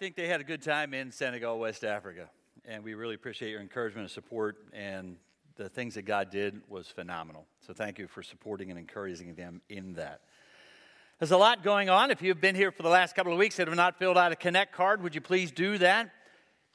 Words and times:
think 0.00 0.16
they 0.16 0.28
had 0.28 0.40
a 0.40 0.44
good 0.44 0.62
time 0.62 0.94
in 0.94 1.12
Senegal, 1.12 1.58
West 1.58 1.84
Africa. 1.84 2.30
And 2.64 2.82
we 2.82 2.94
really 2.94 3.14
appreciate 3.14 3.50
your 3.50 3.60
encouragement 3.60 4.04
and 4.04 4.10
support. 4.10 4.56
And 4.72 5.16
the 5.56 5.68
things 5.68 5.96
that 5.96 6.06
God 6.06 6.30
did 6.30 6.62
was 6.70 6.88
phenomenal. 6.88 7.44
So 7.66 7.74
thank 7.74 7.98
you 7.98 8.08
for 8.08 8.22
supporting 8.22 8.70
and 8.70 8.78
encouraging 8.78 9.34
them 9.34 9.60
in 9.68 9.92
that. 9.96 10.22
There's 11.18 11.32
a 11.32 11.36
lot 11.36 11.62
going 11.62 11.90
on. 11.90 12.10
If 12.10 12.22
you've 12.22 12.40
been 12.40 12.54
here 12.54 12.72
for 12.72 12.82
the 12.82 12.88
last 12.88 13.14
couple 13.14 13.30
of 13.30 13.38
weeks 13.38 13.58
and 13.58 13.68
have 13.68 13.76
not 13.76 13.98
filled 13.98 14.16
out 14.16 14.32
a 14.32 14.36
Connect 14.36 14.72
card, 14.72 15.02
would 15.02 15.14
you 15.14 15.20
please 15.20 15.52
do 15.52 15.76
that? 15.76 16.10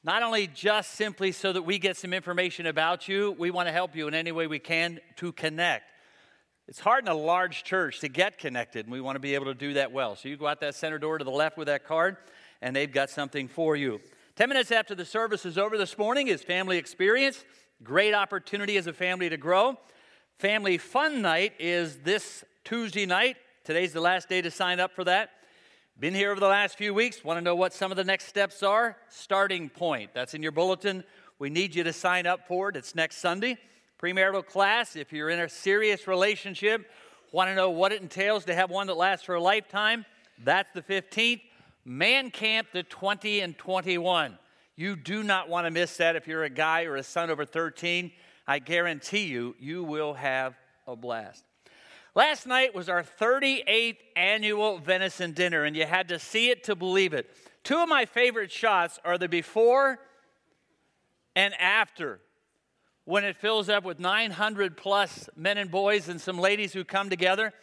Not 0.03 0.21
only 0.21 0.45
just 0.45 0.91
simply 0.91 1.31
so 1.31 1.51
that 1.51 1.63
we 1.63 1.79
get 1.79 1.97
some 1.97 2.13
information 2.13 2.67
about 2.67 3.07
you, 3.07 3.31
we 3.39 3.49
want 3.49 3.67
to 3.67 3.71
help 3.71 3.95
you 3.95 4.07
in 4.07 4.13
any 4.13 4.33
way 4.33 4.45
we 4.45 4.59
can 4.59 4.99
to 5.15 5.31
connect. 5.31 5.85
It's 6.67 6.79
hard 6.79 7.03
in 7.03 7.07
a 7.07 7.15
large 7.15 7.63
church 7.63 8.01
to 8.01 8.07
get 8.07 8.37
connected, 8.37 8.85
and 8.85 8.93
we 8.93 9.01
want 9.01 9.15
to 9.15 9.19
be 9.19 9.33
able 9.33 9.45
to 9.45 9.55
do 9.55 9.73
that 9.73 9.91
well. 9.91 10.15
So 10.15 10.29
you 10.29 10.37
go 10.37 10.45
out 10.45 10.61
that 10.61 10.75
center 10.75 10.99
door 10.99 11.17
to 11.17 11.23
the 11.23 11.31
left 11.31 11.57
with 11.57 11.65
that 11.67 11.85
card, 11.85 12.17
and 12.61 12.75
they've 12.75 12.91
got 12.91 13.09
something 13.09 13.47
for 13.47 13.75
you. 13.75 13.99
10 14.35 14.49
minutes 14.49 14.71
after 14.71 14.95
the 14.95 15.05
service 15.05 15.45
is 15.45 15.57
over 15.57 15.77
this 15.77 15.97
morning 15.97 16.27
is 16.27 16.41
family 16.41 16.77
experience. 16.77 17.43
Great 17.83 18.13
opportunity 18.13 18.77
as 18.77 18.87
a 18.87 18.93
family 18.93 19.29
to 19.29 19.37
grow. 19.37 19.77
Family 20.39 20.77
fun 20.77 21.21
night 21.21 21.53
is 21.59 21.99
this 21.99 22.43
Tuesday 22.63 23.05
night. 23.05 23.37
Today's 23.63 23.93
the 23.93 24.01
last 24.01 24.27
day 24.27 24.41
to 24.41 24.51
sign 24.51 24.79
up 24.79 24.93
for 24.93 25.03
that. 25.05 25.29
Been 25.97 26.13
here 26.13 26.31
over 26.31 26.39
the 26.41 26.47
last 26.47 26.77
few 26.77 26.93
weeks. 26.93 27.23
Want 27.23 27.37
to 27.37 27.41
know 27.41 27.55
what 27.55 27.73
some 27.73 27.91
of 27.91 27.95
the 27.95 28.03
next 28.03 28.27
steps 28.27 28.61
are? 28.63 28.97
Starting 29.07 29.69
point. 29.69 30.11
That's 30.13 30.33
in 30.33 30.43
your 30.43 30.51
bulletin. 30.51 31.05
We 31.39 31.49
need 31.49 31.73
you 31.73 31.83
to 31.85 31.93
sign 31.93 32.27
up 32.27 32.47
for 32.47 32.69
it. 32.69 32.75
It's 32.75 32.95
next 32.95 33.17
Sunday. 33.17 33.57
Premarital 34.01 34.45
class, 34.45 34.97
if 34.97 35.13
you're 35.13 35.29
in 35.29 35.39
a 35.39 35.47
serious 35.47 36.05
relationship, 36.05 36.91
want 37.31 37.49
to 37.49 37.55
know 37.55 37.69
what 37.69 37.93
it 37.93 38.01
entails 38.01 38.43
to 38.45 38.53
have 38.53 38.69
one 38.69 38.87
that 38.87 38.97
lasts 38.97 39.25
for 39.25 39.35
a 39.35 39.41
lifetime, 39.41 40.05
that's 40.43 40.71
the 40.73 40.81
15th. 40.81 41.41
Man 41.85 42.31
Camp, 42.31 42.69
the 42.73 42.81
20 42.81 43.41
and 43.41 43.55
21. 43.57 44.37
You 44.75 44.95
do 44.95 45.23
not 45.23 45.47
want 45.47 45.67
to 45.67 45.71
miss 45.71 45.97
that 45.97 46.15
if 46.15 46.27
you're 46.27 46.43
a 46.43 46.49
guy 46.49 46.85
or 46.85 46.95
a 46.95 47.03
son 47.03 47.29
over 47.29 47.45
13. 47.45 48.11
I 48.47 48.59
guarantee 48.59 49.25
you, 49.25 49.55
you 49.59 49.83
will 49.83 50.15
have 50.15 50.55
a 50.87 50.95
blast. 50.95 51.43
Last 52.15 52.47
night 52.47 52.73
was 52.73 52.89
our 52.89 53.03
38th 53.03 53.97
annual 54.15 54.79
venison 54.79 55.33
dinner, 55.33 55.63
and 55.63 55.75
you 55.75 55.85
had 55.85 56.07
to 56.07 56.17
see 56.17 56.49
it 56.49 56.63
to 56.63 56.75
believe 56.75 57.13
it. 57.13 57.29
Two 57.63 57.77
of 57.77 57.89
my 57.89 58.05
favorite 58.05 58.51
shots 58.51 58.99
are 59.05 59.17
the 59.17 59.27
before 59.27 59.99
and 61.35 61.53
after, 61.59 62.19
when 63.03 63.23
it 63.23 63.35
fills 63.35 63.69
up 63.69 63.83
with 63.83 63.99
900 63.99 64.77
plus 64.77 65.29
men 65.35 65.57
and 65.57 65.69
boys 65.69 66.07
and 66.07 66.19
some 66.19 66.39
ladies 66.39 66.73
who 66.73 66.83
come 66.83 67.09
together. 67.09 67.53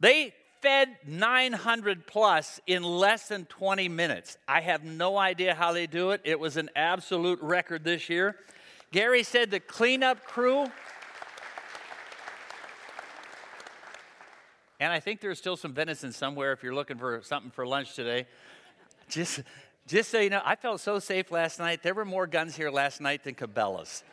They 0.00 0.34
fed 0.60 0.96
900 1.06 2.06
plus 2.06 2.60
in 2.66 2.82
less 2.82 3.28
than 3.28 3.44
20 3.46 3.88
minutes. 3.88 4.36
I 4.46 4.60
have 4.60 4.84
no 4.84 5.16
idea 5.16 5.54
how 5.54 5.72
they 5.72 5.86
do 5.86 6.10
it. 6.10 6.20
It 6.24 6.38
was 6.38 6.56
an 6.56 6.70
absolute 6.74 7.40
record 7.42 7.84
this 7.84 8.08
year. 8.08 8.36
Gary 8.92 9.22
said 9.22 9.50
the 9.50 9.60
cleanup 9.60 10.24
crew 10.24 10.66
And 14.80 14.92
I 14.92 15.00
think 15.00 15.20
there's 15.20 15.38
still 15.38 15.56
some 15.56 15.72
venison 15.72 16.12
somewhere 16.12 16.52
if 16.52 16.62
you're 16.62 16.74
looking 16.74 16.98
for 16.98 17.20
something 17.22 17.50
for 17.50 17.66
lunch 17.66 17.94
today. 17.94 18.26
Just, 19.08 19.42
just 19.86 20.10
so 20.10 20.20
you 20.20 20.30
know, 20.30 20.40
I 20.44 20.54
felt 20.54 20.80
so 20.80 20.98
safe 20.98 21.32
last 21.32 21.58
night. 21.58 21.82
There 21.82 21.94
were 21.94 22.04
more 22.04 22.26
guns 22.26 22.54
here 22.54 22.70
last 22.70 23.00
night 23.00 23.24
than 23.24 23.34
Cabela's. 23.34 24.04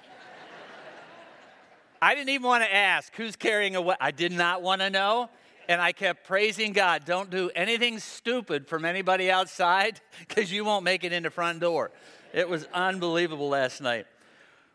I 2.02 2.16
didn't 2.16 2.30
even 2.30 2.48
want 2.48 2.64
to 2.64 2.74
ask 2.74 3.16
who's 3.16 3.36
carrying 3.36 3.76
a 3.76 3.82
what. 3.82 3.98
I 4.02 4.12
did 4.12 4.32
not 4.32 4.62
want 4.62 4.82
to 4.82 4.90
know. 4.90 5.30
And 5.68 5.82
I 5.82 5.92
kept 5.92 6.28
praising 6.28 6.74
God. 6.74 7.06
Don't 7.06 7.30
do 7.30 7.50
anything 7.56 8.00
stupid 8.00 8.68
from 8.68 8.86
anybody 8.86 9.32
outside 9.32 10.00
because 10.28 10.52
you 10.52 10.64
won't 10.66 10.84
make 10.84 11.04
it 11.04 11.12
in 11.12 11.24
the 11.24 11.30
front 11.30 11.60
door. 11.60 11.92
It 12.34 12.48
was 12.48 12.68
unbelievable 12.74 13.50
last 13.50 13.82
night. 13.82 14.06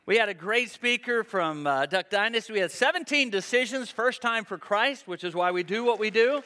We 0.06 0.16
had 0.16 0.28
a 0.28 0.34
great 0.34 0.70
speaker 0.70 1.22
from 1.22 1.66
uh, 1.66 1.86
Duck 1.86 2.11
Dynasty. 2.11 2.55
We 2.55 2.58
had 2.61 2.72
17 2.72 3.30
decisions, 3.30 3.90
first 3.90 4.23
time 4.23 4.45
for 4.45 4.58
Christ, 4.58 5.06
which 5.06 5.23
is 5.23 5.34
why 5.34 5.52
we 5.52 5.62
do 5.62 5.84
what 5.84 6.01
we 6.01 6.11
do. 6.11 6.42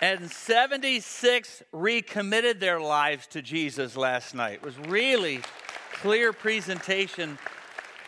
And 0.00 0.30
76 0.30 1.62
recommitted 1.72 2.60
their 2.60 2.78
lives 2.78 3.26
to 3.28 3.40
Jesus 3.40 3.96
last 3.96 4.34
night. 4.34 4.54
It 4.54 4.62
was 4.62 4.78
really 4.78 5.40
clear 5.94 6.32
presentation 6.34 7.38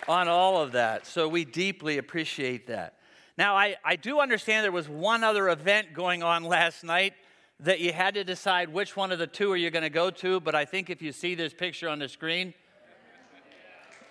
on 0.08 0.26
all 0.26 0.60
of 0.60 0.72
that. 0.72 1.06
So 1.06 1.28
we 1.28 1.44
deeply 1.44 1.98
appreciate 1.98 2.66
that. 2.68 2.94
Now, 3.36 3.56
I, 3.56 3.76
I 3.84 3.96
do 3.96 4.18
understand 4.18 4.64
there 4.64 4.72
was 4.72 4.88
one 4.88 5.22
other 5.22 5.48
event 5.48 5.94
going 5.94 6.22
on 6.22 6.42
last 6.42 6.82
night 6.82 7.14
that 7.60 7.78
you 7.80 7.92
had 7.92 8.14
to 8.14 8.24
decide 8.24 8.68
which 8.68 8.96
one 8.96 9.12
of 9.12 9.18
the 9.18 9.26
two 9.26 9.52
are 9.52 9.56
you 9.56 9.70
going 9.70 9.82
to 9.82 9.90
go 9.90 10.10
to, 10.10 10.40
but 10.40 10.54
I 10.54 10.64
think 10.64 10.90
if 10.90 11.02
you 11.02 11.12
see 11.12 11.34
this 11.34 11.52
picture 11.52 11.88
on 11.88 11.98
the 11.98 12.08
screen, 12.08 12.54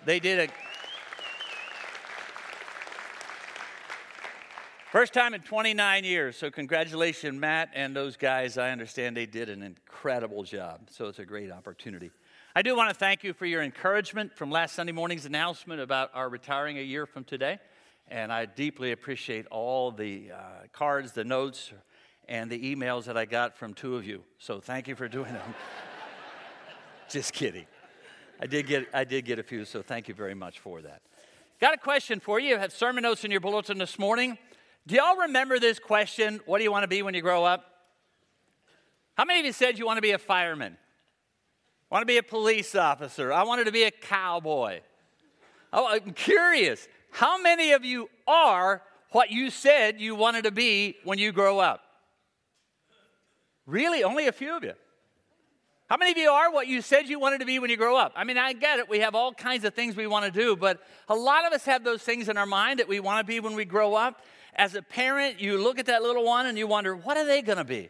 they 0.04 0.20
did 0.20 0.48
a 0.48 0.52
First 4.90 5.12
time 5.12 5.34
in 5.34 5.42
29 5.42 6.04
years. 6.04 6.34
So, 6.38 6.50
congratulations, 6.50 7.38
Matt 7.38 7.68
and 7.74 7.94
those 7.94 8.16
guys. 8.16 8.56
I 8.56 8.70
understand 8.70 9.14
they 9.14 9.26
did 9.26 9.50
an 9.50 9.62
incredible 9.62 10.44
job. 10.44 10.88
So, 10.90 11.08
it's 11.08 11.18
a 11.18 11.26
great 11.26 11.52
opportunity. 11.52 12.10
I 12.58 12.62
do 12.62 12.74
want 12.74 12.88
to 12.88 12.94
thank 12.96 13.22
you 13.22 13.34
for 13.34 13.46
your 13.46 13.62
encouragement 13.62 14.36
from 14.36 14.50
last 14.50 14.74
Sunday 14.74 14.90
morning's 14.90 15.24
announcement 15.24 15.80
about 15.80 16.10
our 16.12 16.28
retiring 16.28 16.76
a 16.76 16.82
year 16.82 17.06
from 17.06 17.22
today. 17.22 17.60
And 18.08 18.32
I 18.32 18.46
deeply 18.46 18.90
appreciate 18.90 19.46
all 19.46 19.92
the 19.92 20.32
uh, 20.32 20.38
cards, 20.72 21.12
the 21.12 21.22
notes, 21.22 21.72
and 22.28 22.50
the 22.50 22.74
emails 22.74 23.04
that 23.04 23.16
I 23.16 23.26
got 23.26 23.56
from 23.56 23.74
two 23.74 23.94
of 23.94 24.04
you. 24.04 24.24
So 24.38 24.58
thank 24.58 24.88
you 24.88 24.96
for 24.96 25.06
doing 25.06 25.34
them. 25.34 25.54
Just 27.08 27.32
kidding. 27.32 27.64
I 28.40 28.48
did 28.48 28.66
get 28.66 28.88
I 28.92 29.04
did 29.04 29.24
get 29.24 29.38
a 29.38 29.44
few, 29.44 29.64
so 29.64 29.80
thank 29.80 30.08
you 30.08 30.14
very 30.14 30.34
much 30.34 30.58
for 30.58 30.82
that. 30.82 31.02
Got 31.60 31.74
a 31.74 31.78
question 31.78 32.18
for 32.18 32.40
you. 32.40 32.48
You 32.48 32.58
have 32.58 32.72
sermon 32.72 33.04
notes 33.04 33.24
in 33.24 33.30
your 33.30 33.38
bulletin 33.38 33.78
this 33.78 34.00
morning. 34.00 34.36
Do 34.84 34.96
y'all 34.96 35.18
remember 35.18 35.60
this 35.60 35.78
question? 35.78 36.40
What 36.44 36.58
do 36.58 36.64
you 36.64 36.72
want 36.72 36.82
to 36.82 36.88
be 36.88 37.02
when 37.02 37.14
you 37.14 37.22
grow 37.22 37.44
up? 37.44 37.64
How 39.14 39.24
many 39.24 39.38
of 39.38 39.46
you 39.46 39.52
said 39.52 39.78
you 39.78 39.86
want 39.86 39.98
to 39.98 40.02
be 40.02 40.10
a 40.10 40.18
fireman? 40.18 40.76
I 41.90 41.94
want 41.94 42.02
to 42.02 42.06
be 42.06 42.18
a 42.18 42.22
police 42.22 42.74
officer. 42.74 43.32
I 43.32 43.44
wanted 43.44 43.64
to 43.64 43.72
be 43.72 43.84
a 43.84 43.90
cowboy. 43.90 44.80
Oh, 45.72 45.86
I'm 45.86 46.12
curious. 46.12 46.86
How 47.10 47.40
many 47.40 47.72
of 47.72 47.84
you 47.84 48.10
are 48.26 48.82
what 49.12 49.30
you 49.30 49.50
said 49.50 50.00
you 50.00 50.14
wanted 50.14 50.44
to 50.44 50.50
be 50.50 50.96
when 51.04 51.18
you 51.18 51.32
grow 51.32 51.58
up? 51.58 51.82
Really? 53.66 54.04
Only 54.04 54.26
a 54.26 54.32
few 54.32 54.56
of 54.56 54.64
you? 54.64 54.74
How 55.88 55.96
many 55.96 56.10
of 56.10 56.18
you 56.18 56.28
are 56.28 56.52
what 56.52 56.66
you 56.66 56.82
said 56.82 57.08
you 57.08 57.18
wanted 57.18 57.40
to 57.40 57.46
be 57.46 57.58
when 57.58 57.70
you 57.70 57.78
grow 57.78 57.96
up? 57.96 58.12
I 58.14 58.24
mean, 58.24 58.36
I 58.36 58.52
get 58.52 58.78
it. 58.78 58.90
We 58.90 59.00
have 59.00 59.14
all 59.14 59.32
kinds 59.32 59.64
of 59.64 59.72
things 59.72 59.96
we 59.96 60.06
want 60.06 60.26
to 60.26 60.30
do, 60.30 60.54
but 60.54 60.82
a 61.08 61.14
lot 61.14 61.46
of 61.46 61.54
us 61.54 61.64
have 61.64 61.82
those 61.82 62.02
things 62.02 62.28
in 62.28 62.36
our 62.36 62.44
mind 62.44 62.80
that 62.80 62.88
we 62.88 63.00
want 63.00 63.26
to 63.26 63.30
be 63.30 63.40
when 63.40 63.54
we 63.54 63.64
grow 63.64 63.94
up. 63.94 64.20
As 64.54 64.74
a 64.74 64.82
parent, 64.82 65.40
you 65.40 65.56
look 65.56 65.78
at 65.78 65.86
that 65.86 66.02
little 66.02 66.24
one 66.24 66.44
and 66.44 66.58
you 66.58 66.66
wonder, 66.66 66.94
what 66.94 67.16
are 67.16 67.24
they 67.24 67.40
going 67.40 67.56
to 67.56 67.64
be? 67.64 67.88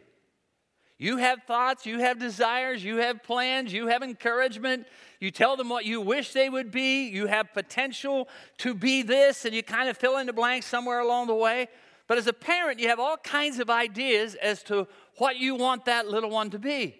You 1.01 1.15
have 1.15 1.43
thoughts, 1.43 1.85
you 1.85 1.99
have 1.99 2.19
desires, 2.19 2.83
you 2.83 2.97
have 2.97 3.23
plans, 3.23 3.71
you 3.71 3.87
have 3.87 4.03
encouragement. 4.03 4.85
You 5.21 5.31
tell 5.31 5.55
them 5.55 5.69
what 5.69 5.85
you 5.85 6.01
wish 6.01 6.33
they 6.33 6.49
would 6.49 6.71
be. 6.71 7.07
You 7.07 7.27
have 7.27 7.53
potential 7.53 8.27
to 8.57 8.73
be 8.73 9.01
this, 9.01 9.45
and 9.45 9.55
you 9.55 9.63
kind 9.63 9.87
of 9.87 9.97
fill 9.97 10.17
in 10.17 10.27
the 10.27 10.33
blanks 10.33 10.65
somewhere 10.65 10.99
along 10.99 11.27
the 11.27 11.35
way. 11.35 11.69
But 12.07 12.17
as 12.17 12.27
a 12.27 12.33
parent, 12.33 12.79
you 12.79 12.89
have 12.89 12.99
all 12.99 13.15
kinds 13.15 13.59
of 13.59 13.69
ideas 13.69 14.35
as 14.35 14.61
to 14.63 14.89
what 15.17 15.37
you 15.37 15.55
want 15.55 15.85
that 15.85 16.09
little 16.09 16.29
one 16.29 16.49
to 16.49 16.59
be. 16.59 16.99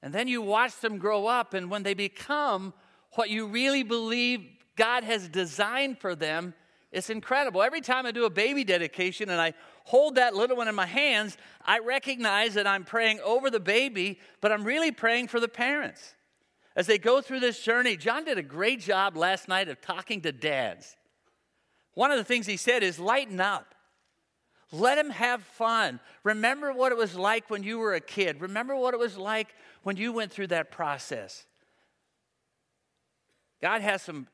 And 0.00 0.14
then 0.14 0.26
you 0.26 0.40
watch 0.40 0.80
them 0.80 0.96
grow 0.96 1.26
up, 1.26 1.52
and 1.52 1.70
when 1.70 1.82
they 1.82 1.92
become 1.92 2.72
what 3.16 3.28
you 3.28 3.48
really 3.48 3.82
believe 3.82 4.46
God 4.76 5.04
has 5.04 5.28
designed 5.28 5.98
for 5.98 6.14
them, 6.14 6.54
it's 6.90 7.10
incredible. 7.10 7.62
Every 7.62 7.82
time 7.82 8.06
I 8.06 8.12
do 8.12 8.24
a 8.24 8.30
baby 8.30 8.64
dedication 8.64 9.28
and 9.28 9.40
I 9.40 9.52
hold 9.84 10.14
that 10.16 10.34
little 10.34 10.56
one 10.56 10.68
in 10.68 10.74
my 10.74 10.86
hands, 10.86 11.36
I 11.64 11.78
recognize 11.78 12.54
that 12.54 12.66
I'm 12.66 12.84
praying 12.84 13.20
over 13.20 13.50
the 13.50 13.60
baby, 13.60 14.18
but 14.40 14.52
I'm 14.52 14.64
really 14.64 14.90
praying 14.90 15.28
for 15.28 15.40
the 15.40 15.48
parents. 15.48 16.14
As 16.74 16.86
they 16.86 16.98
go 16.98 17.20
through 17.20 17.40
this 17.40 17.62
journey, 17.62 17.96
John 17.96 18.24
did 18.24 18.38
a 18.38 18.42
great 18.42 18.80
job 18.80 19.16
last 19.16 19.48
night 19.48 19.68
of 19.68 19.80
talking 19.80 20.22
to 20.22 20.32
dads. 20.32 20.96
One 21.94 22.10
of 22.10 22.16
the 22.16 22.24
things 22.24 22.46
he 22.46 22.56
said 22.56 22.82
is 22.82 22.98
lighten 22.98 23.40
up. 23.40 23.74
Let 24.70 24.94
them 24.94 25.10
have 25.10 25.42
fun. 25.42 26.00
Remember 26.24 26.72
what 26.72 26.92
it 26.92 26.98
was 26.98 27.14
like 27.14 27.50
when 27.50 27.62
you 27.62 27.78
were 27.78 27.94
a 27.94 28.00
kid. 28.00 28.40
Remember 28.40 28.74
what 28.74 28.94
it 28.94 29.00
was 29.00 29.18
like 29.18 29.48
when 29.82 29.98
you 29.98 30.12
went 30.12 30.32
through 30.32 30.46
that 30.46 30.70
process. 30.70 31.44
God 33.60 33.82
has 33.82 34.00
some 34.00 34.26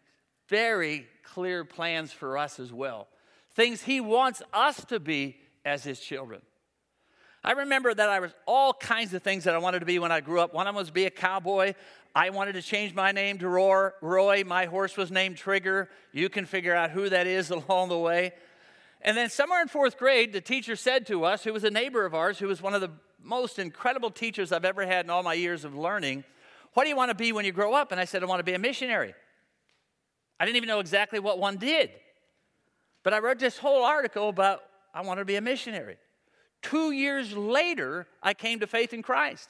very 0.49 1.07
clear 1.25 1.65
plans 1.65 2.13
for 2.13 2.39
us 2.39 2.61
as 2.61 2.73
well. 2.73 3.09
Things 3.59 3.83
He 3.83 4.01
wants 4.01 4.41
us 4.53 4.85
to 4.85 5.01
be 5.01 5.37
as 5.65 5.83
His 5.83 5.99
children. 5.99 6.43
I 7.43 7.53
remember 7.53 7.93
that 7.93 8.09
I 8.09 8.21
was 8.21 8.31
all 8.47 8.73
kinds 8.73 9.13
of 9.15 9.25
things 9.25 9.43
that 9.45 9.55
I 9.57 9.59
wanted 9.59 9.81
to 9.81 9.85
be 9.85 9.99
when 9.99 10.13
I 10.13 10.21
grew 10.21 10.39
up. 10.39 10.55
One 10.55 10.69
of 10.69 10.75
them 10.77 10.81
was 10.81 10.93
be 10.93 11.07
a 11.07 11.11
cowboy. 11.11 11.75
I 12.15 12.31
wanted 12.31 12.53
to 12.53 12.63
change 12.63 12.95
my 12.95 13.11
name 13.11 13.39
to 13.39 13.49
Roy. 13.49 14.45
My 14.47 14.67
horse 14.67 14.97
was 14.97 15.11
named 15.11 15.39
Trigger. 15.39 15.91
You 16.13 16.29
can 16.29 16.47
figure 16.47 16.73
out 16.73 16.93
who 16.93 17.09
that 17.09 17.27
is 17.27 17.51
along 17.69 17.89
the 17.89 17.99
way. 17.99 18.33
And 19.03 19.17
then, 19.17 19.29
somewhere 19.29 19.61
in 19.61 19.67
fourth 19.67 19.99
grade, 19.99 20.33
the 20.33 20.41
teacher 20.41 20.77
said 20.77 21.05
to 21.09 21.25
us, 21.25 21.43
who 21.43 21.53
was 21.53 21.65
a 21.65 21.71
neighbor 21.71 22.07
of 22.07 22.15
ours, 22.15 22.39
who 22.39 22.47
was 22.47 22.63
one 22.63 22.75
of 22.75 22.81
the 22.81 22.93
most 23.21 23.59
incredible 23.59 24.13
teachers 24.13 24.53
I've 24.53 24.65
ever 24.65 24.87
had 24.87 25.05
in 25.05 25.11
all 25.11 25.25
my 25.25 25.35
years 25.35 25.65
of 25.65 25.75
learning. 25.75 26.23
What 26.75 26.85
do 26.85 26.91
you 26.91 26.97
want 26.97 27.09
to 27.09 27.17
be 27.17 27.33
when 27.33 27.45
you 27.45 27.51
grow 27.51 27.75
up? 27.75 27.91
And 27.91 28.01
I 28.01 28.05
said, 28.05 28.23
I 28.23 28.27
want 28.27 28.39
to 28.39 28.45
be 28.45 28.55
a 28.55 28.59
missionary. 28.61 29.17
I 30.39 30.45
didn't 30.45 30.59
even 30.59 30.69
know 30.69 30.79
exactly 30.79 31.19
what 31.19 31.41
one 31.41 31.57
did. 31.57 31.91
But 33.09 33.15
I 33.15 33.21
wrote 33.21 33.39
this 33.39 33.57
whole 33.57 33.87
article 33.87 34.29
about 34.29 34.65
I 34.93 35.01
want 35.01 35.19
to 35.19 35.25
be 35.25 35.37
a 35.37 35.41
missionary. 35.41 35.97
Two 36.61 36.91
years 36.91 37.35
later, 37.35 38.07
I 38.23 38.35
came 38.35 38.61
to 38.61 38.67
faith 38.67 38.93
in 38.93 39.01
Christ. 39.01 39.49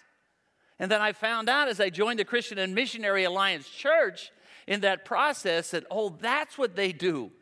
And 0.78 0.88
then 0.88 1.00
I 1.00 1.10
found 1.10 1.49
out 1.49 1.66
as 1.66 1.81
I 1.81 1.90
joined 1.90 2.20
the 2.20 2.25
Christian 2.25 2.58
and 2.58 2.72
Missionary 2.72 3.25
Alliance 3.25 3.69
Church 3.69 4.31
in 4.69 4.82
that 4.82 5.05
process 5.05 5.72
that, 5.72 5.87
oh, 5.90 6.16
that's 6.20 6.56
what 6.56 6.76
they 6.76 6.93
do. 6.93 7.32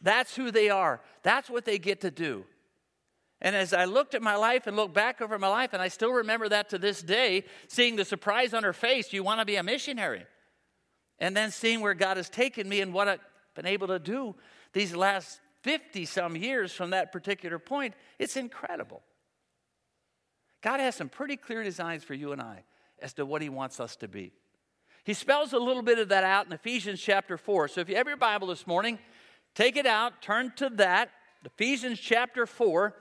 That's 0.00 0.34
who 0.34 0.50
they 0.50 0.70
are. 0.70 1.02
That's 1.22 1.50
what 1.50 1.66
they 1.66 1.78
get 1.78 2.00
to 2.00 2.10
do. 2.10 2.46
And 3.42 3.54
as 3.54 3.74
I 3.74 3.84
looked 3.84 4.14
at 4.14 4.22
my 4.22 4.36
life 4.36 4.66
and 4.66 4.74
looked 4.74 4.94
back 4.94 5.20
over 5.20 5.38
my 5.38 5.48
life, 5.48 5.74
and 5.74 5.82
I 5.82 5.88
still 5.88 6.12
remember 6.14 6.48
that 6.48 6.70
to 6.70 6.78
this 6.78 7.02
day, 7.02 7.44
seeing 7.68 7.96
the 7.96 8.06
surprise 8.06 8.54
on 8.54 8.62
her 8.62 8.72
face, 8.72 9.12
you 9.12 9.22
want 9.22 9.40
to 9.40 9.44
be 9.44 9.56
a 9.56 9.62
missionary. 9.62 10.24
And 11.18 11.36
then 11.36 11.50
seeing 11.50 11.82
where 11.82 11.92
God 11.92 12.16
has 12.16 12.30
taken 12.30 12.70
me 12.70 12.80
and 12.80 12.94
what 12.94 13.06
I've 13.06 13.20
been 13.54 13.66
able 13.66 13.88
to 13.88 13.98
do 13.98 14.34
these 14.72 14.94
last 14.94 15.40
50 15.62 16.04
some 16.04 16.36
years 16.36 16.72
from 16.72 16.90
that 16.90 17.12
particular 17.12 17.58
point, 17.58 17.94
it's 18.18 18.36
incredible. 18.36 19.02
God 20.62 20.80
has 20.80 20.94
some 20.94 21.08
pretty 21.08 21.36
clear 21.36 21.62
designs 21.62 22.04
for 22.04 22.14
you 22.14 22.32
and 22.32 22.40
I 22.40 22.64
as 23.00 23.12
to 23.14 23.26
what 23.26 23.42
He 23.42 23.48
wants 23.48 23.80
us 23.80 23.96
to 23.96 24.08
be. 24.08 24.32
He 25.04 25.14
spells 25.14 25.52
a 25.52 25.58
little 25.58 25.82
bit 25.82 25.98
of 25.98 26.08
that 26.10 26.24
out 26.24 26.46
in 26.46 26.52
Ephesians 26.52 27.00
chapter 27.00 27.36
4. 27.36 27.68
So 27.68 27.80
if 27.80 27.88
you 27.88 27.96
have 27.96 28.06
your 28.06 28.16
Bible 28.16 28.48
this 28.48 28.66
morning, 28.66 28.98
take 29.54 29.76
it 29.76 29.86
out, 29.86 30.22
turn 30.22 30.52
to 30.56 30.68
that, 30.76 31.10
Ephesians 31.44 31.98
chapter 31.98 32.46
4. 32.46 32.94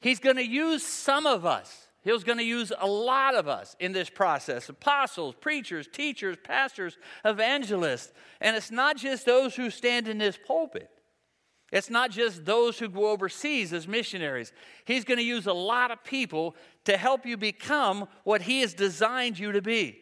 He's 0.00 0.20
going 0.20 0.36
to 0.36 0.46
use 0.46 0.82
some 0.82 1.26
of 1.26 1.46
us. 1.46 1.88
He's 2.02 2.24
going 2.24 2.36
to 2.36 2.44
use 2.44 2.70
a 2.78 2.86
lot 2.86 3.34
of 3.34 3.48
us 3.48 3.74
in 3.80 3.92
this 3.92 4.10
process 4.10 4.68
apostles, 4.68 5.34
preachers, 5.40 5.88
teachers, 5.90 6.36
pastors, 6.44 6.98
evangelists. 7.24 8.12
And 8.42 8.54
it's 8.54 8.70
not 8.70 8.98
just 8.98 9.24
those 9.24 9.56
who 9.56 9.70
stand 9.70 10.06
in 10.06 10.18
this 10.18 10.38
pulpit, 10.46 10.90
it's 11.74 11.90
not 11.90 12.12
just 12.12 12.44
those 12.44 12.78
who 12.78 12.88
go 12.88 13.08
overseas 13.08 13.72
as 13.72 13.88
missionaries. 13.88 14.52
He's 14.84 15.02
going 15.02 15.18
to 15.18 15.24
use 15.24 15.48
a 15.48 15.52
lot 15.52 15.90
of 15.90 16.04
people 16.04 16.54
to 16.84 16.96
help 16.96 17.26
you 17.26 17.36
become 17.36 18.06
what 18.22 18.42
He 18.42 18.60
has 18.60 18.74
designed 18.74 19.40
you 19.40 19.50
to 19.50 19.60
be. 19.60 19.98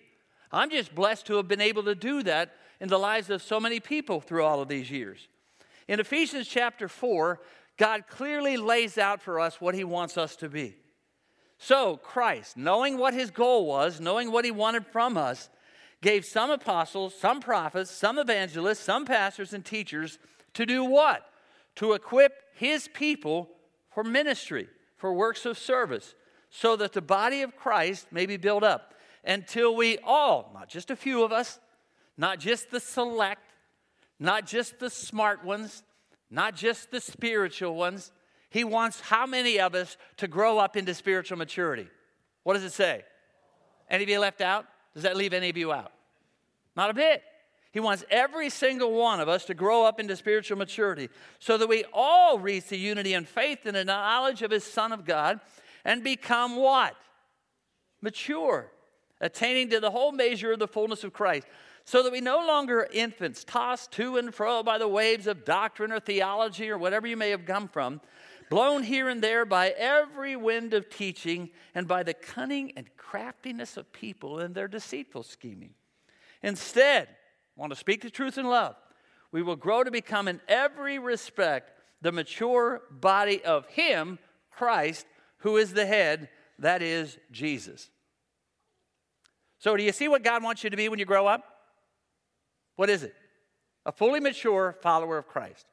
I'm 0.53 0.69
just 0.69 0.95
blessed 0.95 1.25
to 1.29 1.37
have 1.37 1.49
been 1.49 1.63
able 1.63 1.85
to 1.85 1.95
do 1.95 2.23
that 2.25 2.55
in 2.79 2.91
the 2.91 2.99
lives 2.99 3.31
of 3.31 3.41
so 3.41 3.59
many 3.59 3.81
people 3.81 4.21
through 4.21 4.45
all 4.45 4.61
of 4.61 4.69
these 4.69 4.91
years. 4.91 5.29
In 5.89 5.99
Ephesians 5.99 6.47
chapter 6.47 6.89
4, 6.89 7.41
God 7.79 8.07
clearly 8.07 8.59
lays 8.59 8.99
out 8.99 9.23
for 9.23 9.41
us 9.41 9.59
what 9.59 9.75
He 9.75 9.83
wants 9.83 10.19
us 10.19 10.37
to 10.37 10.51
be. 10.51 10.77
So, 11.57 11.97
Christ, 11.97 12.59
knowing 12.59 12.99
what 12.99 13.15
His 13.15 13.31
goal 13.31 13.65
was, 13.65 13.99
knowing 13.99 14.31
what 14.31 14.45
He 14.45 14.51
wanted 14.51 14.85
from 14.89 15.17
us, 15.17 15.49
gave 16.03 16.27
some 16.27 16.51
apostles, 16.51 17.15
some 17.19 17.41
prophets, 17.41 17.91
some 17.91 18.19
evangelists, 18.19 18.81
some 18.81 19.07
pastors, 19.07 19.55
and 19.55 19.65
teachers 19.65 20.19
to 20.53 20.67
do 20.67 20.85
what? 20.85 21.27
To 21.77 21.93
equip 21.93 22.33
his 22.55 22.89
people 22.89 23.49
for 23.91 24.05
ministry, 24.05 24.69
for 24.97 25.13
works 25.13 25.47
of 25.47 25.59
service, 25.59 26.15
so 26.51 26.77
that 26.77 26.93
the 26.93 27.03
body 27.03 27.43
of 27.43 27.57
Christ 27.57 28.07
may 28.11 28.27
be 28.27 28.37
built 28.37 28.63
up 28.63 28.95
until 29.25 29.75
we 29.75 29.99
all, 30.05 30.51
not 30.55 30.69
just 30.69 30.91
a 30.91 30.97
few 30.97 31.23
of 31.23 31.33
us, 31.33 31.59
not 32.17 32.39
just 32.39 32.71
the 32.71 32.81
select, 32.81 33.53
not 34.19 34.47
just 34.47 34.79
the 34.79 34.91
smart 34.91 35.45
ones, 35.45 35.83
not 36.31 36.55
just 36.55 36.91
the 36.91 37.01
spiritual 37.01 37.75
ones. 37.75 38.13
He 38.51 38.65
wants 38.65 39.01
how 39.01 39.27
many 39.27 39.59
of 39.59 39.75
us 39.75 39.97
to 40.19 40.29
grow 40.29 40.59
up 40.59 40.77
into 40.77 40.95
spiritual 40.95 41.39
maturity? 41.39 41.89
What 42.43 42.55
does 42.55 42.65
it 42.65 42.73
say? 42.73 43.05
Any 43.89 44.05
of 44.05 44.09
you 44.09 44.21
left 44.21 44.41
out? 44.41 44.67
Does 44.95 45.05
that 45.05 45.17
leave 45.17 45.33
any 45.33 45.49
of 45.49 45.57
you 45.57 45.73
out? 45.73 45.93
Not 46.77 46.91
a 46.91 46.95
bit. 46.95 47.23
He 47.73 47.81
wants 47.81 48.05
every 48.11 48.51
single 48.51 48.93
one 48.93 49.19
of 49.19 49.31
us 49.31 49.47
to 49.47 49.55
grow 49.55 49.87
up 49.87 49.99
into 49.99 50.15
spiritual 50.15 50.59
maturity 50.59 51.09
so 51.39 51.57
that 51.57 51.69
we 51.69 51.85
all 51.93 52.39
reach 52.39 52.67
the 52.67 52.77
unity 52.77 53.15
and 53.15 53.27
faith 53.27 53.61
and 53.65 53.75
the 53.75 53.85
knowledge 53.85 54.43
of 54.43 54.51
His 54.51 54.63
Son 54.63 54.93
of 54.93 55.07
God 55.07 55.41
and 55.83 56.05
become 56.05 56.57
what? 56.57 56.95
Mature, 58.03 58.71
attaining 59.23 59.71
to 59.71 59.81
the 59.81 59.91
whole 59.91 60.13
measure 60.13 60.53
of 60.53 60.59
the 60.59 60.69
fullness 60.69 61.03
of 61.03 61.15
Christ. 61.15 61.47
So 61.85 62.03
that 62.03 62.13
we 62.13 62.21
no 62.21 62.47
longer 62.47 62.81
are 62.81 62.89
infants, 62.93 63.43
tossed 63.43 63.91
to 63.93 64.17
and 64.17 64.33
fro 64.33 64.63
by 64.63 64.79
the 64.79 64.87
waves 64.87 65.27
of 65.27 65.45
doctrine 65.45 65.91
or 65.91 65.99
theology 65.99 66.71
or 66.71 66.79
whatever 66.79 67.09
you 67.09 67.17
may 67.17 67.31
have 67.31 67.45
come 67.45 67.69
from, 67.69 68.01
blown 68.51 68.85
here 68.85 69.09
and 69.09 69.23
there 69.23 69.45
by 69.45 69.71
every 69.71 70.37
wind 70.37 70.75
of 70.75 70.91
teaching 70.91 71.51
and 71.75 71.89
by 71.89 72.03
the 72.03 72.15
cunning 72.15 72.73
and 72.77 72.87
craftiness 72.97 73.77
of 73.77 73.93
people 73.93 74.39
and 74.39 74.55
their 74.55 74.69
deceitful 74.69 75.25
scheming. 75.25 75.75
Instead, 76.43 77.09
want 77.57 77.73
to 77.73 77.79
speak 77.79 78.03
the 78.03 78.11
truth 78.11 78.39
in 78.39 78.47
love, 78.47 78.77
we 79.31 79.43
will 79.43 79.57
grow 79.57 79.83
to 79.83 79.91
become 79.91 80.29
in 80.29 80.41
every 80.49 80.99
respect 80.99 81.71
the 82.01 82.13
mature 82.13 82.83
body 82.91 83.43
of 83.45 83.67
Him, 83.67 84.19
Christ, 84.51 85.07
who 85.39 85.57
is 85.57 85.73
the 85.73 85.87
head, 85.87 86.29
that 86.59 86.83
is 86.83 87.19
Jesus. 87.31 87.91
So, 89.59 89.77
do 89.77 89.83
you 89.83 89.93
see 89.93 90.09
what 90.09 90.25
God 90.25 90.43
wants 90.43 90.65
you 90.65 90.71
to 90.71 90.77
be 90.77 90.89
when 90.89 90.99
you 90.99 91.05
grow 91.05 91.27
up? 91.27 91.45
What 92.77 92.91
is 92.91 93.03
it? 93.03 93.15
A 93.87 93.93
fully 93.93 94.21
mature 94.21 94.77
follower 94.83 95.19
of 95.19 95.29
Christ. 95.29 95.67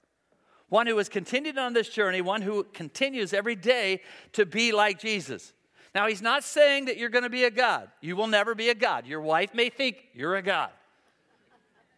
One 0.69 0.85
who 0.85 0.97
has 0.97 1.09
continued 1.09 1.57
on 1.57 1.73
this 1.73 1.89
journey, 1.89 2.21
one 2.21 2.43
who 2.43 2.63
continues 2.63 3.33
every 3.33 3.55
day 3.55 4.01
to 4.33 4.45
be 4.45 4.71
like 4.71 4.99
Jesus. 4.99 5.53
Now, 5.95 6.07
he's 6.07 6.21
not 6.21 6.43
saying 6.43 6.85
that 6.85 6.97
you're 6.97 7.09
going 7.09 7.23
to 7.23 7.29
be 7.29 7.45
a 7.45 7.51
God. 7.51 7.89
You 8.01 8.15
will 8.15 8.27
never 8.27 8.53
be 8.53 8.69
a 8.69 8.75
God. 8.75 9.07
Your 9.07 9.21
wife 9.21 9.55
may 9.55 9.69
think 9.69 9.97
you're 10.13 10.35
a 10.35 10.43
God. 10.43 10.69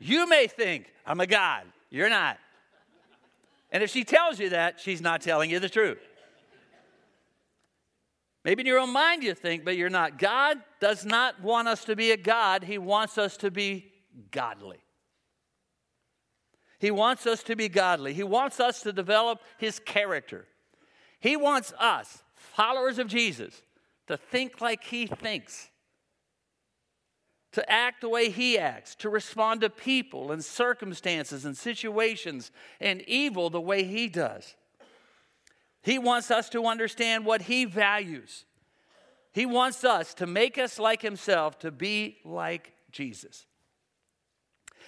You 0.01 0.27
may 0.27 0.47
think 0.47 0.91
I'm 1.05 1.19
a 1.19 1.27
God. 1.27 1.63
You're 1.91 2.09
not. 2.09 2.39
And 3.71 3.83
if 3.83 3.91
she 3.91 4.03
tells 4.03 4.39
you 4.39 4.49
that, 4.49 4.79
she's 4.79 4.99
not 4.99 5.21
telling 5.21 5.51
you 5.51 5.59
the 5.59 5.69
truth. 5.69 5.99
Maybe 8.43 8.61
in 8.61 8.65
your 8.65 8.79
own 8.79 8.91
mind 8.91 9.23
you 9.23 9.35
think, 9.35 9.63
but 9.63 9.77
you're 9.77 9.91
not. 9.91 10.17
God 10.17 10.57
does 10.79 11.05
not 11.05 11.39
want 11.41 11.67
us 11.67 11.85
to 11.85 11.95
be 11.95 12.11
a 12.11 12.17
God, 12.17 12.63
He 12.63 12.79
wants 12.79 13.19
us 13.19 13.37
to 13.37 13.51
be 13.51 13.91
godly. 14.31 14.79
He 16.79 16.89
wants 16.89 17.27
us 17.27 17.43
to 17.43 17.55
be 17.55 17.69
godly. 17.69 18.15
He 18.15 18.23
wants 18.23 18.59
us 18.59 18.81
to 18.81 18.91
develop 18.91 19.39
His 19.59 19.77
character. 19.77 20.47
He 21.19 21.37
wants 21.37 21.73
us, 21.79 22.23
followers 22.33 22.97
of 22.97 23.05
Jesus, 23.05 23.61
to 24.07 24.17
think 24.17 24.61
like 24.61 24.83
He 24.83 25.05
thinks 25.05 25.69
to 27.53 27.69
act 27.69 28.01
the 28.01 28.09
way 28.09 28.29
he 28.29 28.57
acts, 28.57 28.95
to 28.95 29.09
respond 29.09 29.61
to 29.61 29.69
people 29.69 30.31
and 30.31 30.43
circumstances 30.43 31.43
and 31.43 31.57
situations 31.57 32.51
and 32.79 33.01
evil 33.01 33.49
the 33.49 33.59
way 33.59 33.83
he 33.83 34.07
does. 34.07 34.55
He 35.83 35.99
wants 35.99 36.31
us 36.31 36.49
to 36.49 36.65
understand 36.65 37.25
what 37.25 37.43
he 37.43 37.65
values. 37.65 38.45
He 39.33 39.45
wants 39.45 39.83
us 39.83 40.13
to 40.15 40.27
make 40.27 40.57
us 40.57 40.79
like 40.79 41.01
himself, 41.01 41.59
to 41.59 41.71
be 41.71 42.17
like 42.23 42.73
Jesus. 42.91 43.45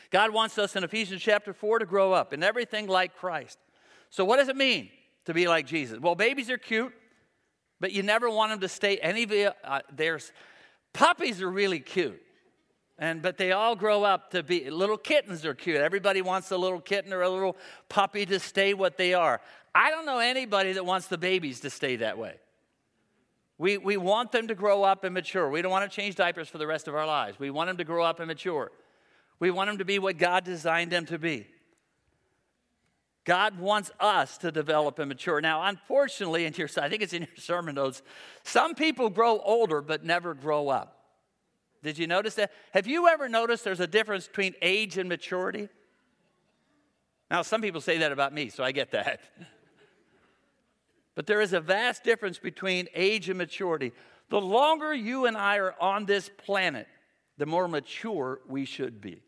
God 0.10 0.32
wants 0.32 0.58
us 0.58 0.76
in 0.76 0.84
Ephesians 0.84 1.22
chapter 1.22 1.54
4 1.54 1.80
to 1.80 1.86
grow 1.86 2.14
up 2.14 2.34
in 2.34 2.44
everything 2.44 2.88
like 2.88 3.16
Christ. 3.16 3.58
So, 4.10 4.24
what 4.24 4.38
does 4.38 4.48
it 4.48 4.56
mean 4.56 4.90
to 5.26 5.34
be 5.34 5.48
like 5.48 5.66
Jesus? 5.66 6.00
Well, 6.00 6.14
babies 6.14 6.52
are 6.52 6.58
cute, 6.58 6.94
but 7.80 7.92
you 7.92 8.04
never 8.04 8.30
want 8.30 8.52
them 8.52 8.60
to 8.60 8.70
stay 8.70 8.98
any. 8.98 9.48
Uh, 9.48 9.80
there's 9.92 10.32
puppies 10.94 11.42
are 11.42 11.50
really 11.50 11.80
cute. 11.80 12.22
And 13.00 13.22
but 13.22 13.38
they 13.38 13.52
all 13.52 13.76
grow 13.76 14.04
up 14.04 14.32
to 14.32 14.44
be 14.44 14.70
little 14.70 14.98
kittens 14.98 15.46
are 15.46 15.54
cute. 15.54 15.78
Everybody 15.78 16.22
wants 16.22 16.52
a 16.52 16.58
little 16.58 16.80
kitten 16.80 17.12
or 17.12 17.22
a 17.22 17.30
little 17.30 17.58
puppy 17.90 18.26
to 18.28 18.40
stay 18.40 18.74
what 18.74 18.98
they 18.98 19.14
are. 19.14 19.42
I 19.74 19.90
don't 19.90 20.06
know 20.06 20.20
anybody 20.20 20.74
that 20.74 20.86
wants 20.86 21.08
the 21.08 21.18
babies 21.18 21.60
to 21.62 21.70
stay 21.70 21.96
that 21.98 22.18
way. 22.18 22.36
We, 23.58 23.78
we 23.78 23.98
want 23.98 24.32
them 24.32 24.48
to 24.48 24.56
grow 24.56 24.84
up 24.84 25.04
and 25.04 25.14
mature. 25.14 25.50
We 25.50 25.62
don't 25.62 25.72
want 25.72 25.90
to 25.90 25.96
change 25.96 26.16
diapers 26.16 26.50
for 26.50 26.58
the 26.58 26.68
rest 26.68 26.88
of 26.88 26.96
our 26.96 27.06
lives. 27.06 27.40
We 27.40 27.50
want 27.50 27.70
them 27.70 27.78
to 27.78 27.84
grow 27.84 28.04
up 28.04 28.20
and 28.20 28.28
mature. 28.28 28.72
We 29.40 29.52
want 29.52 29.70
them 29.70 29.78
to 29.78 29.86
be 29.86 30.00
what 30.00 30.18
God 30.18 30.44
designed 30.44 30.92
them 30.92 31.06
to 31.08 31.18
be. 31.18 31.48
God 33.26 33.58
wants 33.58 33.90
us 34.00 34.38
to 34.40 34.52
develop 34.52 35.00
and 35.00 35.08
mature. 35.08 35.40
Now, 35.40 35.64
unfortunately, 35.64 36.46
in 36.46 36.54
your, 36.54 36.68
I 36.78 36.90
think 36.90 37.02
it's 37.02 37.14
in 37.14 37.22
your 37.22 37.38
sermon 37.38 37.76
notes, 37.76 38.02
some 38.44 38.76
people 38.76 39.10
grow 39.10 39.40
older 39.40 39.82
but 39.82 40.04
never 40.04 40.34
grow 40.34 40.70
up. 40.70 41.03
Did 41.84 41.98
you 41.98 42.08
notice 42.08 42.36
that? 42.36 42.52
Have 42.72 42.88
you 42.88 43.10
ever 43.10 43.28
noticed 43.28 43.66
there's 43.66 43.82
a 43.82 43.88
difference 43.88 44.28
between 44.28 44.56
age 44.62 44.98
and 44.98 45.10
maturity? 45.10 45.68
Now, 47.30 47.42
some 47.42 47.62
people 47.62 47.82
say 47.82 47.98
that 48.00 48.12
about 48.12 48.34
me, 48.34 48.50
so 48.50 48.64
I 48.64 48.72
get 48.72 48.92
that. 48.92 49.20
but 51.16 51.28
there 51.28 51.42
is 51.42 51.52
a 51.52 51.60
vast 51.60 52.04
difference 52.04 52.40
between 52.40 52.88
age 52.96 53.28
and 53.28 53.38
maturity. 53.38 53.92
The 54.30 54.40
longer 54.40 54.94
you 54.94 55.26
and 55.26 55.36
I 55.36 55.58
are 55.58 55.76
on 55.80 56.06
this 56.06 56.30
planet, 56.38 56.88
the 57.38 57.46
more 57.46 57.68
mature 57.68 58.40
we 58.48 58.64
should 58.64 59.02
be. 59.02 59.22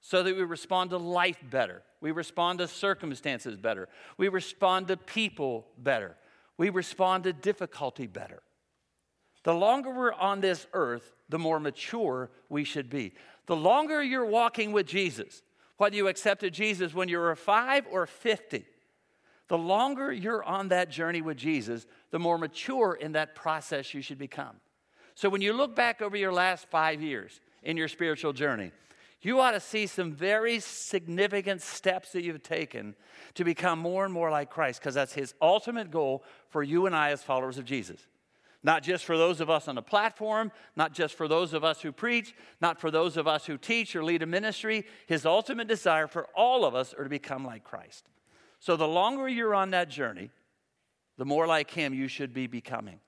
So 0.00 0.22
that 0.22 0.36
we 0.36 0.42
respond 0.42 0.90
to 0.90 0.98
life 0.98 1.38
better, 1.50 1.82
we 2.00 2.12
respond 2.12 2.60
to 2.60 2.68
circumstances 2.68 3.56
better, 3.56 3.88
we 4.16 4.28
respond 4.28 4.86
to 4.88 4.96
people 4.96 5.66
better. 5.76 6.16
we 6.56 6.70
respond 6.70 7.24
to 7.24 7.32
difficulty 7.32 8.06
better. 8.06 8.42
The 9.46 9.54
longer 9.54 9.90
we're 9.90 10.12
on 10.12 10.40
this 10.40 10.66
earth, 10.72 11.14
the 11.28 11.38
more 11.38 11.60
mature 11.60 12.32
we 12.48 12.64
should 12.64 12.90
be. 12.90 13.14
The 13.46 13.54
longer 13.54 14.02
you're 14.02 14.26
walking 14.26 14.72
with 14.72 14.88
Jesus, 14.88 15.40
whether 15.76 15.94
you 15.94 16.08
accepted 16.08 16.52
Jesus 16.52 16.92
when 16.92 17.08
you 17.08 17.18
were 17.18 17.36
five 17.36 17.86
or 17.88 18.06
50, 18.06 18.66
the 19.46 19.56
longer 19.56 20.10
you're 20.10 20.42
on 20.42 20.66
that 20.70 20.90
journey 20.90 21.22
with 21.22 21.36
Jesus, 21.36 21.86
the 22.10 22.18
more 22.18 22.38
mature 22.38 22.98
in 23.00 23.12
that 23.12 23.36
process 23.36 23.94
you 23.94 24.02
should 24.02 24.18
become. 24.18 24.56
So 25.14 25.28
when 25.28 25.42
you 25.42 25.52
look 25.52 25.76
back 25.76 26.02
over 26.02 26.16
your 26.16 26.32
last 26.32 26.66
five 26.68 27.00
years 27.00 27.40
in 27.62 27.76
your 27.76 27.86
spiritual 27.86 28.32
journey, 28.32 28.72
you 29.22 29.38
ought 29.38 29.52
to 29.52 29.60
see 29.60 29.86
some 29.86 30.10
very 30.10 30.58
significant 30.58 31.62
steps 31.62 32.10
that 32.14 32.24
you've 32.24 32.42
taken 32.42 32.96
to 33.34 33.44
become 33.44 33.78
more 33.78 34.04
and 34.04 34.12
more 34.12 34.32
like 34.32 34.50
Christ, 34.50 34.80
because 34.80 34.96
that's 34.96 35.14
his 35.14 35.34
ultimate 35.40 35.92
goal 35.92 36.24
for 36.48 36.64
you 36.64 36.86
and 36.86 36.96
I 36.96 37.12
as 37.12 37.22
followers 37.22 37.58
of 37.58 37.64
Jesus. 37.64 38.08
Not 38.66 38.82
just 38.82 39.04
for 39.04 39.16
those 39.16 39.40
of 39.40 39.48
us 39.48 39.68
on 39.68 39.76
the 39.76 39.82
platform, 39.82 40.50
not 40.74 40.92
just 40.92 41.14
for 41.14 41.28
those 41.28 41.54
of 41.54 41.62
us 41.62 41.82
who 41.82 41.92
preach, 41.92 42.34
not 42.60 42.80
for 42.80 42.90
those 42.90 43.16
of 43.16 43.28
us 43.28 43.46
who 43.46 43.56
teach 43.56 43.94
or 43.94 44.02
lead 44.02 44.24
a 44.24 44.26
ministry. 44.26 44.84
His 45.06 45.24
ultimate 45.24 45.68
desire 45.68 46.08
for 46.08 46.26
all 46.34 46.64
of 46.64 46.74
us 46.74 46.92
are 46.92 47.04
to 47.04 47.08
become 47.08 47.44
like 47.44 47.62
Christ. 47.62 48.08
So 48.58 48.76
the 48.76 48.88
longer 48.88 49.28
you're 49.28 49.54
on 49.54 49.70
that 49.70 49.88
journey, 49.88 50.30
the 51.16 51.24
more 51.24 51.46
like 51.46 51.70
him 51.70 51.94
you 51.94 52.08
should 52.08 52.34
be 52.34 52.48
becoming. 52.48 52.98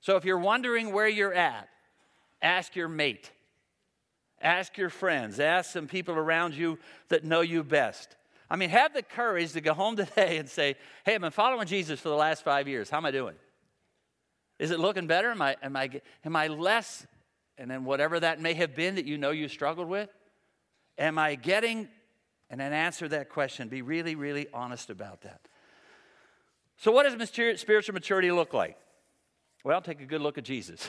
So 0.00 0.16
if 0.16 0.24
you're 0.24 0.38
wondering 0.38 0.94
where 0.94 1.08
you're 1.08 1.34
at, 1.34 1.68
ask 2.40 2.74
your 2.74 2.88
mate. 2.88 3.30
Ask 4.40 4.78
your 4.78 4.88
friends. 4.88 5.40
Ask 5.40 5.72
some 5.72 5.86
people 5.86 6.14
around 6.14 6.54
you 6.54 6.78
that 7.10 7.22
know 7.22 7.42
you 7.42 7.62
best. 7.62 8.16
I 8.48 8.56
mean, 8.56 8.70
have 8.70 8.94
the 8.94 9.02
courage 9.02 9.52
to 9.52 9.60
go 9.60 9.74
home 9.74 9.96
today 9.96 10.38
and 10.38 10.48
say, 10.48 10.76
Hey, 11.04 11.16
I've 11.16 11.20
been 11.20 11.32
following 11.32 11.66
Jesus 11.66 12.00
for 12.00 12.08
the 12.08 12.16
last 12.16 12.42
five 12.44 12.66
years. 12.66 12.88
How 12.88 12.96
am 12.96 13.04
I 13.04 13.10
doing? 13.10 13.34
Is 14.58 14.70
it 14.70 14.80
looking 14.80 15.06
better? 15.06 15.30
Am 15.30 15.40
I, 15.40 15.56
am 15.62 15.76
I, 15.76 15.90
am 16.24 16.36
I 16.36 16.48
less? 16.48 17.06
And 17.56 17.70
then 17.70 17.84
whatever 17.84 18.20
that 18.20 18.40
may 18.40 18.54
have 18.54 18.74
been 18.74 18.96
that 18.96 19.04
you 19.04 19.18
know 19.18 19.30
you 19.30 19.48
struggled 19.48 19.88
with, 19.88 20.08
am 20.96 21.18
I 21.18 21.34
getting? 21.34 21.88
And 22.50 22.60
then 22.60 22.72
answer 22.72 23.08
that 23.08 23.28
question. 23.28 23.68
Be 23.68 23.82
really, 23.82 24.14
really 24.14 24.46
honest 24.52 24.90
about 24.90 25.22
that. 25.22 25.40
So, 26.76 26.92
what 26.92 27.02
does 27.02 27.60
spiritual 27.60 27.94
maturity 27.94 28.30
look 28.30 28.54
like? 28.54 28.76
Well, 29.64 29.82
take 29.82 30.00
a 30.00 30.06
good 30.06 30.20
look 30.20 30.38
at 30.38 30.44
Jesus, 30.44 30.88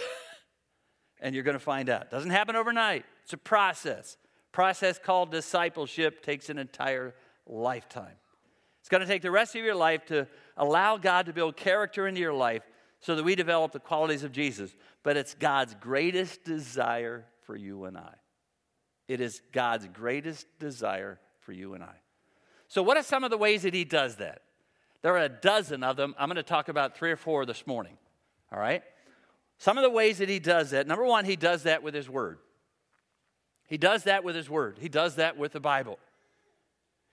and 1.20 1.34
you're 1.34 1.44
going 1.44 1.58
to 1.58 1.64
find 1.64 1.90
out. 1.90 2.12
Doesn't 2.12 2.30
happen 2.30 2.56
overnight. 2.56 3.06
It's 3.24 3.34
a 3.34 3.38
process. 3.38 4.18
Process 4.52 5.00
called 5.00 5.32
discipleship 5.32 6.24
takes 6.24 6.50
an 6.50 6.60
entire 6.60 7.16
lifetime. 7.48 8.16
It's 8.80 8.90
going 8.90 9.02
to 9.02 9.08
take 9.08 9.24
the 9.24 9.32
rest 9.32 9.56
of 9.56 9.64
your 9.64 9.76
life 9.76 10.06
to 10.06 10.28
allow 10.56 10.98
God 10.98 11.26
to 11.26 11.34
build 11.34 11.58
character 11.58 12.08
into 12.08 12.22
your 12.22 12.34
life 12.34 12.64
so 13.00 13.16
that 13.16 13.24
we 13.24 13.36
develop 13.36 13.72
the 13.72 13.80
qualities 13.80 14.24
of 14.24 14.32
Jesus. 14.32 14.76
But 15.04 15.18
it's 15.18 15.34
God's 15.34 15.76
greatest 15.76 16.44
desire 16.44 17.26
for 17.46 17.56
you 17.56 17.86
and 17.86 17.98
I. 17.98 18.14
It 19.08 19.22
is 19.22 19.42
God's 19.52 19.88
greatest 19.88 20.46
desire 20.60 21.20
for 21.40 21.52
you 21.52 21.74
and 21.74 21.84
I. 21.84 21.96
So, 22.68 22.84
what 22.84 22.98
are 22.98 23.04
some 23.04 23.24
of 23.24 23.32
the 23.32 23.38
ways 23.38 23.64
that 23.64 23.74
He 23.74 23.86
does 23.86 24.18
that? 24.18 24.42
There 25.02 25.14
are 25.16 25.24
a 25.24 25.30
dozen 25.30 25.84
of 25.84 25.96
them. 25.96 26.14
I'm 26.20 26.28
going 26.28 26.36
to 26.36 26.44
talk 26.44 26.68
about 26.68 26.98
three 26.98 27.12
or 27.12 27.16
four 27.16 27.46
this 27.46 27.66
morning. 27.66 27.98
All 28.52 28.60
right? 28.60 28.84
Some 29.58 29.78
of 29.78 29.84
the 29.84 29.90
ways 29.90 30.20
that 30.20 30.30
He 30.30 30.40
does 30.40 30.72
that. 30.72 30.86
Number 30.86 31.06
one, 31.06 31.26
He 31.26 31.36
does 31.36 31.64
that 31.64 31.82
with 31.82 31.94
His 31.94 32.10
Word. 32.10 32.38
He 33.68 33.78
does 33.78 34.04
that 34.04 34.24
with 34.24 34.36
His 34.36 34.50
Word, 34.50 34.78
He 34.80 34.90
does 34.90 35.16
that 35.16 35.38
with 35.38 35.54
the 35.54 35.60
Bible. 35.60 35.98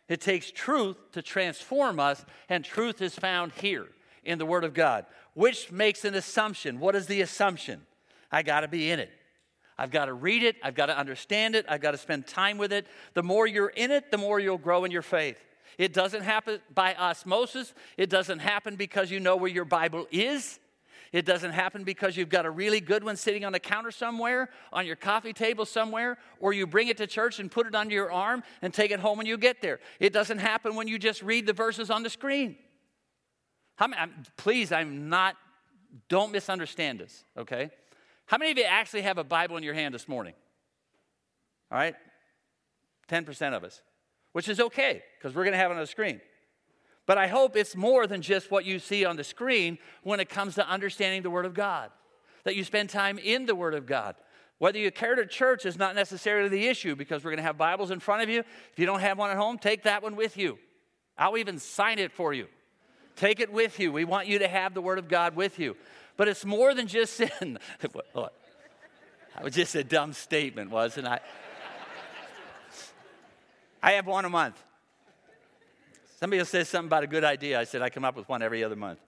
It 0.08 0.20
takes 0.20 0.52
truth 0.52 0.96
to 1.12 1.22
transform 1.22 1.98
us, 1.98 2.24
and 2.48 2.64
truth 2.64 3.02
is 3.02 3.16
found 3.16 3.52
here 3.52 3.88
in 4.26 4.38
the 4.38 4.46
Word 4.46 4.64
of 4.64 4.74
God, 4.74 5.06
which 5.34 5.70
makes 5.72 6.04
an 6.04 6.14
assumption. 6.14 6.80
What 6.80 6.94
is 6.94 7.06
the 7.06 7.20
assumption? 7.20 7.82
I 8.30 8.42
got 8.42 8.60
to 8.60 8.68
be 8.68 8.90
in 8.90 9.00
it. 9.00 9.10
I've 9.78 9.90
got 9.90 10.06
to 10.06 10.14
read 10.14 10.42
it. 10.42 10.56
I've 10.62 10.74
got 10.74 10.86
to 10.86 10.98
understand 10.98 11.54
it. 11.54 11.66
I've 11.68 11.80
got 11.80 11.90
to 11.92 11.98
spend 11.98 12.26
time 12.26 12.58
with 12.58 12.72
it. 12.72 12.86
The 13.14 13.22
more 13.22 13.46
you're 13.46 13.68
in 13.68 13.90
it, 13.90 14.10
the 14.10 14.18
more 14.18 14.40
you'll 14.40 14.58
grow 14.58 14.84
in 14.84 14.90
your 14.90 15.02
faith. 15.02 15.38
It 15.78 15.92
doesn't 15.92 16.22
happen 16.22 16.60
by 16.74 16.94
osmosis. 16.94 17.74
It 17.96 18.08
doesn't 18.08 18.38
happen 18.38 18.76
because 18.76 19.10
you 19.10 19.20
know 19.20 19.36
where 19.36 19.50
your 19.50 19.66
Bible 19.66 20.06
is. 20.10 20.58
It 21.12 21.24
doesn't 21.24 21.52
happen 21.52 21.84
because 21.84 22.16
you've 22.16 22.28
got 22.28 22.46
a 22.46 22.50
really 22.50 22.80
good 22.80 23.04
one 23.04 23.16
sitting 23.16 23.44
on 23.44 23.52
the 23.52 23.60
counter 23.60 23.90
somewhere, 23.90 24.48
on 24.72 24.86
your 24.86 24.96
coffee 24.96 25.32
table 25.32 25.64
somewhere, 25.64 26.18
or 26.40 26.52
you 26.52 26.66
bring 26.66 26.88
it 26.88 26.96
to 26.96 27.06
church 27.06 27.38
and 27.38 27.50
put 27.50 27.66
it 27.66 27.74
under 27.74 27.94
your 27.94 28.10
arm 28.10 28.42
and 28.60 28.74
take 28.74 28.90
it 28.90 29.00
home 29.00 29.18
when 29.18 29.26
you 29.26 29.38
get 29.38 29.62
there. 29.62 29.78
It 30.00 30.12
doesn't 30.12 30.38
happen 30.38 30.74
when 30.74 30.88
you 30.88 30.98
just 30.98 31.22
read 31.22 31.46
the 31.46 31.52
verses 31.52 31.90
on 31.90 32.02
the 32.02 32.10
screen. 32.10 32.56
How 33.76 33.86
many, 33.86 34.02
I'm, 34.02 34.12
please, 34.36 34.72
I'm 34.72 35.08
not, 35.08 35.36
don't 36.08 36.32
misunderstand 36.32 37.00
this, 37.00 37.24
okay? 37.36 37.70
How 38.26 38.38
many 38.38 38.50
of 38.50 38.58
you 38.58 38.64
actually 38.64 39.02
have 39.02 39.18
a 39.18 39.24
Bible 39.24 39.56
in 39.56 39.62
your 39.62 39.74
hand 39.74 39.94
this 39.94 40.08
morning? 40.08 40.34
All 41.70 41.78
right? 41.78 41.94
10% 43.08 43.54
of 43.54 43.64
us, 43.64 43.82
which 44.32 44.48
is 44.48 44.58
okay 44.58 45.02
because 45.18 45.34
we're 45.34 45.44
going 45.44 45.52
to 45.52 45.58
have 45.58 45.70
it 45.70 45.74
on 45.74 45.80
the 45.80 45.86
screen. 45.86 46.20
But 47.06 47.18
I 47.18 47.28
hope 47.28 47.56
it's 47.56 47.76
more 47.76 48.06
than 48.06 48.20
just 48.20 48.50
what 48.50 48.64
you 48.64 48.80
see 48.80 49.04
on 49.04 49.16
the 49.16 49.22
screen 49.22 49.78
when 50.02 50.18
it 50.18 50.28
comes 50.28 50.56
to 50.56 50.68
understanding 50.68 51.22
the 51.22 51.30
Word 51.30 51.46
of 51.46 51.54
God, 51.54 51.90
that 52.44 52.56
you 52.56 52.64
spend 52.64 52.90
time 52.90 53.18
in 53.18 53.46
the 53.46 53.54
Word 53.54 53.74
of 53.74 53.86
God. 53.86 54.16
Whether 54.58 54.78
you 54.78 54.90
care 54.90 55.14
to 55.14 55.26
church 55.26 55.66
is 55.66 55.78
not 55.78 55.94
necessarily 55.94 56.48
the 56.48 56.66
issue 56.66 56.96
because 56.96 57.22
we're 57.22 57.30
going 57.30 57.38
to 57.38 57.44
have 57.44 57.58
Bibles 57.58 57.90
in 57.90 58.00
front 58.00 58.22
of 58.22 58.28
you. 58.28 58.40
If 58.40 58.78
you 58.78 58.86
don't 58.86 59.00
have 59.00 59.18
one 59.18 59.30
at 59.30 59.36
home, 59.36 59.58
take 59.58 59.84
that 59.84 60.02
one 60.02 60.16
with 60.16 60.36
you. 60.36 60.58
I'll 61.16 61.36
even 61.36 61.58
sign 61.58 61.98
it 61.98 62.10
for 62.10 62.32
you. 62.32 62.48
Take 63.16 63.40
it 63.40 63.50
with 63.50 63.80
you. 63.80 63.90
We 63.90 64.04
want 64.04 64.28
you 64.28 64.38
to 64.40 64.48
have 64.48 64.74
the 64.74 64.82
Word 64.82 64.98
of 64.98 65.08
God 65.08 65.34
with 65.34 65.58
you. 65.58 65.76
But 66.16 66.28
it's 66.28 66.44
more 66.44 66.74
than 66.74 66.86
just 66.86 67.14
sin. 67.16 67.58
that 67.80 69.42
was 69.42 69.54
just 69.54 69.74
a 69.74 69.82
dumb 69.82 70.12
statement, 70.12 70.70
wasn't 70.70 71.06
I? 71.06 71.20
I 73.82 73.92
have 73.92 74.06
one 74.06 74.24
a 74.24 74.30
month. 74.30 74.62
Somebody 76.18 76.42
says 76.44 76.68
something 76.68 76.88
about 76.88 77.04
a 77.04 77.06
good 77.06 77.24
idea. 77.24 77.60
I 77.60 77.64
said 77.64 77.82
I 77.82 77.90
come 77.90 78.04
up 78.04 78.16
with 78.16 78.28
one 78.28 78.42
every 78.42 78.64
other 78.64 78.76
month. 78.76 78.98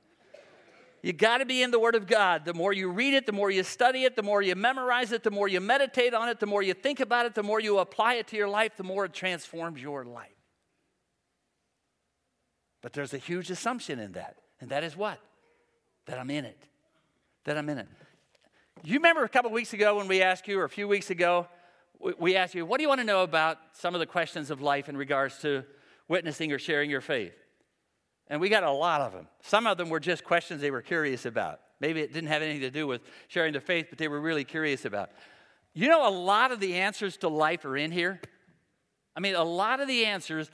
You 1.02 1.12
got 1.12 1.38
to 1.38 1.46
be 1.46 1.62
in 1.62 1.70
the 1.70 1.78
Word 1.78 1.94
of 1.94 2.06
God. 2.06 2.44
The 2.44 2.54
more 2.54 2.72
you 2.72 2.90
read 2.90 3.14
it, 3.14 3.24
the 3.24 3.32
more 3.32 3.50
you 3.50 3.62
study 3.62 4.04
it, 4.04 4.16
the 4.16 4.22
more 4.22 4.42
you 4.42 4.56
memorize 4.56 5.12
it, 5.12 5.22
the 5.22 5.30
more 5.30 5.48
you 5.48 5.60
meditate 5.60 6.12
on 6.12 6.28
it, 6.28 6.40
the 6.40 6.46
more 6.46 6.62
you 6.62 6.74
think 6.74 7.00
about 7.00 7.24
it, 7.24 7.34
the 7.34 7.42
more 7.42 7.60
you 7.60 7.78
apply 7.78 8.14
it 8.14 8.26
to 8.28 8.36
your 8.36 8.48
life, 8.48 8.76
the 8.76 8.82
more 8.82 9.04
it 9.04 9.12
transforms 9.12 9.80
your 9.80 10.04
life. 10.04 10.37
But 12.82 12.92
there's 12.92 13.14
a 13.14 13.18
huge 13.18 13.50
assumption 13.50 13.98
in 13.98 14.12
that. 14.12 14.36
And 14.60 14.70
that 14.70 14.84
is 14.84 14.96
what? 14.96 15.18
That 16.06 16.18
I'm 16.18 16.30
in 16.30 16.44
it. 16.44 16.62
That 17.44 17.58
I'm 17.58 17.68
in 17.68 17.78
it. 17.78 17.88
You 18.84 18.94
remember 18.94 19.24
a 19.24 19.28
couple 19.28 19.50
weeks 19.50 19.72
ago 19.72 19.96
when 19.96 20.08
we 20.08 20.22
asked 20.22 20.46
you, 20.46 20.60
or 20.60 20.64
a 20.64 20.68
few 20.68 20.86
weeks 20.86 21.10
ago, 21.10 21.48
we 22.18 22.36
asked 22.36 22.54
you, 22.54 22.64
what 22.64 22.78
do 22.78 22.82
you 22.82 22.88
want 22.88 23.00
to 23.00 23.06
know 23.06 23.22
about 23.22 23.58
some 23.72 23.94
of 23.94 23.98
the 23.98 24.06
questions 24.06 24.50
of 24.50 24.60
life 24.60 24.88
in 24.88 24.96
regards 24.96 25.38
to 25.38 25.64
witnessing 26.06 26.52
or 26.52 26.58
sharing 26.58 26.88
your 26.88 27.00
faith? 27.00 27.34
And 28.28 28.40
we 28.40 28.48
got 28.48 28.62
a 28.62 28.70
lot 28.70 29.00
of 29.00 29.12
them. 29.12 29.26
Some 29.42 29.66
of 29.66 29.78
them 29.78 29.88
were 29.88 30.00
just 30.00 30.22
questions 30.22 30.60
they 30.60 30.70
were 30.70 30.82
curious 30.82 31.26
about. 31.26 31.60
Maybe 31.80 32.00
it 32.00 32.12
didn't 32.12 32.28
have 32.28 32.42
anything 32.42 32.60
to 32.60 32.70
do 32.70 32.86
with 32.86 33.00
sharing 33.28 33.52
their 33.52 33.60
faith, 33.60 33.86
but 33.88 33.98
they 33.98 34.08
were 34.08 34.20
really 34.20 34.44
curious 34.44 34.84
about. 34.84 35.10
You 35.74 35.88
know, 35.88 36.08
a 36.08 36.10
lot 36.10 36.52
of 36.52 36.60
the 36.60 36.74
answers 36.74 37.16
to 37.18 37.28
life 37.28 37.64
are 37.64 37.76
in 37.76 37.90
here. 37.90 38.20
I 39.16 39.20
mean, 39.20 39.34
a 39.34 39.44
lot 39.44 39.80
of 39.80 39.88
the 39.88 40.04
answers 40.04 40.50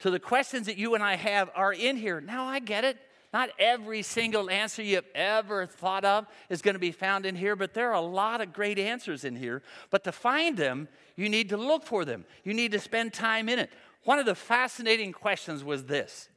to 0.00 0.10
the 0.10 0.18
questions 0.18 0.66
that 0.66 0.78
you 0.78 0.94
and 0.94 1.04
I 1.04 1.16
have 1.16 1.50
are 1.54 1.72
in 1.72 1.96
here. 1.96 2.20
Now 2.20 2.46
I 2.46 2.58
get 2.58 2.84
it. 2.84 2.98
Not 3.32 3.50
every 3.60 4.02
single 4.02 4.50
answer 4.50 4.82
you've 4.82 5.04
ever 5.14 5.64
thought 5.64 6.04
of 6.04 6.26
is 6.48 6.62
going 6.62 6.74
to 6.74 6.80
be 6.80 6.90
found 6.90 7.24
in 7.24 7.36
here, 7.36 7.54
but 7.54 7.74
there 7.74 7.90
are 7.90 7.94
a 7.94 8.00
lot 8.00 8.40
of 8.40 8.52
great 8.52 8.78
answers 8.78 9.24
in 9.24 9.36
here. 9.36 9.62
But 9.90 10.02
to 10.04 10.12
find 10.12 10.56
them, 10.56 10.88
you 11.14 11.28
need 11.28 11.50
to 11.50 11.56
look 11.56 11.84
for 11.84 12.04
them, 12.04 12.24
you 12.42 12.54
need 12.54 12.72
to 12.72 12.80
spend 12.80 13.12
time 13.12 13.48
in 13.48 13.60
it. 13.60 13.70
One 14.04 14.18
of 14.18 14.26
the 14.26 14.34
fascinating 14.34 15.12
questions 15.12 15.62
was 15.62 15.84
this 15.84 16.28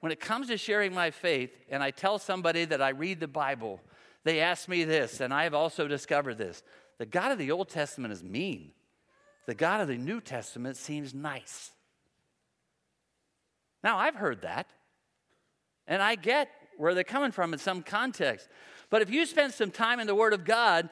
When 0.00 0.12
it 0.12 0.20
comes 0.20 0.46
to 0.48 0.56
sharing 0.56 0.94
my 0.94 1.10
faith, 1.10 1.50
and 1.70 1.82
I 1.82 1.90
tell 1.90 2.18
somebody 2.18 2.64
that 2.66 2.80
I 2.80 2.90
read 2.90 3.18
the 3.18 3.26
Bible, 3.26 3.80
they 4.22 4.40
ask 4.40 4.68
me 4.68 4.84
this, 4.84 5.20
and 5.20 5.34
I 5.34 5.44
have 5.44 5.54
also 5.54 5.88
discovered 5.88 6.38
this 6.38 6.62
the 6.98 7.06
God 7.06 7.32
of 7.32 7.38
the 7.38 7.50
Old 7.50 7.68
Testament 7.68 8.12
is 8.12 8.22
mean. 8.22 8.72
The 9.48 9.54
God 9.54 9.80
of 9.80 9.88
the 9.88 9.96
New 9.96 10.20
Testament 10.20 10.76
seems 10.76 11.14
nice. 11.14 11.70
Now, 13.82 13.96
I've 13.96 14.14
heard 14.14 14.42
that, 14.42 14.66
and 15.86 16.02
I 16.02 16.16
get 16.16 16.50
where 16.76 16.92
they're 16.92 17.02
coming 17.02 17.32
from 17.32 17.54
in 17.54 17.58
some 17.58 17.82
context. 17.82 18.46
But 18.90 19.00
if 19.00 19.08
you 19.08 19.24
spend 19.24 19.54
some 19.54 19.70
time 19.70 20.00
in 20.00 20.06
the 20.06 20.14
Word 20.14 20.34
of 20.34 20.44
God, 20.44 20.90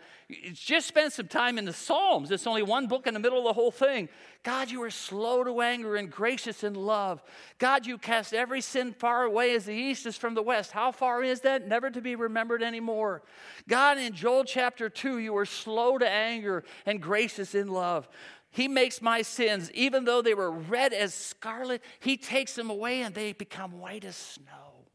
just 0.53 0.89
spend 0.89 1.13
some 1.13 1.29
time 1.29 1.59
in 1.59 1.67
the 1.67 1.73
Psalms. 1.73 2.31
It's 2.31 2.47
only 2.47 2.63
one 2.63 2.89
book 2.89 3.07
in 3.07 3.13
the 3.13 3.21
middle 3.21 3.39
of 3.39 3.45
the 3.45 3.53
whole 3.53 3.71
thing. 3.71 4.09
God, 4.43 4.71
you 4.71 4.83
are 4.83 4.91
slow 4.91 5.45
to 5.45 5.61
anger 5.61 5.97
and 5.97 6.11
gracious 6.11 6.65
in 6.65 6.75
love. 6.75 7.23
God, 7.59 7.87
you 7.87 7.99
cast 7.99 8.33
every 8.35 8.61
sin 8.61 8.93
far 8.93 9.25
away 9.25 9.55
as 9.55 9.67
the 9.67 9.75
east 9.75 10.07
is 10.07 10.17
from 10.17 10.35
the 10.35 10.43
west. 10.43 10.73
How 10.73 10.93
far 10.93 11.23
is 11.23 11.41
that? 11.41 11.69
Never 11.69 11.91
to 11.91 12.01
be 12.01 12.17
remembered 12.17 12.63
anymore. 12.63 13.23
God, 13.69 13.99
in 13.99 14.15
Joel 14.15 14.45
chapter 14.45 14.89
2, 14.89 15.19
you 15.19 15.37
are 15.37 15.47
slow 15.47 15.99
to 15.99 16.09
anger 16.09 16.65
and 16.87 17.01
gracious 17.01 17.55
in 17.55 17.69
love. 17.69 18.09
He 18.57 18.69
makes 18.69 19.03
my 19.03 19.21
sins, 19.21 19.71
even 19.73 20.07
though 20.07 20.23
they 20.23 20.33
were 20.33 20.51
red 20.51 20.95
as 20.95 21.13
scarlet, 21.13 21.83
He 22.01 22.17
takes 22.17 22.55
them 22.55 22.71
away 22.71 23.03
and 23.03 23.15
they 23.15 23.35
become 23.35 23.79
white 23.79 24.03
as 24.03 24.17
snow. 24.17 24.87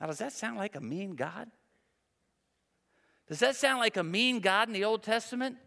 Now, 0.00 0.08
does 0.08 0.18
that 0.18 0.32
sound 0.32 0.56
like 0.56 0.74
a 0.74 0.80
mean 0.80 1.14
God? 1.14 1.48
Does 3.28 3.38
that 3.38 3.54
sound 3.54 3.78
like 3.78 3.96
a 3.96 4.02
mean 4.02 4.40
God 4.40 4.66
in 4.66 4.74
the 4.74 4.82
Old 4.82 5.04
Testament? 5.04 5.58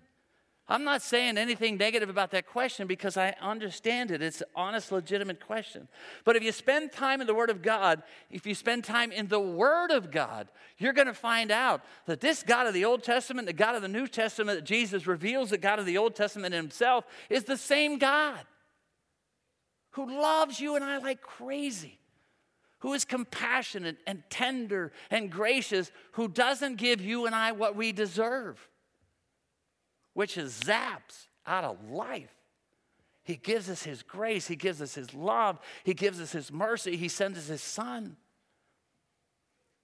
I'm 0.67 0.85
not 0.85 1.01
saying 1.01 1.37
anything 1.37 1.75
negative 1.75 2.09
about 2.09 2.31
that 2.31 2.47
question 2.47 2.87
because 2.87 3.17
I 3.17 3.35
understand 3.41 4.11
it. 4.11 4.21
It's 4.21 4.39
an 4.39 4.47
honest, 4.55 4.93
legitimate 4.93 5.45
question. 5.45 5.89
But 6.23 6.37
if 6.37 6.43
you 6.43 6.53
spend 6.53 6.93
time 6.93 7.19
in 7.19 7.27
the 7.27 7.33
Word 7.33 7.49
of 7.49 7.61
God, 7.61 8.01
if 8.31 8.45
you 8.45 8.55
spend 8.55 8.85
time 8.85 9.11
in 9.11 9.27
the 9.27 9.41
Word 9.41 9.91
of 9.91 10.09
God, 10.09 10.47
you're 10.77 10.93
going 10.93 11.07
to 11.07 11.13
find 11.13 11.51
out 11.51 11.81
that 12.05 12.21
this 12.21 12.43
God 12.43 12.65
of 12.65 12.73
the 12.73 12.85
Old 12.85 13.03
Testament, 13.03 13.45
the 13.45 13.53
God 13.53 13.75
of 13.75 13.81
the 13.81 13.89
New 13.89 14.07
Testament 14.07 14.57
that 14.57 14.65
Jesus 14.65 15.05
reveals, 15.05 15.49
the 15.49 15.57
God 15.57 15.79
of 15.79 15.85
the 15.85 15.97
Old 15.97 16.15
Testament 16.15 16.53
himself, 16.53 17.05
is 17.29 17.43
the 17.43 17.57
same 17.57 17.97
God 17.97 18.39
who 19.91 20.09
loves 20.19 20.61
you 20.61 20.75
and 20.75 20.83
I 20.83 20.97
like 20.97 21.21
crazy 21.21 21.99
who 22.83 22.93
is 22.93 23.05
compassionate 23.05 23.95
and 24.05 24.21
tender 24.29 24.91
and 25.09 25.31
gracious, 25.31 25.89
who 26.11 26.27
doesn't 26.27 26.75
give 26.75 26.99
you 26.99 27.25
and 27.25 27.33
I 27.33 27.53
what 27.53 27.77
we 27.77 27.93
deserve, 27.93 28.67
which 30.13 30.37
is 30.37 30.53
zaps 30.53 31.27
out 31.45 31.63
of 31.63 31.89
life. 31.89 32.33
He 33.23 33.35
gives 33.35 33.69
us 33.69 33.83
His 33.83 34.03
grace, 34.03 34.47
He 34.47 34.55
gives 34.55 34.81
us 34.81 34.95
His 34.95 35.13
love, 35.13 35.59
He 35.83 35.93
gives 35.93 36.19
us 36.19 36.31
His 36.31 36.51
mercy, 36.51 36.97
He 36.97 37.07
sends 37.07 37.37
us 37.37 37.47
His 37.47 37.61
Son. 37.61 38.17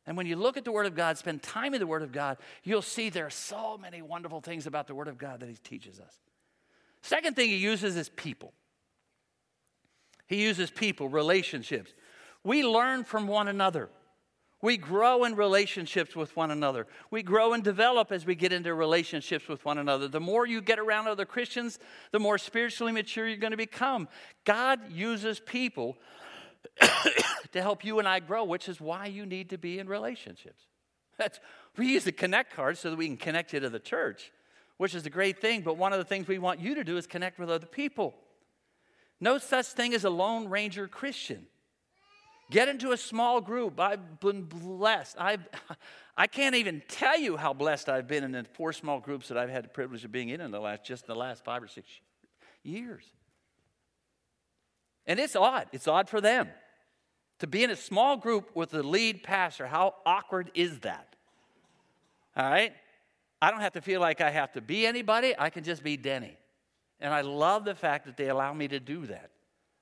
And 0.05 0.17
when 0.17 0.25
you 0.25 0.35
look 0.35 0.57
at 0.57 0.65
the 0.65 0.71
Word 0.71 0.87
of 0.87 0.95
God, 0.95 1.17
spend 1.17 1.43
time 1.43 1.73
in 1.73 1.79
the 1.79 1.87
Word 1.87 2.01
of 2.01 2.11
God, 2.11 2.37
you'll 2.63 2.81
see 2.81 3.09
there 3.09 3.27
are 3.27 3.29
so 3.29 3.77
many 3.77 4.01
wonderful 4.01 4.41
things 4.41 4.65
about 4.65 4.87
the 4.87 4.95
Word 4.95 5.07
of 5.07 5.17
God 5.17 5.39
that 5.39 5.49
He 5.49 5.55
teaches 5.55 5.99
us. 5.99 6.17
Second 7.01 7.35
thing 7.35 7.49
He 7.49 7.57
uses 7.57 7.95
is 7.95 8.09
people. 8.09 8.53
He 10.27 10.41
uses 10.41 10.69
people, 10.69 11.09
relationships. 11.09 11.93
We 12.43 12.63
learn 12.63 13.03
from 13.03 13.27
one 13.27 13.47
another. 13.47 13.89
We 14.61 14.75
grow 14.75 15.23
in 15.23 15.35
relationships 15.35 16.15
with 16.15 16.35
one 16.35 16.51
another. 16.51 16.85
We 17.11 17.23
grow 17.23 17.53
and 17.53 17.63
develop 17.63 18.11
as 18.11 18.25
we 18.25 18.35
get 18.35 18.51
into 18.51 18.73
relationships 18.73 19.47
with 19.47 19.63
one 19.63 19.77
another. 19.77 20.09
The 20.09 20.19
more 20.19 20.45
you 20.45 20.61
get 20.61 20.79
around 20.79 21.07
other 21.07 21.25
Christians, 21.25 21.79
the 22.11 22.19
more 22.19 22.37
spiritually 22.37 22.91
mature 22.91 23.25
you're 23.25 23.37
going 23.37 23.51
to 23.51 23.57
become. 23.57 24.09
God 24.43 24.91
uses 24.91 25.39
people 25.39 25.97
to 27.51 27.61
help 27.61 27.85
you 27.85 27.99
and 27.99 28.07
I 28.07 28.19
grow, 28.19 28.43
which 28.43 28.67
is 28.67 28.81
why 28.81 29.05
you 29.05 29.25
need 29.25 29.51
to 29.51 29.57
be 29.57 29.79
in 29.79 29.87
relationships. 29.87 30.63
That's, 31.17 31.39
we 31.77 31.87
use 31.87 32.03
the 32.03 32.11
connect 32.11 32.53
card 32.53 32.77
so 32.77 32.89
that 32.89 32.97
we 32.97 33.07
can 33.07 33.17
connect 33.17 33.53
you 33.53 33.61
to 33.61 33.69
the 33.69 33.79
church, 33.79 34.31
which 34.75 34.93
is 34.93 35.05
a 35.05 35.09
great 35.09 35.39
thing. 35.39 35.61
But 35.61 35.77
one 35.77 35.93
of 35.93 35.99
the 35.99 36.05
things 36.05 36.27
we 36.27 36.37
want 36.37 36.59
you 36.59 36.75
to 36.75 36.83
do 36.83 36.97
is 36.97 37.07
connect 37.07 37.39
with 37.39 37.49
other 37.49 37.65
people. 37.65 38.15
No 39.21 39.37
such 39.37 39.67
thing 39.67 39.93
as 39.93 40.03
a 40.03 40.09
Lone 40.09 40.49
Ranger 40.49 40.87
Christian. 40.87 41.47
Get 42.51 42.67
into 42.67 42.91
a 42.91 42.97
small 42.97 43.41
group. 43.41 43.79
I've 43.79 44.19
been 44.19 44.43
blessed. 44.43 45.17
I, 45.19 45.37
I 46.17 46.27
can't 46.27 46.55
even 46.55 46.81
tell 46.87 47.17
you 47.17 47.37
how 47.37 47.53
blessed 47.53 47.89
I've 47.89 48.07
been 48.07 48.23
in 48.23 48.31
the 48.31 48.45
four 48.53 48.73
small 48.73 48.99
groups 48.99 49.27
that 49.27 49.37
I've 49.37 49.49
had 49.49 49.65
the 49.65 49.69
privilege 49.69 50.03
of 50.03 50.11
being 50.11 50.29
in 50.29 50.41
in 50.41 50.51
the 50.51 50.59
last 50.59 50.83
just 50.83 51.05
the 51.05 51.15
last 51.15 51.45
five 51.45 51.61
or 51.61 51.67
six 51.67 51.87
years. 52.63 53.03
And 55.05 55.19
it's 55.19 55.35
odd. 55.35 55.67
It's 55.71 55.87
odd 55.87 56.09
for 56.09 56.21
them 56.21 56.49
to 57.39 57.47
be 57.47 57.63
in 57.63 57.69
a 57.69 57.75
small 57.75 58.17
group 58.17 58.55
with 58.55 58.71
the 58.71 58.83
lead 58.83 59.23
pastor. 59.23 59.65
How 59.65 59.95
awkward 60.05 60.51
is 60.53 60.79
that? 60.79 61.15
All 62.35 62.49
right? 62.49 62.73
I 63.41 63.51
don't 63.51 63.61
have 63.61 63.73
to 63.73 63.81
feel 63.81 64.01
like 64.01 64.21
I 64.21 64.29
have 64.29 64.51
to 64.53 64.61
be 64.61 64.85
anybody. 64.85 65.33
I 65.37 65.49
can 65.49 65.63
just 65.63 65.83
be 65.83 65.97
Denny. 65.97 66.37
And 66.99 67.13
I 67.13 67.21
love 67.21 67.63
the 67.63 67.75
fact 67.75 68.05
that 68.05 68.17
they 68.17 68.27
allow 68.27 68.53
me 68.53 68.67
to 68.67 68.79
do 68.79 69.05
that. 69.05 69.31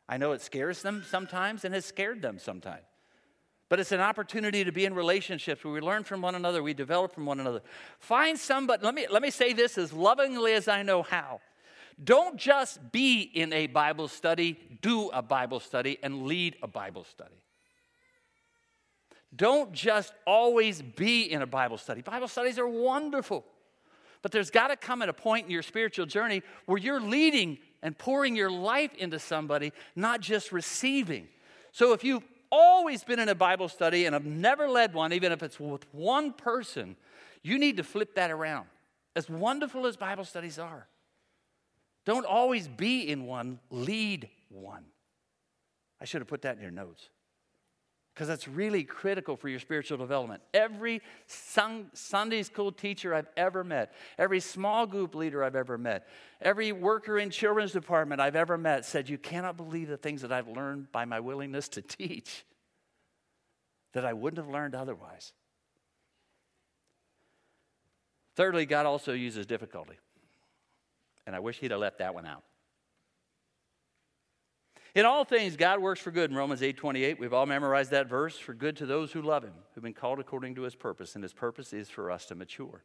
I 0.10 0.18
know 0.18 0.32
it 0.32 0.42
scares 0.42 0.82
them 0.82 1.04
sometimes 1.08 1.66
and 1.66 1.74
has 1.74 1.86
scared 1.86 2.22
them 2.22 2.40
sometimes. 2.40 2.84
But 3.70 3.80
it's 3.82 3.92
an 3.92 4.00
opportunity 4.00 4.64
to 4.64 4.72
be 4.72 4.86
in 4.86 4.94
relationships 4.94 5.64
where 5.64 5.74
we 5.74 5.82
learn 5.82 6.06
from 6.06 6.22
one 6.22 6.36
another, 6.36 6.64
we 6.64 6.74
develop 6.74 7.14
from 7.14 7.26
one 7.26 7.40
another. 7.40 7.62
Find 8.00 8.40
somebody, 8.40 8.86
let 8.86 8.96
me, 8.96 9.08
let 9.10 9.22
me 9.22 9.30
say 9.30 9.52
this 9.52 9.78
as 9.78 9.92
lovingly 9.92 10.54
as 10.54 10.70
I 10.70 10.84
know 10.84 11.04
how. 11.04 11.42
Don't 12.02 12.38
just 12.38 12.92
be 12.92 13.22
in 13.22 13.52
a 13.52 13.68
Bible 13.68 14.08
study, 14.08 14.58
do 14.82 15.10
a 15.10 15.22
Bible 15.22 15.60
study, 15.60 15.98
and 16.02 16.24
lead 16.24 16.56
a 16.62 16.68
Bible 16.68 17.04
study. 17.04 17.36
Don't 19.36 19.74
just 19.74 20.14
always 20.26 20.82
be 20.82 21.24
in 21.24 21.42
a 21.42 21.48
Bible 21.48 21.78
study. 21.78 22.02
Bible 22.02 22.30
studies 22.30 22.58
are 22.58 22.68
wonderful. 22.68 23.44
But 24.22 24.32
there's 24.32 24.50
got 24.50 24.68
to 24.68 24.76
come 24.76 25.02
at 25.02 25.10
a 25.10 25.14
point 25.14 25.46
in 25.46 25.52
your 25.52 25.64
spiritual 25.64 26.06
journey 26.06 26.44
where 26.66 26.78
you're 26.78 27.02
leading 27.02 27.58
and 27.88 27.98
pouring 27.98 28.36
your 28.36 28.52
life 28.52 28.94
into 28.96 29.18
somebody, 29.18 29.72
not 29.96 30.20
just 30.20 30.52
receiving. 30.52 31.30
So 31.72 31.94
if 31.94 32.04
you've 32.04 32.26
always 32.52 33.02
been 33.02 33.18
in 33.18 33.30
a 33.30 33.36
Bible 33.36 33.70
study 33.70 34.06
and 34.06 34.14
have 34.14 34.26
never 34.26 34.68
led 34.68 34.94
one, 34.94 35.14
even 35.14 35.32
if 35.32 35.42
it's 35.42 35.58
with 35.58 35.86
one 35.94 36.34
person, 36.34 36.98
you 37.44 37.58
need 37.58 37.78
to 37.78 37.84
flip 37.84 38.16
that 38.16 38.30
around. 38.30 38.68
As 39.16 39.30
wonderful 39.30 39.88
as 39.88 39.96
Bible 39.96 40.26
studies 40.26 40.60
are, 40.60 40.86
don't 42.06 42.26
always 42.26 42.68
be 42.68 43.10
in 43.10 43.26
one, 43.26 43.60
lead 43.72 44.28
one. 44.50 44.84
I 46.02 46.04
should 46.06 46.20
have 46.20 46.28
put 46.28 46.42
that 46.42 46.58
in 46.58 46.62
your 46.62 46.72
notes 46.72 47.08
because 48.18 48.28
that's 48.28 48.48
really 48.48 48.84
critical 48.84 49.38
for 49.38 49.48
your 49.48 49.60
spiritual 49.60 49.96
development. 49.96 50.42
Every 50.52 51.04
Sunday 51.28 52.42
school 52.42 52.72
teacher 52.72 53.14
I've 53.14 53.28
ever 53.38 53.64
met, 53.64 53.94
every 54.18 54.40
small 54.40 54.88
group 54.88 55.14
leader 55.14 55.44
I've 55.44 55.56
ever 55.56 55.78
met, 55.78 56.08
every 56.42 56.72
worker 56.72 57.20
in 57.20 57.30
children's 57.30 57.74
department 57.74 58.20
I've 58.20 58.36
ever 58.36 58.58
met 58.58 58.86
said, 58.86 59.08
You 59.08 59.20
cannot 59.20 59.56
believe 59.56 59.88
the 59.88 59.98
things 59.98 60.24
that 60.24 60.32
I've 60.32 60.48
learned 60.48 60.92
by 60.92 61.06
my 61.06 61.20
willingness 61.20 61.68
to 61.70 61.82
teach 61.84 62.44
that 63.94 64.04
I 64.04 64.14
wouldn't 64.14 64.44
have 64.44 64.52
learned 64.52 64.74
otherwise. 64.74 65.32
Thirdly, 68.36 68.66
God 68.66 68.88
also 68.88 69.14
uses 69.14 69.46
difficulty. 69.46 70.00
And 71.28 71.36
I 71.36 71.40
wish 71.40 71.60
He'd 71.60 71.70
have 71.70 71.82
left 71.82 72.00
that 72.00 72.16
one 72.16 72.26
out. 72.26 72.42
In 74.98 75.06
all 75.06 75.24
things, 75.26 75.56
God 75.56 75.80
works 75.80 76.02
for 76.02 76.10
good 76.10 76.32
in 76.32 76.36
Romans 76.36 76.64
8 76.64 76.76
28. 76.76 77.20
We've 77.20 77.32
all 77.32 77.46
memorized 77.46 77.92
that 77.92 78.10
verse 78.10 78.36
for 78.36 78.56
good 78.56 78.78
to 78.78 78.88
those 78.88 79.12
who 79.12 79.22
love 79.22 79.44
him, 79.44 79.54
who've 79.76 79.84
been 79.84 79.94
called 79.94 80.20
according 80.20 80.56
to 80.56 80.64
his 80.64 80.74
purpose, 80.74 81.14
and 81.14 81.24
his 81.24 81.34
purpose 81.34 81.72
is 81.72 81.88
for 81.88 82.10
us 82.10 82.26
to 82.26 82.36
mature. 82.36 82.82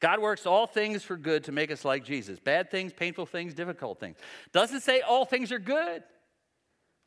God 0.00 0.18
works 0.18 0.46
all 0.46 0.66
things 0.66 1.02
for 1.02 1.18
good 1.18 1.44
to 1.44 1.52
make 1.52 1.70
us 1.70 1.84
like 1.84 2.06
Jesus. 2.06 2.38
Bad 2.38 2.70
things, 2.70 2.94
painful 2.94 3.26
things, 3.26 3.52
difficult 3.52 4.00
things. 4.00 4.16
Doesn't 4.54 4.80
say 4.80 5.02
all 5.02 5.26
things 5.26 5.52
are 5.52 5.58
good. 5.58 6.04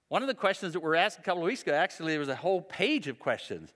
One 0.10 0.22
of 0.22 0.28
the 0.28 0.36
questions 0.36 0.74
that 0.74 0.82
we 0.82 0.88
were 0.88 0.96
asked 0.96 1.18
a 1.18 1.24
couple 1.24 1.42
of 1.42 1.48
weeks 1.48 1.64
ago, 1.64 1.74
actually, 1.74 2.12
there 2.12 2.20
was 2.20 2.30
a 2.30 2.36
whole 2.36 2.62
page 2.62 3.08
of 3.08 3.18
questions 3.18 3.74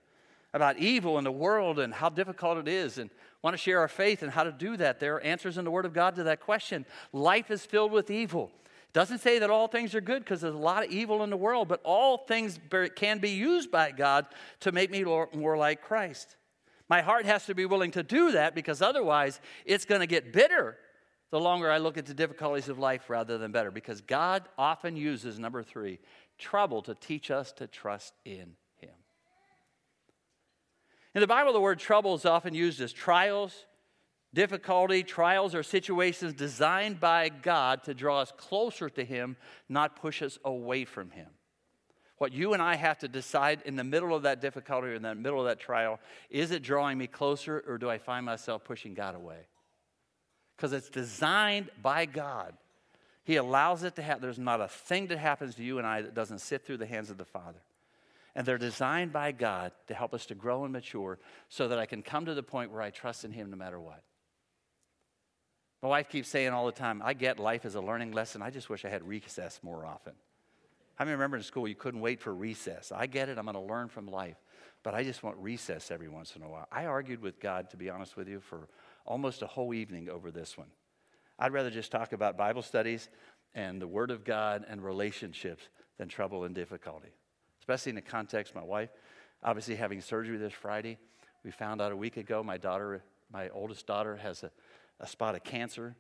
about 0.54 0.78
evil 0.78 1.18
in 1.18 1.24
the 1.24 1.32
world 1.32 1.80
and 1.80 1.96
how 1.96 2.10
difficult 2.10 2.60
it 2.60 2.68
is, 2.68 3.00
and 3.00 3.10
want 3.42 3.56
to 3.56 3.58
share 3.58 3.80
our 3.80 3.88
faith 3.88 4.22
and 4.22 4.32
how 4.32 4.44
to 4.44 4.52
do 4.52 4.78
that. 4.78 5.00
There 5.00 5.16
are 5.16 5.22
answers 5.22 5.58
in 5.58 5.66
the 5.66 5.72
Word 5.72 5.86
of 5.86 5.94
God 5.94 6.16
to 6.18 6.24
that 6.26 6.42
question. 6.42 6.86
Life 7.12 7.50
is 7.50 7.66
filled 7.66 7.92
with 7.92 8.12
evil. 8.12 8.52
Doesn't 8.92 9.20
say 9.20 9.40
that 9.40 9.50
all 9.52 9.68
things 9.68 9.94
are 9.94 10.02
good 10.02 10.24
because 10.24 10.42
there's 10.42 10.56
a 10.56 10.58
lot 10.58 10.84
of 10.84 10.92
evil 10.92 11.24
in 11.24 11.30
the 11.30 11.38
world, 11.38 11.68
but 11.68 11.80
all 11.84 12.18
things 12.18 12.60
can 12.96 13.20
be 13.20 13.30
used 13.30 13.72
by 13.72 13.92
God 13.92 14.26
to 14.62 14.72
make 14.72 14.90
me 14.90 15.04
more 15.04 15.58
like 15.58 15.82
Christ. 15.82 16.36
My 16.90 17.02
heart 17.02 17.26
has 17.26 17.46
to 17.46 17.54
be 17.54 17.66
willing 17.66 17.92
to 17.92 18.02
do 18.02 18.32
that 18.32 18.56
because 18.56 18.82
otherwise 18.82 19.40
it's 19.64 19.86
going 19.86 20.02
to 20.02 20.08
get 20.08 20.34
bitter 20.34 20.78
the 21.30 21.40
longer 21.40 21.70
I 21.70 21.78
look 21.78 22.00
at 22.00 22.08
the 22.08 22.16
difficulties 22.16 22.68
of 22.70 22.80
life 22.80 23.10
rather 23.10 23.38
than 23.38 23.52
better. 23.52 23.70
Because 23.70 24.02
God 24.02 24.44
often 24.58 24.96
uses, 24.98 25.38
number 25.38 25.62
three, 25.62 26.00
trouble 26.40 26.82
to 26.82 26.96
teach 26.96 27.30
us 27.30 27.52
to 27.54 27.68
trust 27.68 28.14
in 28.26 28.56
Him. 28.78 28.96
In 31.14 31.22
the 31.22 31.28
Bible, 31.28 31.54
the 31.54 31.62
word 31.62 31.78
trouble 31.78 32.16
is 32.16 32.26
often 32.26 32.56
used 32.56 32.82
as 32.82 32.92
trials, 32.92 33.66
Difficulty, 34.34 35.04
trials, 35.04 35.56
or 35.56 35.64
situations 35.64 36.34
designed 36.34 37.00
by 37.00 37.30
God 37.30 37.84
to 37.84 37.96
draw 37.96 38.20
us 38.22 38.32
closer 38.38 38.90
to 38.90 39.04
Him, 39.04 39.38
not 39.68 39.96
push 39.96 40.22
us 40.22 40.38
away 40.46 40.86
from 40.86 41.10
Him. 41.10 41.28
What 42.20 42.34
you 42.34 42.54
and 42.54 42.62
I 42.62 42.76
have 42.76 43.00
to 43.00 43.08
decide 43.08 43.64
in 43.66 43.76
the 43.76 43.84
middle 43.84 44.14
of 44.14 44.24
that 44.24 44.42
difficulty 44.42 44.90
or 44.90 44.94
in 44.94 45.02
the 45.02 45.16
middle 45.16 45.40
of 45.40 45.48
that 45.48 45.60
trial 45.60 46.00
is 46.30 46.52
it 46.52 46.62
drawing 46.62 46.98
me 46.98 47.08
closer 47.08 47.64
or 47.66 47.78
do 47.78 47.90
I 47.90 47.98
find 47.98 48.26
myself 48.26 48.66
pushing 48.66 48.94
God 48.94 49.16
away? 49.16 49.48
Because 50.56 50.74
it's 50.74 50.90
designed 50.90 51.70
by 51.82 52.06
God. 52.06 52.54
He 53.24 53.38
allows 53.38 53.84
it 53.84 53.96
to 53.96 54.02
happen. 54.02 54.22
There's 54.22 54.38
not 54.38 54.60
a 54.60 54.68
thing 54.68 55.08
that 55.08 55.18
happens 55.18 55.56
to 55.56 55.64
you 55.64 55.78
and 55.78 55.88
I 55.88 56.02
that 56.02 56.14
doesn't 56.14 56.40
sit 56.40 56.66
through 56.66 56.78
the 56.78 56.86
hands 56.86 57.10
of 57.10 57.18
the 57.18 57.26
Father. 57.26 57.62
And 58.36 58.46
they're 58.46 58.58
designed 58.58 59.14
by 59.14 59.32
God 59.32 59.72
to 59.88 59.94
help 59.94 60.14
us 60.14 60.26
to 60.28 60.36
grow 60.36 60.66
and 60.66 60.74
mature 60.74 61.20
so 61.48 61.70
that 61.70 61.80
I 61.80 61.86
can 61.86 62.02
come 62.02 62.26
to 62.26 62.34
the 62.34 62.44
point 62.44 62.72
where 62.72 62.82
I 62.82 62.90
trust 62.90 63.24
in 63.24 63.32
Him 63.32 63.50
no 63.50 63.56
matter 63.56 63.80
what. 63.80 64.04
My 65.82 65.90
wife 65.90 66.10
keeps 66.10 66.28
saying 66.28 66.50
all 66.50 66.66
the 66.66 66.72
time, 66.72 67.02
I 67.04 67.14
get 67.14 67.40
life 67.40 67.66
as 67.66 67.76
a 67.76 67.82
learning 67.82 68.12
lesson. 68.12 68.42
I 68.42 68.50
just 68.50 68.70
wish 68.70 68.84
I 68.84 68.90
had 68.90 69.08
recess 69.08 69.60
more 69.64 69.86
often. 69.86 70.14
I 70.98 71.04
remember 71.04 71.38
in 71.38 71.44
school 71.44 71.68
you 71.68 71.76
couldn't 71.76 72.02
wait 72.02 72.20
for 72.20 72.34
recess. 72.34 72.92
I 72.92 73.08
get 73.08 73.30
it, 73.30 73.38
I'm 73.38 73.46
going 73.46 73.56
to 73.56 73.62
learn 73.62 73.88
from 73.88 74.08
life. 74.08 74.36
But 74.84 74.94
I 74.94 75.04
just 75.04 75.24
want 75.24 75.38
recess 75.38 75.92
every 75.92 76.10
once 76.10 76.36
in 76.36 76.42
a 76.42 76.50
while. 76.50 76.68
I 76.72 76.86
argued 76.86 77.22
with 77.22 77.40
God, 77.40 77.70
to 77.70 77.78
be 77.78 77.90
honest 77.90 78.18
with 78.18 78.28
you, 78.28 78.40
for 78.40 78.68
almost 79.06 79.42
a 79.42 79.48
whole 79.48 79.74
evening 79.74 80.10
over 80.10 80.32
this 80.32 80.58
one. 80.58 80.68
I'd 81.38 81.54
rather 81.54 81.70
just 81.70 81.92
talk 81.92 82.12
about 82.12 82.38
Bible 82.38 82.62
studies 82.62 83.10
and 83.56 83.82
the 83.82 83.88
Word 83.88 84.12
of 84.12 84.26
God 84.26 84.66
and 84.70 84.84
relationships 84.84 85.64
than 85.98 86.10
trouble 86.10 86.44
and 86.44 86.54
difficulty, 86.54 87.10
especially 87.60 87.92
in 87.92 87.96
the 87.96 88.02
context 88.02 88.54
my 88.54 88.64
wife 88.64 88.90
obviously 89.44 89.76
having 89.76 90.02
surgery 90.02 90.38
this 90.38 90.54
Friday. 90.54 90.98
We 91.44 91.52
found 91.52 91.82
out 91.82 91.92
a 91.92 91.96
week 91.96 92.18
ago 92.18 92.44
my 92.44 92.58
daughter, 92.58 93.04
my 93.32 93.50
oldest 93.50 93.88
daughter, 93.88 94.18
has 94.18 94.44
a, 94.44 94.52
a 95.00 95.08
spot 95.08 95.36
of 95.36 95.44
cancer 95.44 95.96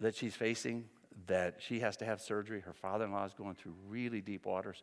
that 0.00 0.14
she's 0.14 0.34
facing 0.34 0.84
that 1.26 1.56
she 1.60 1.80
has 1.80 1.96
to 1.98 2.04
have 2.04 2.20
surgery. 2.20 2.60
Her 2.60 2.72
father 2.72 3.04
in 3.04 3.12
law 3.12 3.24
is 3.24 3.34
going 3.34 3.54
through 3.54 3.74
really 3.88 4.20
deep 4.20 4.46
waters 4.46 4.82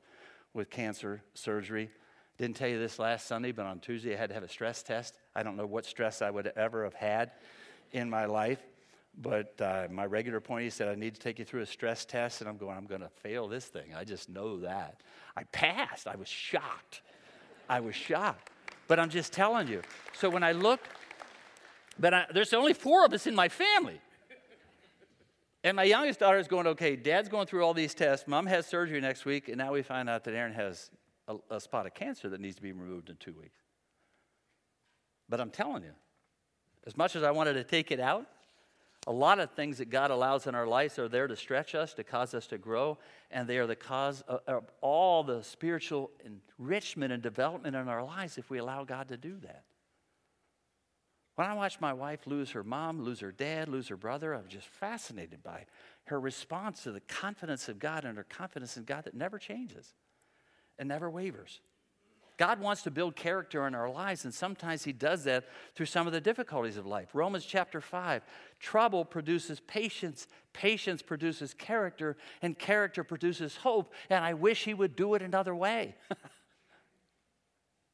with 0.54 0.69
cancer 0.69 1.21
surgery. 1.34 1.89
Didn't 2.38 2.56
tell 2.56 2.69
you 2.69 2.80
this 2.80 2.99
last 2.99 3.28
Sunday, 3.28 3.52
but 3.52 3.65
on 3.65 3.80
Tuesday 3.80 4.13
I 4.13 4.17
had 4.17 4.30
to 4.30 4.34
have 4.34 4.43
a 4.43 4.49
stress 4.49 4.82
test. 4.82 5.17
I 5.36 5.43
don't 5.43 5.58
know 5.58 5.65
what 5.65 5.86
stress 5.86 6.21
I 6.21 6.30
would 6.30 6.52
ever 6.56 6.84
have 6.84 6.93
had 6.93 7.32
in 7.91 8.10
my 8.10 8.25
life, 8.25 8.60
but 9.17 9.60
uh, 9.60 9.88
my 9.91 10.06
regular 10.06 10.38
appointee 10.38 10.69
said, 10.69 10.88
I 10.88 10.95
need 10.95 11.15
to 11.15 11.19
take 11.19 11.39
you 11.39 11.45
through 11.45 11.62
a 11.62 11.65
stress 11.65 12.06
test. 12.06 12.41
And 12.41 12.49
I'm 12.49 12.58
going, 12.58 12.78
I'm 12.78 12.86
going 12.86 13.02
to 13.02 13.10
fail 13.10 13.47
this 13.47 13.65
thing. 13.65 13.93
I 13.95 14.06
just 14.06 14.30
know 14.30 14.60
that. 14.62 15.02
I 15.36 15.43
passed. 15.45 16.08
I 16.08 16.15
was 16.15 16.28
shocked. 16.28 17.02
I 17.67 17.80
was 17.82 17.95
shocked. 17.95 18.52
But 18.88 18.99
I'm 18.99 19.10
just 19.10 19.34
telling 19.34 19.67
you. 19.67 19.82
So 20.13 20.30
when 20.30 20.43
I 20.43 20.54
look, 20.54 20.80
but 22.00 22.14
I, 22.14 22.26
there's 22.34 22.54
only 22.54 22.74
four 22.74 23.06
of 23.06 23.14
us 23.14 23.28
in 23.28 23.36
my 23.36 23.50
family. 23.50 24.00
And 25.64 25.76
my 25.76 25.84
youngest 25.84 26.22
daughter 26.22 26.38
is 26.38 26.48
going, 26.48 26.68
okay, 26.68 26.96
dad's 26.96 27.28
going 27.28 27.46
through 27.46 27.66
all 27.66 27.74
these 27.74 27.94
tests. 27.94 28.28
Mom 28.28 28.46
has 28.46 28.66
surgery 28.66 29.02
next 29.02 29.26
week. 29.26 29.50
And 29.50 29.58
now 29.58 29.74
we 29.74 29.82
find 29.82 30.10
out 30.10 30.24
that 30.24 30.34
Aaron 30.34 30.54
has 30.54 30.90
a, 31.28 31.36
a 31.50 31.60
spot 31.60 31.86
of 31.86 31.94
cancer 31.94 32.30
that 32.30 32.40
needs 32.40 32.56
to 32.56 32.62
be 32.62 32.72
removed 32.72 33.10
in 33.10 33.18
two 33.18 33.34
weeks. 33.34 33.60
But 35.28 35.42
I'm 35.42 35.50
telling 35.50 35.84
you, 35.84 35.92
as 36.88 36.96
much 36.96 37.16
as 37.16 37.24
I 37.24 37.32
wanted 37.32 37.54
to 37.54 37.64
take 37.66 37.92
it 37.92 38.00
out, 38.00 38.26
a 39.06 39.12
lot 39.12 39.40
of 39.40 39.52
things 39.52 39.78
that 39.78 39.90
God 39.90 40.12
allows 40.12 40.48
in 40.48 40.56
our 40.56 40.68
lives 40.68 40.98
are 40.98 41.10
there 41.10 41.28
to 41.28 41.36
stretch 41.36 41.76
us, 41.76 41.94
to 41.96 42.04
cause 42.04 42.34
us 42.34 42.48
to 42.48 42.58
grow, 42.58 42.98
and 43.32 43.48
they 43.48 43.58
are 43.58 43.68
the 43.68 43.76
cause 43.76 44.22
of, 44.28 44.40
of 44.48 44.64
all 44.82 45.24
the 45.24 45.44
spiritual 45.44 46.12
enrichment 46.58 47.14
and 47.14 47.22
development 47.22 47.76
in 47.76 47.88
our 47.88 48.04
lives 48.04 48.38
if 48.38 48.50
we 48.50 48.58
allow 48.58 48.84
God 48.84 49.10
to 49.10 49.18
do 49.18 49.38
that. 49.44 49.64
When 51.39 51.47
I 51.47 51.54
watched 51.54 51.80
my 51.80 51.93
wife 51.93 52.28
lose 52.28 52.52
her 52.52 52.65
mom, 52.65 53.02
lose 53.02 53.21
her 53.21 53.32
dad, 53.32 53.69
lose 53.69 53.88
her 53.88 53.95
brother, 53.95 54.36
I 54.36 54.39
was 54.39 54.52
just 54.52 54.67
fascinated 54.67 55.41
by 55.41 55.67
her 56.08 56.19
response 56.19 56.84
to 56.84 56.91
the 56.91 56.99
confidence 56.99 57.69
of 57.69 57.80
God 57.80 58.04
and 58.04 58.17
her 58.17 58.25
confidence 58.25 58.75
in 58.75 58.84
God 58.84 59.06
that 59.06 59.13
never 59.13 59.39
changes 59.39 59.93
and 60.78 60.89
never 60.89 61.10
wavers. 61.10 61.62
God 62.36 62.60
wants 62.60 62.82
to 62.82 62.91
build 62.91 63.15
character 63.15 63.65
in 63.67 63.73
our 63.73 63.89
lives, 63.89 64.25
and 64.25 64.34
sometimes 64.34 64.84
He 64.84 64.91
does 64.91 65.23
that 65.23 65.45
through 65.75 65.86
some 65.86 66.08
of 66.08 66.12
the 66.12 66.19
difficulties 66.19 66.75
of 66.75 66.86
life. 66.86 67.08
Romans 67.13 67.45
chapter 67.45 67.80
5 67.80 68.21
trouble 68.60 69.06
produces 69.06 69.62
patience, 69.62 70.28
patience 70.52 71.02
produces 71.02 71.54
character, 71.54 72.17
and 72.41 72.60
character 72.60 73.06
produces 73.06 73.56
hope. 73.56 73.93
And 74.10 74.25
I 74.25 74.34
wish 74.34 74.65
He 74.65 74.73
would 74.73 74.97
do 74.97 75.13
it 75.13 75.21
another 75.21 75.56
way. 75.56 75.95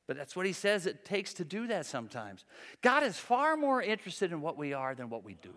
But 0.07 0.17
that's 0.17 0.35
what 0.35 0.45
he 0.45 0.53
says 0.53 0.85
it 0.85 1.03
takes 1.03 1.33
to 1.35 1.45
do 1.45 1.67
that 1.67 1.85
sometimes. 1.85 2.45
God 2.81 3.03
is 3.03 3.17
far 3.17 3.57
more 3.57 3.81
interested 3.81 4.31
in 4.31 4.41
what 4.41 4.57
we 4.57 4.73
are 4.73 4.93
than 4.93 5.09
what 5.09 5.23
we 5.23 5.35
do. 5.35 5.53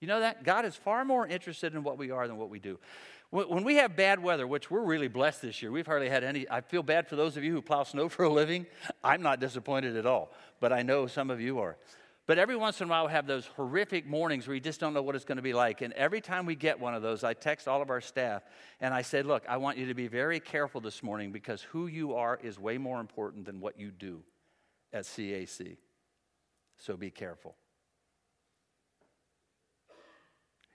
You 0.00 0.08
know 0.08 0.20
that? 0.20 0.44
God 0.44 0.64
is 0.64 0.76
far 0.76 1.04
more 1.04 1.26
interested 1.26 1.74
in 1.74 1.82
what 1.82 1.98
we 1.98 2.10
are 2.10 2.26
than 2.26 2.36
what 2.36 2.50
we 2.50 2.58
do. 2.58 2.78
When 3.30 3.64
we 3.64 3.76
have 3.76 3.96
bad 3.96 4.22
weather, 4.22 4.46
which 4.46 4.70
we're 4.70 4.84
really 4.84 5.08
blessed 5.08 5.42
this 5.42 5.60
year, 5.60 5.72
we've 5.72 5.86
hardly 5.86 6.08
had 6.08 6.22
any. 6.22 6.48
I 6.48 6.60
feel 6.60 6.82
bad 6.82 7.08
for 7.08 7.16
those 7.16 7.36
of 7.36 7.42
you 7.42 7.52
who 7.52 7.60
plow 7.60 7.82
snow 7.82 8.08
for 8.08 8.24
a 8.24 8.32
living. 8.32 8.66
I'm 9.02 9.20
not 9.20 9.40
disappointed 9.40 9.96
at 9.96 10.06
all, 10.06 10.32
but 10.60 10.72
I 10.72 10.82
know 10.82 11.06
some 11.06 11.30
of 11.30 11.40
you 11.40 11.58
are. 11.58 11.76
But 12.26 12.38
every 12.38 12.56
once 12.56 12.80
in 12.80 12.88
a 12.88 12.90
while, 12.90 13.06
we 13.06 13.12
have 13.12 13.28
those 13.28 13.46
horrific 13.46 14.04
mornings 14.04 14.48
where 14.48 14.54
you 14.56 14.60
just 14.60 14.80
don't 14.80 14.92
know 14.92 15.02
what 15.02 15.14
it's 15.14 15.24
going 15.24 15.36
to 15.36 15.42
be 15.42 15.52
like. 15.52 15.80
And 15.80 15.92
every 15.92 16.20
time 16.20 16.44
we 16.44 16.56
get 16.56 16.80
one 16.80 16.92
of 16.92 17.00
those, 17.00 17.22
I 17.22 17.34
text 17.34 17.68
all 17.68 17.80
of 17.80 17.88
our 17.88 18.00
staff 18.00 18.42
and 18.80 18.92
I 18.92 19.02
said, 19.02 19.26
Look, 19.26 19.44
I 19.48 19.58
want 19.58 19.78
you 19.78 19.86
to 19.86 19.94
be 19.94 20.08
very 20.08 20.40
careful 20.40 20.80
this 20.80 21.04
morning 21.04 21.30
because 21.30 21.62
who 21.62 21.86
you 21.86 22.14
are 22.14 22.38
is 22.42 22.58
way 22.58 22.78
more 22.78 23.00
important 23.00 23.44
than 23.44 23.60
what 23.60 23.78
you 23.78 23.92
do 23.92 24.22
at 24.92 25.04
CAC. 25.04 25.76
So 26.78 26.96
be 26.96 27.10
careful. 27.10 27.54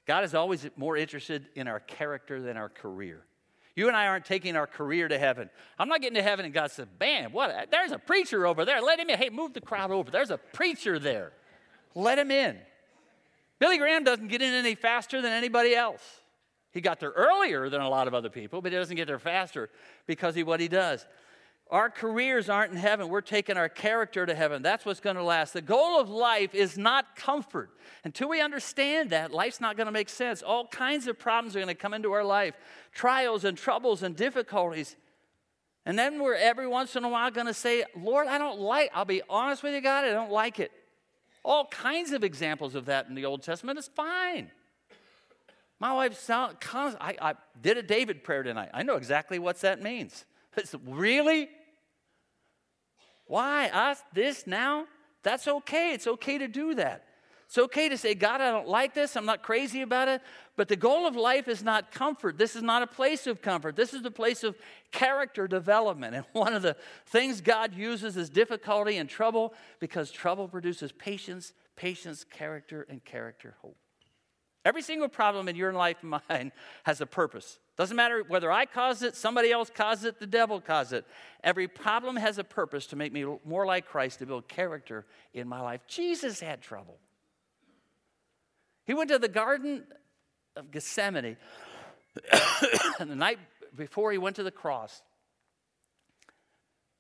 God 0.08 0.24
is 0.24 0.34
always 0.34 0.68
more 0.78 0.96
interested 0.96 1.50
in 1.56 1.68
our 1.68 1.82
character 1.82 2.42
than 2.42 2.56
our 2.56 2.70
career. 2.70 3.26
You 3.76 3.88
and 3.88 3.96
I 3.96 4.08
aren't 4.08 4.26
taking 4.26 4.56
our 4.56 4.68
career 4.68 5.08
to 5.08 5.18
heaven. 5.18 5.50
I'm 5.78 5.90
not 5.90 6.02
getting 6.02 6.16
to 6.16 6.24
heaven 6.24 6.46
and 6.46 6.54
God 6.54 6.72
said, 6.72 6.98
Bam, 6.98 7.34
what? 7.34 7.72
There's 7.72 7.92
a 7.92 8.00
preacher 8.00 8.48
over 8.48 8.64
there. 8.64 8.82
Let 8.82 9.00
him 9.00 9.10
in. 9.10 9.18
Hey, 9.18 9.30
move 9.30 9.54
the 9.54 9.62
crowd 9.62 9.92
over. 9.92 10.10
There's 10.10 10.32
a 10.32 10.38
preacher 10.38 10.98
there. 10.98 11.34
Let 11.96 12.20
him 12.20 12.32
in. 12.32 12.58
Billy 13.60 13.78
Graham 13.78 14.04
doesn't 14.04 14.28
get 14.28 14.42
in 14.42 14.54
any 14.54 14.76
faster 14.76 15.22
than 15.22 15.32
anybody 15.32 15.76
else. 15.76 16.02
He 16.72 16.82
got 16.82 17.00
there 17.00 17.12
earlier 17.12 17.70
than 17.70 17.82
a 17.82 17.90
lot 17.90 18.08
of 18.08 18.14
other 18.14 18.30
people, 18.30 18.62
but 18.62 18.72
he 18.72 18.78
doesn't 18.78 18.96
get 18.96 19.08
there 19.08 19.20
faster 19.20 19.70
because 20.08 20.38
of 20.38 20.48
what 20.48 20.60
he 20.60 20.68
does. 20.68 21.06
Our 21.70 21.90
careers 21.90 22.50
aren't 22.50 22.74
in 22.74 22.78
heaven. 22.78 23.08
We're 23.08 23.22
taking 23.22 23.56
our 23.56 23.70
character 23.70 24.26
to 24.26 24.36
heaven. 24.36 24.62
That's 24.62 24.86
what's 24.86 25.00
going 25.00 25.16
to 25.16 25.24
last. 25.24 25.54
The 25.54 25.62
goal 25.62 26.02
of 26.02 26.10
life 26.10 26.54
is 26.54 26.78
not 26.78 27.16
comfort. 27.16 27.70
Until 28.04 28.28
we 28.28 28.42
understand 28.42 29.12
that, 29.12 29.32
life's 29.32 29.62
not 29.62 29.78
going 29.78 29.86
to 29.86 29.92
make 29.92 30.10
sense. 30.10 30.42
All 30.42 30.68
kinds 30.68 31.08
of 31.08 31.18
problems 31.18 31.56
are 31.56 31.60
going 31.60 31.68
to 31.68 31.76
come 31.76 31.94
into 31.94 32.12
our 32.12 32.26
life 32.26 32.56
trials 32.94 33.46
and 33.46 33.58
troubles 33.58 34.04
and 34.04 34.18
difficulties. 34.18 34.98
And 35.86 35.98
then 35.98 36.22
we're 36.22 36.36
every 36.36 36.68
once 36.68 36.96
in 36.96 37.06
a 37.06 37.10
while 37.10 37.32
going 37.32 37.48
to 37.48 37.54
say, 37.54 37.86
Lord, 37.96 38.28
I 38.28 38.38
don't 38.38 38.60
like, 38.60 38.92
I'll 38.94 39.06
be 39.06 39.22
honest 39.30 39.64
with 39.64 39.74
you, 39.74 39.82
God, 39.82 40.04
I 40.04 40.12
don't 40.12 40.32
like 40.32 40.60
it. 40.60 40.72
All 41.44 41.66
kinds 41.66 42.12
of 42.12 42.24
examples 42.24 42.76
of 42.76 42.86
that 42.86 43.08
in 43.08 43.16
the 43.16 43.26
Old 43.26 43.42
Testament. 43.44 43.80
It's 43.80 43.88
fine. 43.88 44.52
My 45.80 45.94
wife, 45.94 46.30
I, 46.30 47.16
I 47.20 47.34
did 47.60 47.78
a 47.78 47.82
David 47.82 48.24
prayer 48.24 48.44
tonight. 48.44 48.70
I 48.74 48.84
know 48.84 48.98
exactly 48.98 49.40
what 49.40 49.60
that 49.62 49.82
means. 49.82 50.26
It's, 50.56 50.76
really? 50.86 51.50
Why? 53.26 53.70
Us? 53.70 54.04
This 54.14 54.46
now? 54.46 54.86
That's 55.24 55.48
okay. 55.48 55.94
It's 55.94 56.06
okay 56.06 56.38
to 56.38 56.48
do 56.48 56.76
that. 56.76 57.06
It's 57.52 57.58
okay 57.58 57.90
to 57.90 57.98
say, 57.98 58.16
God, 58.16 58.40
I 58.40 58.50
don't 58.50 58.70
like 58.70 58.94
this. 58.94 59.18
I'm 59.18 59.26
not 59.26 59.44
crazy 59.44 59.82
about 59.82 60.08
it. 60.08 60.22
But 60.56 60.70
the 60.70 60.78
goal 60.78 61.06
of 61.06 61.18
life 61.18 61.50
is 61.50 61.62
not 61.62 61.92
comfort. 61.92 62.38
This 62.38 62.56
is 62.56 62.64
not 62.64 62.82
a 62.82 62.88
place 62.88 63.28
of 63.28 63.42
comfort. 63.42 63.76
This 63.76 63.94
is 63.94 64.06
a 64.06 64.10
place 64.10 64.46
of 64.46 64.56
character 64.92 65.50
development. 65.50 66.16
And 66.16 66.26
one 66.32 66.54
of 66.54 66.62
the 66.62 66.78
things 67.08 67.42
God 67.42 67.74
uses 67.74 68.16
is 68.16 68.30
difficulty 68.30 68.96
and 68.96 69.10
trouble 69.10 69.54
because 69.82 70.12
trouble 70.12 70.48
produces 70.48 70.94
patience, 70.94 71.52
patience, 71.76 72.24
character, 72.24 72.88
and 72.90 73.04
character, 73.04 73.56
hope. 73.62 73.76
Every 74.64 74.82
single 74.82 75.10
problem 75.10 75.50
in 75.50 75.58
your 75.58 75.74
life 75.74 75.98
and 76.04 76.22
mine 76.30 76.54
has 76.84 77.02
a 77.02 77.06
purpose. 77.06 77.60
Doesn't 77.76 77.98
matter 77.98 78.24
whether 78.26 78.50
I 78.50 78.66
caused 78.66 79.04
it, 79.04 79.18
somebody 79.18 79.52
else 79.52 79.70
caused 79.70 80.06
it, 80.06 80.22
the 80.22 80.26
devil 80.26 80.62
caused 80.62 80.94
it. 80.94 81.04
Every 81.44 81.68
problem 81.68 82.16
has 82.16 82.38
a 82.38 82.46
purpose 82.46 82.86
to 82.88 82.96
make 82.96 83.12
me 83.12 83.26
more 83.44 83.66
like 83.66 83.88
Christ, 83.88 84.20
to 84.20 84.26
build 84.26 84.48
character 84.48 85.06
in 85.34 85.50
my 85.50 85.60
life. 85.60 85.82
Jesus 85.86 86.40
had 86.40 86.62
trouble. 86.62 86.98
He 88.92 88.94
went 88.94 89.10
to 89.12 89.20
the 89.20 89.30
Garden 89.30 89.86
of 90.58 90.70
Gethsemane, 90.70 91.38
and 93.00 93.10
the 93.10 93.16
night 93.16 93.40
before 93.74 94.12
he 94.12 94.18
went 94.18 94.36
to 94.36 94.44
the 94.44 94.52
cross, 94.52 95.02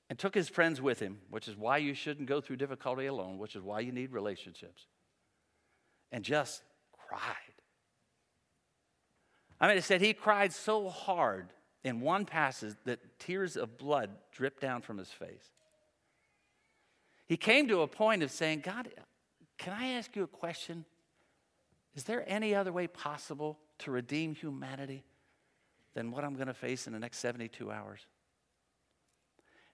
and 0.10 0.18
took 0.18 0.34
his 0.34 0.48
friends 0.48 0.82
with 0.82 1.02
him, 1.02 1.18
which 1.30 1.50
is 1.50 1.58
why 1.58 1.80
you 1.80 1.94
shouldn't 1.94 2.30
go 2.30 2.40
through 2.40 2.56
difficulty 2.56 3.08
alone, 3.08 3.40
which 3.40 3.58
is 3.58 3.62
why 3.62 3.82
you 3.82 3.92
need 3.92 4.14
relationships, 4.14 4.86
and 6.14 6.24
just 6.24 6.62
cried. 7.10 7.36
I 9.60 9.68
mean, 9.68 9.76
it 9.76 9.84
said 9.84 10.00
he 10.00 10.14
cried 10.14 10.54
so 10.54 10.88
hard 10.88 11.50
in 11.84 12.00
one 12.00 12.24
passage 12.24 12.76
that 12.86 13.20
tears 13.20 13.58
of 13.58 13.78
blood 13.78 14.12
dripped 14.32 14.62
down 14.62 14.82
from 14.82 14.98
his 14.98 15.10
face. 15.10 15.52
He 17.26 17.36
came 17.36 17.68
to 17.68 17.82
a 17.82 17.88
point 17.88 18.24
of 18.24 18.32
saying, 18.32 18.62
God, 18.62 18.88
can 19.58 19.74
I 19.74 19.88
ask 19.88 20.16
you 20.16 20.24
a 20.24 20.28
question? 20.28 20.86
Is 21.96 22.04
there 22.06 22.24
any 22.28 22.56
other 22.56 22.72
way 22.72 22.88
possible 22.88 23.60
to 23.80 23.92
redeem 23.92 24.34
humanity 24.34 25.04
than 25.94 26.12
what 26.12 26.24
I'm 26.24 26.36
going 26.36 26.48
to 26.48 26.54
face 26.54 26.88
in 26.88 26.94
the 26.94 27.00
next 27.00 27.18
72 27.20 27.72
hours? 27.72 28.06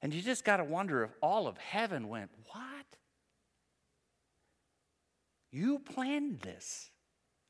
And 0.02 0.14
you 0.14 0.22
just 0.22 0.44
got 0.44 0.58
to 0.58 0.64
wonder 0.64 1.04
if 1.04 1.12
all 1.22 1.48
of 1.48 1.58
heaven 1.58 2.08
went, 2.08 2.32
What? 2.52 2.86
You 5.52 5.80
planned 5.80 6.42
this. 6.42 6.92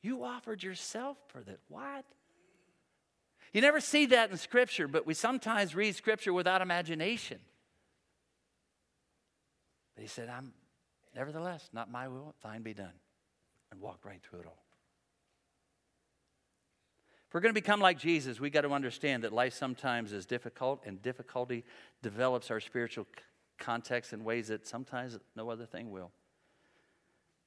You 0.01 0.23
offered 0.23 0.63
yourself 0.63 1.17
for 1.27 1.41
that. 1.43 1.59
What? 1.67 2.05
You 3.53 3.61
never 3.61 3.79
see 3.79 4.07
that 4.07 4.29
in 4.29 4.37
Scripture, 4.37 4.87
but 4.87 5.07
we 5.07 5.13
sometimes 5.13 5.75
read 5.75 5.95
Scripture 5.95 6.31
without 6.31 6.61
imagination. 6.61 7.39
But 9.95 10.03
he 10.03 10.07
said, 10.07 10.29
I'm, 10.29 10.53
nevertheless, 11.15 11.69
not 11.73 11.89
my 11.89 12.07
will, 12.07 12.35
thine 12.43 12.61
be 12.61 12.73
done. 12.73 12.93
And 13.71 13.81
walked 13.81 14.05
right 14.05 14.21
through 14.21 14.41
it 14.41 14.45
all. 14.45 14.63
If 17.27 17.33
we're 17.33 17.41
going 17.41 17.53
to 17.53 17.61
become 17.61 17.81
like 17.81 17.99
Jesus, 17.99 18.39
we 18.39 18.49
got 18.49 18.61
to 18.61 18.71
understand 18.71 19.23
that 19.23 19.33
life 19.33 19.53
sometimes 19.53 20.13
is 20.13 20.25
difficult, 20.25 20.83
and 20.85 21.01
difficulty 21.01 21.65
develops 22.01 22.49
our 22.49 22.61
spiritual 22.61 23.05
context 23.59 24.13
in 24.13 24.23
ways 24.23 24.47
that 24.47 24.65
sometimes 24.65 25.17
no 25.35 25.49
other 25.49 25.65
thing 25.65 25.91
will. 25.91 26.11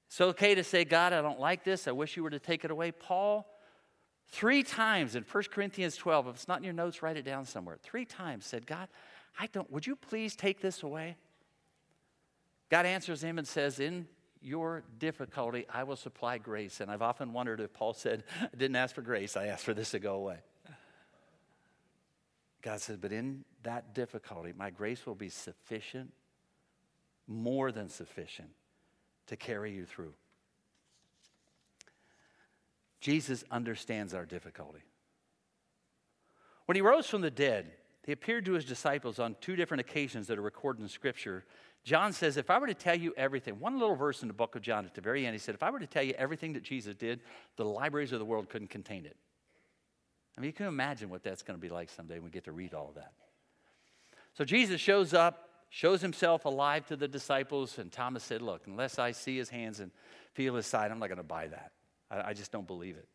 It's 0.09 0.21
okay 0.21 0.55
to 0.55 0.65
say, 0.65 0.85
God, 0.85 1.13
I 1.13 1.23
don't 1.23 1.41
like 1.41 1.65
this. 1.65 1.89
I 1.89 1.93
wish 1.93 2.17
you 2.17 2.23
were 2.23 2.31
to 2.31 2.39
take 2.39 2.65
it 2.65 2.71
away. 2.71 2.93
Paul 2.93 3.47
Three 4.33 4.63
times 4.63 5.17
in 5.17 5.25
1 5.25 5.45
Corinthians 5.51 5.97
12, 5.97 6.29
if 6.29 6.35
it's 6.37 6.49
not 6.49 6.59
in 6.59 6.65
your 6.65 6.73
notes, 6.73 7.03
write 7.03 7.17
it 7.17 7.25
down 7.25 7.45
somewhere. 7.45 7.77
Three 7.83 8.05
times 8.05 8.47
said, 8.47 8.65
God, 8.65 8.89
I 9.39 9.49
don't, 9.49 9.71
would 9.73 9.87
you 9.87 9.97
please 9.97 10.37
take 10.37 10.61
this 10.61 10.83
away? 10.85 11.17
God 12.71 12.87
answers 12.87 13.25
him 13.25 13.39
and 13.39 13.47
says, 13.47 13.81
In 13.81 14.07
your 14.43 14.83
difficulty, 14.99 15.67
I 15.73 15.85
will 15.85 15.97
supply 15.97 16.39
grace. 16.39 16.81
And 16.81 16.91
I've 16.91 17.03
often 17.03 17.33
wondered 17.33 17.61
if 17.61 17.73
Paul 17.73 17.93
said, 17.93 18.25
I 18.41 18.57
didn't 18.57 18.77
ask 18.77 18.95
for 18.95 19.03
grace, 19.03 19.37
I 19.37 19.47
asked 19.47 19.65
for 19.65 19.75
this 19.75 19.91
to 19.91 19.99
go 19.99 20.15
away. 20.15 20.39
God 22.63 22.81
says, 22.81 22.97
But 22.97 23.13
in 23.13 23.45
that 23.63 23.95
difficulty, 23.95 24.53
my 24.57 24.71
grace 24.71 25.07
will 25.07 25.15
be 25.15 25.29
sufficient, 25.29 26.13
more 27.27 27.73
than 27.73 27.89
sufficient, 27.89 28.51
to 29.27 29.37
carry 29.37 29.73
you 29.73 29.85
through. 29.85 30.15
Jesus 33.01 33.45
understands 33.51 34.13
our 34.13 34.27
difficulty. 34.27 34.81
When 36.67 36.77
he 36.77 36.83
rose 36.83 37.07
from 37.07 37.23
the 37.23 37.31
dead, 37.31 37.73
he 38.05 38.13
appeared 38.13 38.45
to 38.47 38.53
his 38.53 38.65
disciples 38.65 39.19
on 39.19 39.37
two 39.41 39.57
different 39.57 39.81
occasions 39.81 40.27
that 40.27 40.39
are 40.39 40.43
recorded 40.43 40.83
in 40.83 40.89
Scripture. 40.89 41.45
John 41.85 42.13
says, 42.13 42.37
If 42.37 42.51
I 42.51 42.59
were 42.59 42.67
to 42.67 42.75
tell 42.75 42.95
you 42.95 43.15
everything, 43.17 43.59
one 43.59 43.79
little 43.79 43.97
verse 43.97 44.23
in 44.23 44.29
the 44.29 44.35
book 44.35 44.55
of 44.55 44.63
John 44.63 44.85
at 44.85 44.95
the 44.95 45.01
very 45.01 45.27
end, 45.27 45.35
he 45.35 45.39
said, 45.39 45.55
If 45.55 45.63
I 45.63 45.71
were 45.71 45.81
to 45.81 45.87
tell 45.87 46.03
you 46.03 46.15
everything 46.19 46.53
that 46.53 46.63
Jesus 46.63 46.95
did, 46.95 47.21
the 47.57 47.65
libraries 47.65 48.13
of 48.13 48.19
the 48.19 48.25
world 48.25 48.49
couldn't 48.49 48.69
contain 48.69 49.07
it. 49.07 49.17
I 50.37 50.41
mean, 50.41 50.49
you 50.49 50.53
can 50.53 50.67
imagine 50.67 51.11
what 51.11 51.23
that's 51.23 51.43
going 51.43 51.59
to 51.59 51.61
be 51.61 51.69
like 51.69 51.91
someday 51.91 52.15
when 52.15 52.25
we 52.25 52.31
get 52.31 52.45
to 52.45 52.53
read 52.53 52.75
all 52.75 52.89
of 52.89 52.95
that. 52.95 53.13
So 54.35 54.45
Jesus 54.45 54.81
shows 54.81 55.13
up, 55.13 55.49
shows 55.71 56.01
himself 56.01 56.45
alive 56.45 56.87
to 56.89 56.97
the 56.97 57.09
disciples, 57.09 57.79
and 57.79 57.91
Thomas 57.91 58.25
said, 58.25 58.43
Look, 58.43 58.67
unless 58.67 58.99
I 58.99 59.13
see 59.13 59.37
his 59.37 59.49
hands 59.49 59.81
and 59.81 59.91
feel 60.35 60.55
his 60.55 60.67
side, 60.67 60.91
I'm 60.91 60.99
not 60.99 61.09
going 61.09 61.19
to 61.19 61.23
buy 61.23 61.49
that. 61.49 61.73
I, 62.11 62.31
I 62.31 62.33
just 62.35 62.53
don't 62.53 62.67
believe 62.67 62.97
it. 62.97 63.09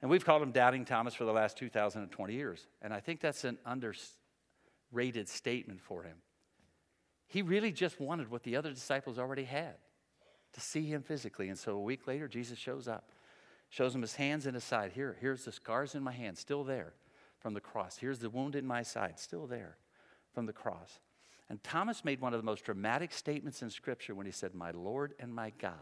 And 0.00 0.10
we've 0.10 0.24
called 0.24 0.42
him 0.42 0.50
Doubting 0.50 0.84
Thomas 0.84 1.14
for 1.14 1.24
the 1.24 1.32
last 1.32 1.56
2,020 1.58 2.34
years. 2.34 2.66
And 2.82 2.92
I 2.92 2.98
think 2.98 3.20
that's 3.20 3.44
an 3.44 3.56
underrated 3.64 5.28
statement 5.28 5.80
for 5.80 6.02
him. 6.02 6.16
He 7.32 7.40
really 7.40 7.72
just 7.72 7.98
wanted 7.98 8.30
what 8.30 8.42
the 8.42 8.56
other 8.56 8.68
disciples 8.68 9.18
already 9.18 9.44
had 9.44 9.76
to 10.52 10.60
see 10.60 10.82
him 10.82 11.00
physically. 11.00 11.48
And 11.48 11.58
so 11.58 11.72
a 11.72 11.80
week 11.80 12.06
later, 12.06 12.28
Jesus 12.28 12.58
shows 12.58 12.86
up, 12.86 13.08
shows 13.70 13.94
him 13.94 14.02
his 14.02 14.16
hands 14.16 14.44
and 14.44 14.54
his 14.54 14.64
side. 14.64 14.92
Here, 14.92 15.16
here's 15.18 15.46
the 15.46 15.50
scars 15.50 15.94
in 15.94 16.02
my 16.02 16.12
hand, 16.12 16.36
still 16.36 16.62
there 16.62 16.92
from 17.38 17.54
the 17.54 17.60
cross. 17.60 17.96
Here's 17.96 18.18
the 18.18 18.28
wound 18.28 18.54
in 18.54 18.66
my 18.66 18.82
side, 18.82 19.18
still 19.18 19.46
there 19.46 19.78
from 20.34 20.44
the 20.44 20.52
cross. 20.52 21.00
And 21.48 21.62
Thomas 21.64 22.04
made 22.04 22.20
one 22.20 22.34
of 22.34 22.38
the 22.38 22.44
most 22.44 22.66
dramatic 22.66 23.12
statements 23.12 23.62
in 23.62 23.70
Scripture 23.70 24.14
when 24.14 24.26
he 24.26 24.32
said, 24.32 24.54
My 24.54 24.70
Lord 24.70 25.14
and 25.18 25.34
my 25.34 25.54
God. 25.58 25.72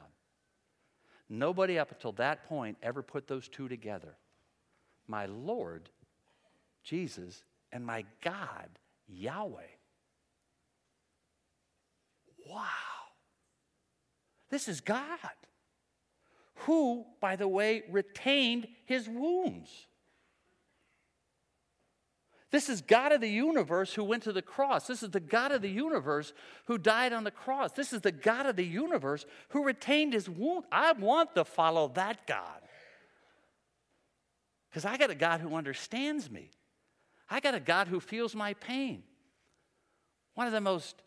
Nobody 1.28 1.80
up 1.80 1.90
until 1.90 2.12
that 2.12 2.44
point 2.44 2.76
ever 2.80 3.02
put 3.02 3.26
those 3.26 3.48
two 3.48 3.66
together. 3.66 4.14
My 5.08 5.26
Lord, 5.26 5.90
Jesus, 6.84 7.42
and 7.72 7.84
my 7.84 8.04
God, 8.22 8.68
Yahweh. 9.08 9.79
Wow. 12.50 12.64
This 14.50 14.66
is 14.66 14.80
God, 14.80 15.08
who, 16.66 17.04
by 17.20 17.36
the 17.36 17.46
way, 17.46 17.84
retained 17.88 18.66
his 18.84 19.08
wounds. 19.08 19.70
This 22.50 22.68
is 22.68 22.80
God 22.80 23.12
of 23.12 23.20
the 23.20 23.30
universe 23.30 23.94
who 23.94 24.02
went 24.02 24.24
to 24.24 24.32
the 24.32 24.42
cross. 24.42 24.88
This 24.88 25.04
is 25.04 25.10
the 25.10 25.20
God 25.20 25.52
of 25.52 25.62
the 25.62 25.70
universe 25.70 26.32
who 26.66 26.78
died 26.78 27.12
on 27.12 27.22
the 27.22 27.30
cross. 27.30 27.70
This 27.72 27.92
is 27.92 28.00
the 28.00 28.10
God 28.10 28.46
of 28.46 28.56
the 28.56 28.66
universe 28.66 29.24
who 29.50 29.64
retained 29.64 30.14
his 30.14 30.28
wound. 30.28 30.64
I 30.72 30.90
want 30.92 31.36
to 31.36 31.44
follow 31.44 31.92
that 31.94 32.26
God. 32.26 32.60
Because 34.68 34.84
I 34.84 34.96
got 34.96 35.10
a 35.10 35.14
God 35.14 35.40
who 35.40 35.54
understands 35.54 36.28
me. 36.28 36.50
I 37.28 37.38
got 37.38 37.54
a 37.54 37.60
God 37.60 37.86
who 37.86 38.00
feels 38.00 38.34
my 38.34 38.54
pain. 38.54 39.04
One 40.34 40.48
of 40.48 40.52
the 40.52 40.60
most 40.60 41.02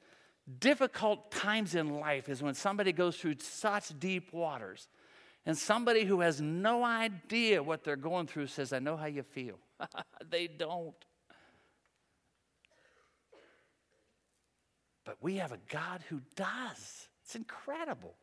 difficult 0.60 1.32
times 1.32 1.76
in 1.76 2.00
life 2.00 2.30
is 2.30 2.44
when 2.44 2.54
somebody 2.54 2.92
goes 2.92 3.18
through 3.18 3.36
such 3.40 3.98
deep 4.00 4.34
waters 4.34 4.88
and 5.46 5.58
somebody 5.58 6.06
who 6.06 6.22
has 6.22 6.42
no 6.42 6.84
idea 6.84 7.62
what 7.62 7.84
they're 7.84 7.96
going 7.96 8.28
through 8.28 8.48
says, 8.48 8.72
I 8.72 8.80
know 8.80 8.96
how 8.96 9.06
you 9.06 9.24
feel. 9.24 9.58
they 10.30 10.48
don't. 10.48 10.96
But 15.06 15.18
we 15.22 15.36
have 15.36 15.52
a 15.52 15.60
God 15.70 16.02
who 16.08 16.22
does. 16.36 17.08
It's 17.24 17.36
incredible. 17.36 18.16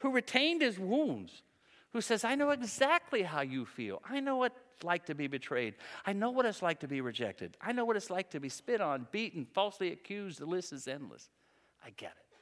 Who 0.00 0.10
retained 0.10 0.62
his 0.62 0.78
wounds, 0.78 1.42
who 1.92 2.00
says, 2.00 2.24
I 2.24 2.34
know 2.34 2.50
exactly 2.50 3.22
how 3.22 3.42
you 3.42 3.64
feel. 3.64 4.02
I 4.08 4.20
know 4.20 4.36
what 4.36 4.52
it's 4.74 4.84
like 4.84 5.06
to 5.06 5.14
be 5.14 5.28
betrayed. 5.28 5.74
I 6.06 6.12
know 6.12 6.30
what 6.30 6.46
it's 6.46 6.62
like 6.62 6.80
to 6.80 6.88
be 6.88 7.00
rejected. 7.00 7.56
I 7.60 7.72
know 7.72 7.84
what 7.84 7.96
it's 7.96 8.10
like 8.10 8.30
to 8.30 8.40
be 8.40 8.48
spit 8.48 8.80
on, 8.80 9.06
beaten, 9.12 9.46
falsely 9.54 9.92
accused. 9.92 10.40
The 10.40 10.46
list 10.46 10.72
is 10.72 10.86
endless. 10.88 11.30
I 11.88 11.90
get 11.96 12.10
it. 12.10 12.36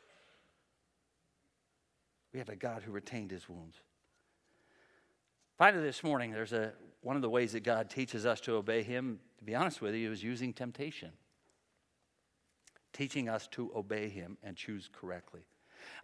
We 2.33 2.41
have 2.41 2.49
a 2.49 2.57
God 2.57 2.83
who 2.83 2.91
retained 2.91 3.31
his 3.31 3.49
wounds. 3.49 3.77
Finally, 5.57 5.85
this 5.85 6.03
morning, 6.03 6.33
there's 6.33 6.53
a, 6.53 6.73
one 7.03 7.15
of 7.15 7.23
the 7.23 7.31
ways 7.31 7.53
that 7.53 7.63
God 7.63 7.89
teaches 7.89 8.27
us 8.27 8.41
to 8.41 8.55
obey 8.55 8.83
him, 8.83 9.21
to 9.39 9.45
be 9.45 9.55
honest 9.55 9.81
with 9.81 9.95
you, 9.95 10.11
is 10.11 10.21
using 10.21 10.53
temptation, 10.53 11.13
teaching 12.93 13.29
us 13.29 13.47
to 13.53 13.71
obey 13.77 14.09
him 14.09 14.37
and 14.43 14.57
choose 14.57 14.91
correctly. 14.93 15.43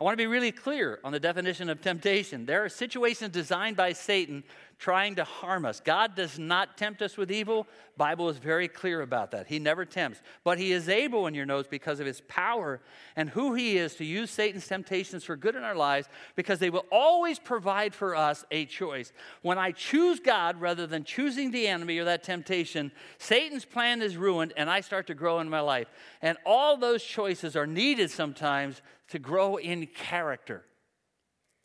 I 0.00 0.04
want 0.04 0.12
to 0.14 0.22
be 0.22 0.28
really 0.28 0.52
clear 0.52 1.00
on 1.02 1.10
the 1.10 1.18
definition 1.18 1.68
of 1.68 1.80
temptation. 1.80 2.46
There 2.46 2.64
are 2.64 2.68
situations 2.68 3.32
designed 3.32 3.76
by 3.76 3.92
Satan 3.92 4.44
trying 4.82 5.14
to 5.14 5.22
harm 5.22 5.64
us. 5.64 5.78
God 5.78 6.16
does 6.16 6.40
not 6.40 6.76
tempt 6.76 7.02
us 7.02 7.16
with 7.16 7.30
evil. 7.30 7.68
Bible 7.96 8.28
is 8.28 8.38
very 8.38 8.66
clear 8.66 9.00
about 9.02 9.30
that. 9.30 9.46
He 9.46 9.60
never 9.60 9.84
tempts, 9.84 10.20
but 10.42 10.58
he 10.58 10.72
is 10.72 10.88
able 10.88 11.28
in 11.28 11.34
your 11.34 11.46
notes 11.46 11.68
because 11.70 12.00
of 12.00 12.06
his 12.06 12.20
power 12.22 12.80
and 13.14 13.30
who 13.30 13.54
he 13.54 13.78
is 13.78 13.94
to 13.94 14.04
use 14.04 14.28
Satan's 14.32 14.66
temptations 14.66 15.22
for 15.22 15.36
good 15.36 15.54
in 15.54 15.62
our 15.62 15.76
lives 15.76 16.08
because 16.34 16.58
they 16.58 16.68
will 16.68 16.84
always 16.90 17.38
provide 17.38 17.94
for 17.94 18.16
us 18.16 18.44
a 18.50 18.64
choice. 18.64 19.12
When 19.42 19.56
I 19.56 19.70
choose 19.70 20.18
God 20.18 20.60
rather 20.60 20.88
than 20.88 21.04
choosing 21.04 21.52
the 21.52 21.68
enemy 21.68 21.98
or 21.98 22.04
that 22.06 22.24
temptation, 22.24 22.90
Satan's 23.18 23.64
plan 23.64 24.02
is 24.02 24.16
ruined 24.16 24.52
and 24.56 24.68
I 24.68 24.80
start 24.80 25.06
to 25.06 25.14
grow 25.14 25.38
in 25.38 25.48
my 25.48 25.60
life. 25.60 25.86
And 26.20 26.36
all 26.44 26.76
those 26.76 27.04
choices 27.04 27.54
are 27.54 27.68
needed 27.68 28.10
sometimes 28.10 28.82
to 29.10 29.20
grow 29.20 29.58
in 29.58 29.86
character. 29.86 30.64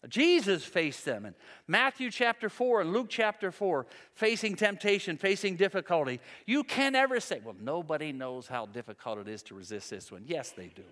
Jesus 0.08 0.64
faced 0.64 1.06
them 1.06 1.26
in 1.26 1.34
Matthew 1.68 2.12
chapter 2.12 2.50
4 2.50 2.82
and 2.82 2.94
Luke 2.94 3.08
chapter 3.10 3.52
4, 3.52 3.88
facing 4.14 4.56
temptation, 4.56 5.18
facing 5.18 5.56
difficulty. 5.56 6.20
You 6.46 6.64
can't 6.64 6.96
ever 6.96 7.20
say, 7.20 7.42
well, 7.44 7.56
nobody 7.60 8.12
knows 8.12 8.48
how 8.48 8.68
difficult 8.68 9.20
it 9.20 9.28
is 9.28 9.42
to 9.44 9.56
resist 9.56 9.90
this 9.90 10.12
one. 10.12 10.24
Yes, 10.26 10.52
they 10.52 10.68
do. 10.68 10.84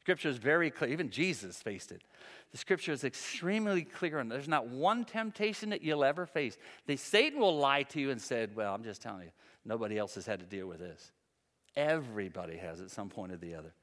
Scripture 0.00 0.28
is 0.28 0.36
very 0.36 0.70
clear. 0.70 0.90
Even 0.90 1.10
Jesus 1.10 1.56
faced 1.56 1.90
it. 1.92 2.02
The 2.52 2.58
scripture 2.58 2.92
is 2.92 3.04
extremely 3.04 3.82
clear, 3.82 4.18
and 4.18 4.30
there's 4.30 4.48
not 4.48 4.66
one 4.66 5.04
temptation 5.04 5.70
that 5.70 5.82
you'll 5.82 6.04
ever 6.04 6.24
face. 6.24 6.56
The, 6.86 6.96
Satan 6.96 7.40
will 7.40 7.58
lie 7.58 7.82
to 7.84 8.00
you 8.00 8.10
and 8.10 8.20
say, 8.20 8.46
Well, 8.54 8.74
I'm 8.74 8.84
just 8.84 9.02
telling 9.02 9.24
you, 9.24 9.30
nobody 9.64 9.98
else 9.98 10.14
has 10.14 10.24
had 10.24 10.40
to 10.40 10.46
deal 10.46 10.66
with 10.66 10.78
this. 10.78 11.12
Everybody 11.76 12.56
has 12.56 12.80
at 12.80 12.90
some 12.90 13.10
point 13.10 13.32
or 13.32 13.36
the 13.36 13.54
other. 13.54 13.74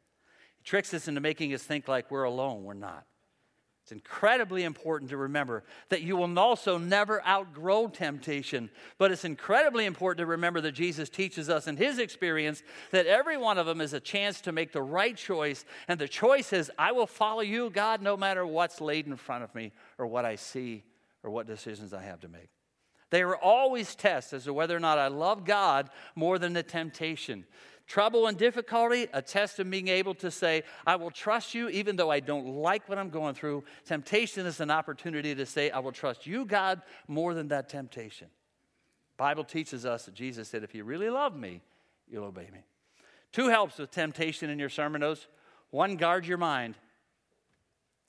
He 0.58 0.64
tricks 0.64 0.94
us 0.94 1.08
into 1.08 1.22
making 1.22 1.54
us 1.54 1.62
think 1.62 1.88
like 1.88 2.10
we're 2.10 2.24
alone. 2.24 2.64
We're 2.64 2.74
not. 2.74 3.06
It's 3.86 3.92
incredibly 3.92 4.64
important 4.64 5.12
to 5.12 5.18
remember 5.18 5.64
that 5.90 6.02
you 6.02 6.18
will 6.18 6.40
also 6.40 6.80
never 6.80 7.24
outgrow 7.24 7.88
temptation. 7.88 8.72
But 8.98 9.12
it's 9.12 9.26
incredibly 9.26 9.86
important 9.86 10.24
to 10.24 10.26
remember 10.26 10.60
that 10.62 10.72
Jesus 10.72 11.08
teaches 11.08 11.52
us 11.52 11.68
in 11.68 11.78
his 11.78 12.00
experience 12.00 12.64
that 12.90 13.06
every 13.06 13.38
one 13.38 13.60
of 13.60 13.68
them 13.68 13.82
is 13.82 13.94
a 13.94 14.00
chance 14.00 14.42
to 14.42 14.52
make 14.52 14.72
the 14.72 14.82
right 14.82 15.16
choice. 15.16 15.66
And 15.88 16.00
the 16.00 16.08
choice 16.08 16.52
is, 16.52 16.72
I 16.80 16.94
will 16.94 17.06
follow 17.06 17.42
you, 17.42 17.70
God, 17.70 18.02
no 18.02 18.18
matter 18.18 18.44
what's 18.44 18.82
laid 18.82 19.06
in 19.06 19.18
front 19.18 19.44
of 19.44 19.54
me 19.54 19.72
or 20.00 20.08
what 20.08 20.26
I 20.26 20.36
see 20.36 20.84
or 21.22 21.30
what 21.30 21.46
decisions 21.46 21.94
I 21.94 22.02
have 22.02 22.22
to 22.22 22.28
make. 22.28 22.50
They 23.12 23.22
are 23.22 23.38
always 23.38 23.94
tests 23.94 24.34
as 24.34 24.46
to 24.46 24.54
whether 24.54 24.76
or 24.76 24.80
not 24.80 24.98
I 24.98 25.10
love 25.10 25.46
God 25.46 25.92
more 26.16 26.40
than 26.40 26.54
the 26.54 26.64
temptation. 26.64 27.46
Trouble 27.88 28.26
and 28.26 28.38
difficulty, 28.38 29.08
a 29.14 29.22
test 29.22 29.60
of 29.60 29.70
being 29.70 29.90
able 29.90 30.16
to 30.16 30.32
say, 30.32 30.64
I 30.88 30.96
will 30.96 31.12
trust 31.12 31.54
you 31.54 31.70
even 31.70 31.96
though 31.96 32.10
I 32.10 32.20
don't 32.20 32.48
like 32.48 32.90
what 32.90 32.98
I'm 32.98 33.10
going 33.10 33.36
through. 33.36 33.64
Temptation 33.86 34.48
is 34.48 34.60
an 34.60 34.72
opportunity 34.72 35.36
to 35.36 35.46
say, 35.46 35.70
I 35.70 35.80
will 35.80 35.92
trust 35.92 36.26
you, 36.26 36.46
God, 36.46 36.82
more 37.08 37.36
than 37.36 37.50
that 37.50 37.70
temptation. 37.70 38.28
Bible 39.18 39.44
teaches 39.44 39.86
us 39.86 40.06
that 40.06 40.16
Jesus 40.16 40.50
said, 40.50 40.64
if 40.64 40.74
you 40.74 40.84
really 40.84 41.10
love 41.10 41.36
me, 41.36 41.62
you'll 42.10 42.26
obey 42.26 42.50
me. 42.52 42.60
Two 43.32 43.50
helps 43.50 43.78
with 43.78 43.92
temptation 43.92 44.50
in 44.50 44.58
your 44.58 44.70
sermon 44.70 45.02
notes. 45.02 45.28
One, 45.70 45.96
guard 45.96 46.26
your 46.26 46.38
mind. 46.38 46.76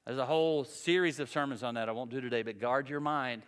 There's 0.07 0.19
a 0.19 0.27
whole 0.27 0.65
series 0.65 1.21
of 1.21 1.29
sermons 1.29 1.63
on 1.63 1.75
that 1.75 1.89
I 1.89 1.93
won't 1.93 2.11
do 2.11 2.21
today, 2.21 2.43
but 2.43 2.61
guard 2.61 2.89
your 2.89 3.01
mind. 3.01 3.43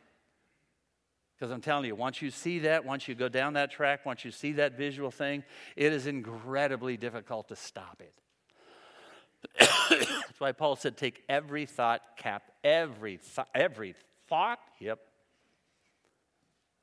Because 1.39 1.53
I'm 1.53 1.61
telling 1.61 1.85
you, 1.85 1.95
once 1.95 2.21
you 2.21 2.31
see 2.31 2.61
that, 2.61 2.85
once 2.85 3.07
you 3.07 3.15
go 3.15 3.29
down 3.29 3.53
that 3.53 3.71
track, 3.71 4.05
once 4.05 4.25
you 4.25 4.33
see 4.33 4.53
that 4.55 4.77
visual 4.77 5.11
thing, 5.11 5.45
it 5.77 5.93
is 5.93 6.09
incredibly 6.09 6.97
difficult 6.97 7.49
to 7.49 7.57
stop 7.57 8.01
it. 8.01 8.15
That's 9.89 10.41
why 10.41 10.51
Paul 10.51 10.75
said, 10.75 10.97
take 10.97 11.23
every 11.29 11.65
thought 11.65 12.01
cap, 12.17 12.43
every, 12.65 13.19
th- 13.19 13.47
every 13.55 13.95
thought, 14.29 14.59
yep. 14.81 14.99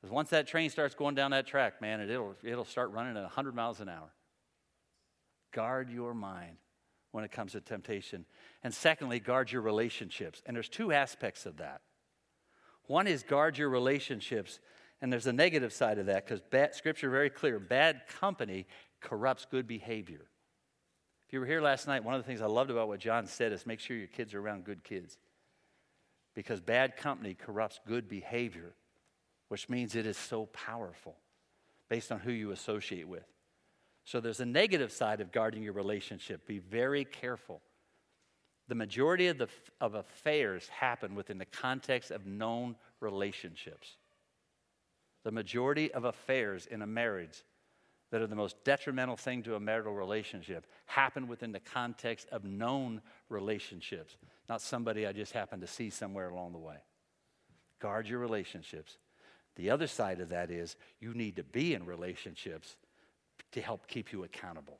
Because 0.00 0.10
once 0.10 0.30
that 0.30 0.46
train 0.46 0.70
starts 0.70 0.94
going 0.94 1.14
down 1.14 1.32
that 1.32 1.46
track, 1.46 1.82
man, 1.82 2.00
it'll, 2.00 2.34
it'll 2.42 2.64
start 2.64 2.92
running 2.92 3.16
at 3.16 3.22
100 3.22 3.54
miles 3.54 3.80
an 3.80 3.90
hour. 3.90 4.10
guard 5.52 5.90
your 5.90 6.14
mind 6.14 6.56
when 7.12 7.24
it 7.24 7.30
comes 7.30 7.52
to 7.52 7.60
temptation. 7.60 8.24
And 8.62 8.72
secondly, 8.72 9.20
guard 9.20 9.52
your 9.52 9.62
relationships. 9.62 10.42
And 10.46 10.54
there's 10.56 10.68
two 10.68 10.92
aspects 10.92 11.44
of 11.44 11.58
that. 11.58 11.82
One 12.86 13.06
is 13.06 13.22
guard 13.22 13.58
your 13.58 13.68
relationships, 13.68 14.60
and 15.00 15.12
there's 15.12 15.26
a 15.26 15.32
negative 15.32 15.72
side 15.72 15.98
of 15.98 16.06
that 16.06 16.26
because 16.26 16.40
scripture 16.76 17.10
very 17.10 17.30
clear 17.30 17.58
bad 17.58 18.02
company 18.20 18.66
corrupts 19.00 19.46
good 19.50 19.66
behavior. 19.66 20.26
If 21.26 21.32
you 21.32 21.40
were 21.40 21.46
here 21.46 21.60
last 21.60 21.88
night, 21.88 22.04
one 22.04 22.14
of 22.14 22.22
the 22.22 22.26
things 22.26 22.40
I 22.40 22.46
loved 22.46 22.70
about 22.70 22.88
what 22.88 23.00
John 23.00 23.26
said 23.26 23.52
is 23.52 23.66
make 23.66 23.80
sure 23.80 23.96
your 23.96 24.06
kids 24.06 24.32
are 24.34 24.40
around 24.40 24.64
good 24.64 24.84
kids. 24.84 25.18
Because 26.34 26.60
bad 26.60 26.96
company 26.96 27.34
corrupts 27.34 27.80
good 27.86 28.08
behavior, 28.08 28.74
which 29.48 29.68
means 29.68 29.96
it 29.96 30.06
is 30.06 30.16
so 30.16 30.46
powerful 30.46 31.16
based 31.88 32.12
on 32.12 32.20
who 32.20 32.30
you 32.30 32.52
associate 32.52 33.08
with. 33.08 33.24
So 34.04 34.20
there's 34.20 34.38
a 34.38 34.46
negative 34.46 34.92
side 34.92 35.20
of 35.20 35.32
guarding 35.32 35.64
your 35.64 35.72
relationship. 35.72 36.46
Be 36.46 36.60
very 36.60 37.04
careful. 37.04 37.60
The 38.68 38.74
majority 38.74 39.28
of, 39.28 39.38
the, 39.38 39.48
of 39.80 39.94
affairs 39.94 40.68
happen 40.68 41.14
within 41.14 41.38
the 41.38 41.44
context 41.44 42.10
of 42.10 42.26
known 42.26 42.76
relationships. 43.00 43.96
The 45.24 45.30
majority 45.30 45.92
of 45.92 46.04
affairs 46.04 46.66
in 46.66 46.82
a 46.82 46.86
marriage 46.86 47.44
that 48.10 48.22
are 48.22 48.26
the 48.26 48.36
most 48.36 48.62
detrimental 48.64 49.16
thing 49.16 49.42
to 49.42 49.56
a 49.56 49.60
marital 49.60 49.92
relationship 49.92 50.66
happen 50.86 51.26
within 51.26 51.52
the 51.52 51.60
context 51.60 52.28
of 52.30 52.44
known 52.44 53.02
relationships, 53.28 54.16
not 54.48 54.62
somebody 54.62 55.06
I 55.06 55.12
just 55.12 55.32
happened 55.32 55.62
to 55.62 55.68
see 55.68 55.90
somewhere 55.90 56.28
along 56.28 56.52
the 56.52 56.58
way. 56.58 56.76
Guard 57.80 58.08
your 58.08 58.20
relationships. 58.20 58.96
The 59.56 59.70
other 59.70 59.86
side 59.86 60.20
of 60.20 60.28
that 60.30 60.50
is 60.50 60.76
you 61.00 61.14
need 61.14 61.36
to 61.36 61.42
be 61.42 61.74
in 61.74 61.84
relationships 61.84 62.76
to 63.52 63.60
help 63.60 63.86
keep 63.88 64.12
you 64.12 64.24
accountable. 64.24 64.78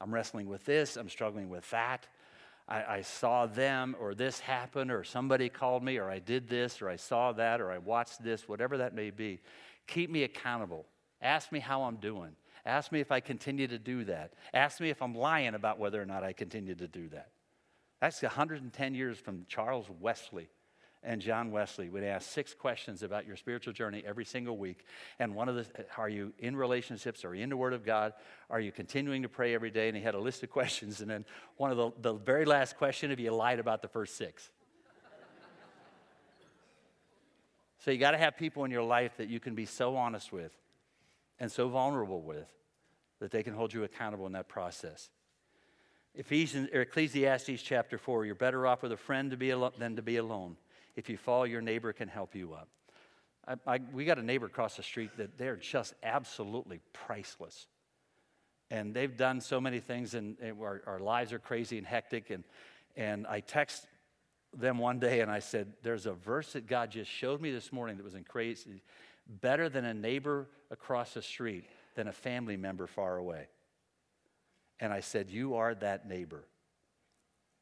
I'm 0.00 0.12
wrestling 0.12 0.48
with 0.48 0.64
this, 0.64 0.96
I'm 0.96 1.08
struggling 1.08 1.48
with 1.48 1.68
that. 1.70 2.06
I, 2.68 2.84
I, 2.84 3.00
saw 3.02 3.46
them, 3.46 3.94
or 4.00 4.14
this 4.14 4.40
happened, 4.40 4.90
or 4.90 5.04
somebody 5.04 5.48
called 5.48 5.84
me, 5.84 5.98
or 5.98 6.10
I 6.10 6.18
did 6.18 6.48
this, 6.48 6.82
or 6.82 6.88
I 6.88 6.96
saw 6.96 7.32
that, 7.32 7.60
or 7.60 7.70
I 7.70 7.78
watched 7.78 8.22
this, 8.24 8.48
whatever 8.48 8.78
that 8.78 8.94
may 8.94 9.10
be. 9.10 9.40
Keep 9.86 10.10
me 10.10 10.24
accountable. 10.24 10.86
Ask 11.22 11.52
me 11.52 11.60
how 11.60 11.84
I'm 11.84 11.96
doing. 11.96 12.32
Ask 12.64 12.90
me 12.90 13.00
if 13.00 13.12
I 13.12 13.20
continue 13.20 13.68
to 13.68 13.78
do 13.78 14.04
that. 14.04 14.32
Ask 14.52 14.80
me 14.80 14.90
if 14.90 15.00
I'm 15.00 15.14
lying 15.14 15.54
about 15.54 15.78
whether 15.78 16.02
or 16.02 16.06
not 16.06 16.24
I 16.24 16.32
continue 16.32 16.74
to 16.74 16.88
do 16.88 17.08
that. 17.10 17.30
That's 18.00 18.20
110 18.20 18.94
years 18.94 19.18
from 19.18 19.46
Charles 19.48 19.86
Wesley 20.00 20.48
and 21.06 21.22
John 21.22 21.52
Wesley 21.52 21.88
would 21.88 22.02
ask 22.02 22.28
six 22.28 22.52
questions 22.52 23.04
about 23.04 23.26
your 23.26 23.36
spiritual 23.36 23.72
journey 23.72 24.02
every 24.04 24.24
single 24.24 24.58
week. 24.58 24.84
And 25.20 25.36
one 25.36 25.48
of 25.48 25.54
the, 25.54 25.66
are 25.96 26.08
you 26.08 26.32
in 26.40 26.56
relationships? 26.56 27.24
Are 27.24 27.32
you 27.32 27.44
in 27.44 27.48
the 27.48 27.56
Word 27.56 27.72
of 27.72 27.86
God? 27.86 28.12
Are 28.50 28.58
you 28.58 28.72
continuing 28.72 29.22
to 29.22 29.28
pray 29.28 29.54
every 29.54 29.70
day? 29.70 29.86
And 29.86 29.96
he 29.96 30.02
had 30.02 30.16
a 30.16 30.20
list 30.20 30.42
of 30.42 30.50
questions. 30.58 31.00
And 31.00 31.08
then 31.08 31.24
one 31.58 31.70
of 31.70 31.76
the, 31.76 31.92
the 32.00 32.12
very 32.14 32.44
last 32.44 32.76
question, 32.76 33.12
if 33.12 33.20
you 33.20 33.30
lied 33.30 33.60
about 33.60 33.82
the 33.82 33.88
first 33.88 34.16
six. 34.16 34.50
so 37.78 37.92
you 37.92 37.98
got 37.98 38.10
to 38.10 38.18
have 38.18 38.36
people 38.36 38.64
in 38.64 38.72
your 38.72 38.82
life 38.82 39.16
that 39.18 39.28
you 39.28 39.38
can 39.38 39.54
be 39.54 39.64
so 39.64 39.96
honest 39.96 40.32
with 40.32 40.52
and 41.38 41.52
so 41.52 41.68
vulnerable 41.68 42.20
with 42.20 42.48
that 43.20 43.30
they 43.30 43.44
can 43.44 43.54
hold 43.54 43.72
you 43.72 43.84
accountable 43.84 44.26
in 44.26 44.32
that 44.32 44.48
process. 44.48 45.08
Ephesians 46.16 46.68
or 46.74 46.80
Ecclesiastes 46.80 47.62
chapter 47.62 47.96
4, 47.96 48.24
you're 48.24 48.34
better 48.34 48.66
off 48.66 48.82
with 48.82 48.90
a 48.90 48.96
friend 48.96 49.30
to 49.30 49.36
be 49.36 49.52
al- 49.52 49.72
than 49.78 49.94
to 49.94 50.02
be 50.02 50.16
alone. 50.16 50.56
If 50.96 51.08
you 51.08 51.16
fall, 51.16 51.46
your 51.46 51.60
neighbor 51.60 51.92
can 51.92 52.08
help 52.08 52.34
you 52.34 52.54
up. 52.54 52.68
I, 53.46 53.74
I, 53.74 53.80
we 53.92 54.04
got 54.04 54.18
a 54.18 54.22
neighbor 54.22 54.46
across 54.46 54.76
the 54.76 54.82
street 54.82 55.10
that 55.18 55.38
they're 55.38 55.56
just 55.56 55.94
absolutely 56.02 56.80
priceless. 56.92 57.66
And 58.70 58.92
they've 58.92 59.16
done 59.16 59.40
so 59.40 59.60
many 59.60 59.78
things, 59.78 60.14
and, 60.14 60.36
and 60.40 60.60
our, 60.60 60.82
our 60.86 60.98
lives 60.98 61.32
are 61.32 61.38
crazy 61.38 61.78
and 61.78 61.86
hectic. 61.86 62.30
And, 62.30 62.42
and 62.96 63.26
I 63.26 63.40
text 63.40 63.86
them 64.56 64.78
one 64.78 64.98
day 64.98 65.20
and 65.20 65.30
I 65.30 65.38
said, 65.38 65.72
There's 65.82 66.06
a 66.06 66.12
verse 66.12 66.52
that 66.54 66.66
God 66.66 66.90
just 66.90 67.10
showed 67.10 67.40
me 67.40 67.52
this 67.52 67.72
morning 67.72 67.96
that 67.98 68.04
was 68.04 68.14
in 68.14 68.24
crazy. 68.24 68.82
Better 69.28 69.68
than 69.68 69.84
a 69.84 69.94
neighbor 69.94 70.48
across 70.70 71.14
the 71.14 71.22
street 71.22 71.64
than 71.94 72.08
a 72.08 72.12
family 72.12 72.56
member 72.56 72.86
far 72.86 73.16
away. 73.16 73.48
And 74.80 74.92
I 74.92 75.00
said, 75.00 75.30
You 75.30 75.56
are 75.56 75.74
that 75.76 76.08
neighbor. 76.08 76.44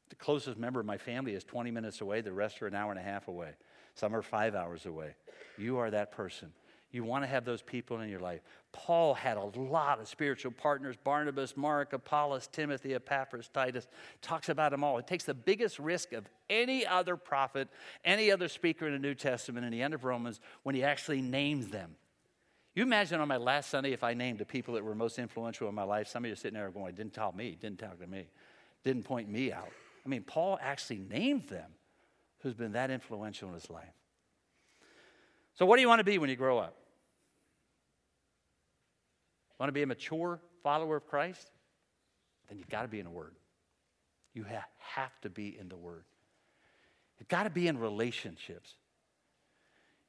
The 0.09 0.15
closest 0.15 0.57
member 0.57 0.79
of 0.79 0.85
my 0.85 0.97
family 0.97 1.33
is 1.33 1.43
20 1.43 1.71
minutes 1.71 2.01
away, 2.01 2.21
the 2.21 2.31
rest 2.31 2.61
are 2.61 2.67
an 2.67 2.75
hour 2.75 2.91
and 2.91 2.99
a 2.99 3.03
half 3.03 3.27
away. 3.27 3.51
Some 3.95 4.15
are 4.15 4.21
five 4.21 4.55
hours 4.55 4.85
away. 4.85 5.15
You 5.57 5.77
are 5.77 5.89
that 5.91 6.11
person. 6.11 6.51
You 6.91 7.03
want 7.03 7.23
to 7.23 7.27
have 7.27 7.43
those 7.43 7.61
people 7.61 7.99
in 7.99 8.09
your 8.09 8.21
life. 8.21 8.39
Paul 8.71 9.15
had 9.15 9.35
a 9.35 9.43
lot 9.59 9.99
of 9.99 10.07
spiritual 10.07 10.51
partners 10.51 10.95
Barnabas, 11.03 11.57
Mark, 11.57 11.91
Apollos, 11.91 12.47
Timothy, 12.47 12.93
Epaphras, 12.93 13.49
Titus. 13.53 13.87
Talks 14.21 14.47
about 14.47 14.71
them 14.71 14.83
all. 14.83 14.97
It 14.97 15.07
takes 15.07 15.25
the 15.25 15.33
biggest 15.33 15.77
risk 15.77 16.13
of 16.13 16.25
any 16.49 16.85
other 16.85 17.17
prophet, 17.17 17.67
any 18.05 18.31
other 18.31 18.47
speaker 18.47 18.87
in 18.87 18.93
the 18.93 18.99
New 18.99 19.13
Testament 19.13 19.65
in 19.65 19.73
the 19.73 19.81
end 19.81 19.93
of 19.93 20.05
Romans 20.05 20.39
when 20.63 20.73
he 20.73 20.83
actually 20.83 21.21
names 21.21 21.67
them. 21.67 21.95
You 22.75 22.83
imagine 22.83 23.19
on 23.19 23.27
my 23.27 23.37
last 23.37 23.69
Sunday 23.69 23.91
if 23.91 24.03
I 24.03 24.13
named 24.13 24.39
the 24.39 24.45
people 24.45 24.73
that 24.75 24.83
were 24.83 24.95
most 24.95 25.19
influential 25.19 25.67
in 25.67 25.75
my 25.75 25.83
life. 25.83 26.07
Some 26.07 26.23
of 26.23 26.27
you 26.27 26.33
are 26.33 26.37
sitting 26.37 26.57
there 26.57 26.69
going, 26.69 26.95
didn't 26.95 27.13
tell 27.13 27.31
me, 27.31 27.57
didn't 27.59 27.79
talk 27.79 27.99
to 27.99 28.07
me, 28.07 28.27
didn't 28.83 29.03
point 29.03 29.29
me 29.29 29.51
out. 29.51 29.71
I 30.05 30.09
mean, 30.09 30.23
Paul 30.23 30.59
actually 30.61 30.99
named 30.99 31.43
them 31.49 31.71
who's 32.39 32.53
been 32.53 32.73
that 32.73 32.91
influential 32.91 33.47
in 33.49 33.55
his 33.55 33.69
life. 33.69 33.93
So, 35.55 35.65
what 35.65 35.77
do 35.77 35.81
you 35.81 35.87
want 35.87 35.99
to 35.99 36.03
be 36.03 36.17
when 36.17 36.29
you 36.29 36.35
grow 36.35 36.59
up? 36.59 36.75
Want 39.59 39.69
to 39.69 39.73
be 39.73 39.81
a 39.81 39.87
mature 39.87 40.39
follower 40.61 40.97
of 40.97 41.07
Christ? 41.07 41.49
Then 42.49 42.59
you've 42.59 42.69
got 42.69 42.83
to 42.83 42.87
be 42.87 42.99
in 42.99 43.05
the 43.05 43.11
Word. 43.11 43.35
You 44.33 44.45
have 44.77 45.21
to 45.21 45.29
be 45.29 45.57
in 45.57 45.69
the 45.69 45.77
Word. 45.77 46.03
You've 47.19 47.29
got 47.29 47.43
to 47.43 47.49
be 47.49 47.67
in 47.67 47.77
relationships. 47.79 48.75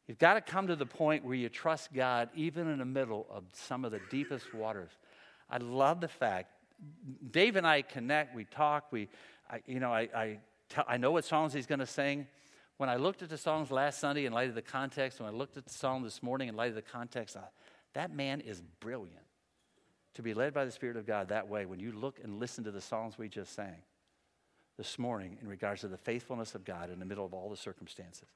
You've 0.08 0.18
got 0.18 0.34
to 0.34 0.40
come 0.40 0.66
to 0.66 0.76
the 0.76 0.86
point 0.86 1.24
where 1.24 1.34
you 1.34 1.48
trust 1.48 1.92
God 1.92 2.28
even 2.34 2.68
in 2.68 2.78
the 2.80 2.84
middle 2.84 3.26
of 3.30 3.44
some 3.52 3.84
of 3.84 3.92
the 3.92 4.00
deepest 4.10 4.52
waters. 4.52 4.90
I 5.48 5.58
love 5.58 6.00
the 6.00 6.08
fact 6.08 6.50
Dave 7.30 7.56
and 7.56 7.66
I 7.66 7.82
connect, 7.82 8.34
we 8.34 8.44
talk, 8.44 8.92
we, 8.92 9.08
I, 9.50 9.60
you 9.66 9.80
know, 9.80 9.92
I, 9.92 10.08
I, 10.14 10.38
tell, 10.68 10.84
I 10.88 10.96
know 10.96 11.12
what 11.12 11.24
songs 11.24 11.52
he's 11.52 11.66
going 11.66 11.78
to 11.78 11.86
sing. 11.86 12.26
When 12.76 12.88
I 12.88 12.96
looked 12.96 13.22
at 13.22 13.28
the 13.28 13.38
songs 13.38 13.70
last 13.70 13.98
Sunday 14.00 14.26
in 14.26 14.32
light 14.32 14.48
of 14.48 14.54
the 14.54 14.62
context, 14.62 15.20
when 15.20 15.28
I 15.28 15.32
looked 15.32 15.56
at 15.56 15.64
the 15.64 15.72
song 15.72 16.02
this 16.02 16.22
morning 16.22 16.48
in 16.48 16.56
light 16.56 16.68
of 16.68 16.74
the 16.74 16.82
context, 16.82 17.36
I, 17.36 17.44
that 17.94 18.14
man 18.14 18.40
is 18.40 18.60
brilliant. 18.80 19.18
To 20.14 20.22
be 20.22 20.34
led 20.34 20.54
by 20.54 20.64
the 20.64 20.70
Spirit 20.70 20.96
of 20.96 21.06
God 21.06 21.28
that 21.28 21.48
way, 21.48 21.66
when 21.66 21.78
you 21.78 21.92
look 21.92 22.18
and 22.22 22.38
listen 22.38 22.64
to 22.64 22.70
the 22.70 22.80
songs 22.80 23.18
we 23.18 23.28
just 23.28 23.54
sang 23.54 23.82
this 24.76 24.98
morning 24.98 25.38
in 25.40 25.48
regards 25.48 25.82
to 25.82 25.88
the 25.88 25.96
faithfulness 25.96 26.54
of 26.54 26.64
God 26.64 26.90
in 26.90 26.98
the 26.98 27.04
middle 27.04 27.24
of 27.24 27.32
all 27.32 27.48
the 27.48 27.56
circumstances. 27.56 28.28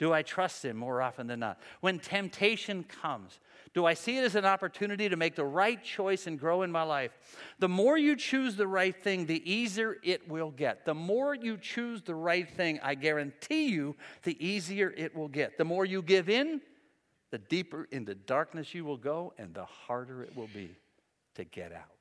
Do 0.00 0.14
I 0.14 0.22
trust 0.22 0.64
Him 0.64 0.78
more 0.78 1.02
often 1.02 1.26
than 1.26 1.40
not? 1.40 1.60
When 1.82 1.98
temptation 1.98 2.84
comes, 2.84 3.38
do 3.74 3.84
I 3.84 3.92
see 3.92 4.16
it 4.16 4.24
as 4.24 4.34
an 4.34 4.46
opportunity 4.46 5.10
to 5.10 5.16
make 5.16 5.36
the 5.36 5.44
right 5.44 5.84
choice 5.84 6.26
and 6.26 6.40
grow 6.40 6.62
in 6.62 6.72
my 6.72 6.84
life? 6.84 7.12
The 7.58 7.68
more 7.68 7.98
you 7.98 8.16
choose 8.16 8.56
the 8.56 8.66
right 8.66 8.96
thing, 8.96 9.26
the 9.26 9.52
easier 9.52 9.98
it 10.02 10.26
will 10.26 10.52
get. 10.52 10.86
The 10.86 10.94
more 10.94 11.34
you 11.34 11.58
choose 11.58 12.00
the 12.00 12.14
right 12.14 12.50
thing, 12.50 12.80
I 12.82 12.94
guarantee 12.94 13.68
you, 13.68 13.94
the 14.22 14.42
easier 14.44 14.90
it 14.96 15.14
will 15.14 15.28
get. 15.28 15.58
The 15.58 15.66
more 15.66 15.84
you 15.84 16.00
give 16.00 16.30
in, 16.30 16.62
the 17.30 17.36
deeper 17.36 17.86
into 17.92 18.14
darkness 18.14 18.72
you 18.72 18.86
will 18.86 18.96
go, 18.96 19.34
and 19.36 19.52
the 19.52 19.66
harder 19.66 20.22
it 20.22 20.34
will 20.34 20.48
be 20.54 20.74
to 21.34 21.44
get 21.44 21.72
out. 21.72 21.94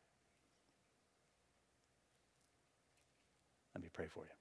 Let 3.76 3.84
me 3.84 3.90
pray 3.92 4.08
for 4.08 4.24
you. 4.24 4.39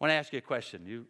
I 0.00 0.04
want 0.04 0.12
to 0.12 0.14
ask 0.14 0.32
you 0.32 0.38
a 0.38 0.42
question. 0.42 0.86
You, 0.86 1.06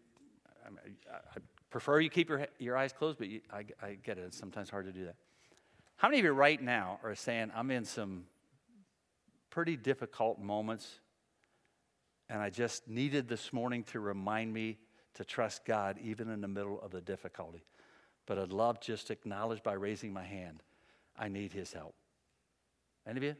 I, 0.64 1.16
I 1.36 1.41
prefer 1.70 2.01
you 2.01 2.09
keep 2.09 2.30
your, 2.30 2.47
your 2.59 2.76
eyes 2.76 2.93
closed, 2.93 3.18
but 3.18 3.28
you, 3.28 3.43
I, 3.53 3.64
I 3.82 3.99
get 4.03 4.16
it. 4.16 4.22
It's 4.22 4.39
sometimes 4.39 4.70
hard 4.70 4.86
to 4.86 4.93
do 4.93 5.05
that. 5.05 5.16
How 5.97 6.09
many 6.09 6.20
of 6.20 6.24
you 6.24 6.32
right 6.32 6.61
now 6.62 6.99
are 7.03 7.14
saying, 7.14 7.51
I'm 7.55 7.70
in 7.70 7.84
some 7.84 8.24
pretty 9.51 9.76
difficult 9.76 10.41
moments, 10.41 11.01
and 12.30 12.41
I 12.41 12.49
just 12.49 12.89
needed 12.89 13.28
this 13.28 13.53
morning 13.53 13.82
to 13.84 14.01
remind 14.01 14.55
me 14.55 14.78
to 15.14 15.24
trust 15.24 15.66
God 15.66 15.99
even 16.03 16.30
in 16.30 16.41
the 16.41 16.49
middle 16.49 16.80
of 16.80 16.91
the 16.91 17.03
difficulty? 17.03 17.64
But 18.24 18.39
I'd 18.39 18.53
love 18.53 18.80
just 18.80 19.09
to 19.09 19.12
acknowledge 19.12 19.62
by 19.62 19.74
raising 19.74 20.12
my 20.14 20.24
hand, 20.24 20.62
I 21.18 21.28
need 21.28 21.53
His 21.53 21.74
help. 21.74 21.95
Any 23.07 23.18
of 23.18 23.24
you? 23.24 23.36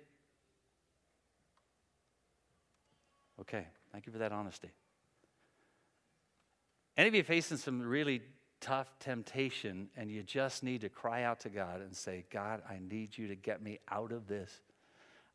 Okay, 3.41 3.67
thank 3.93 4.05
you 4.05 4.13
for 4.13 4.19
that 4.19 4.33
honesty. 4.33 4.73
Any 6.99 7.07
of 7.07 7.15
you 7.15 7.23
facing 7.23 7.59
some 7.59 7.81
really 7.81 8.23
tough 8.61 8.89
temptation 8.99 9.89
and 9.97 10.11
you 10.11 10.25
just 10.25 10.65
need 10.65 10.81
to 10.81 10.89
cry 10.89 11.23
out 11.23 11.39
to 11.41 11.49
God 11.49 11.81
and 11.81 11.95
say, 11.95 12.25
God, 12.29 12.61
I 12.69 12.81
need 12.81 13.17
you 13.17 13.29
to 13.29 13.37
get 13.37 13.63
me 13.63 13.79
out 13.89 14.11
of 14.11 14.27
this. 14.27 14.53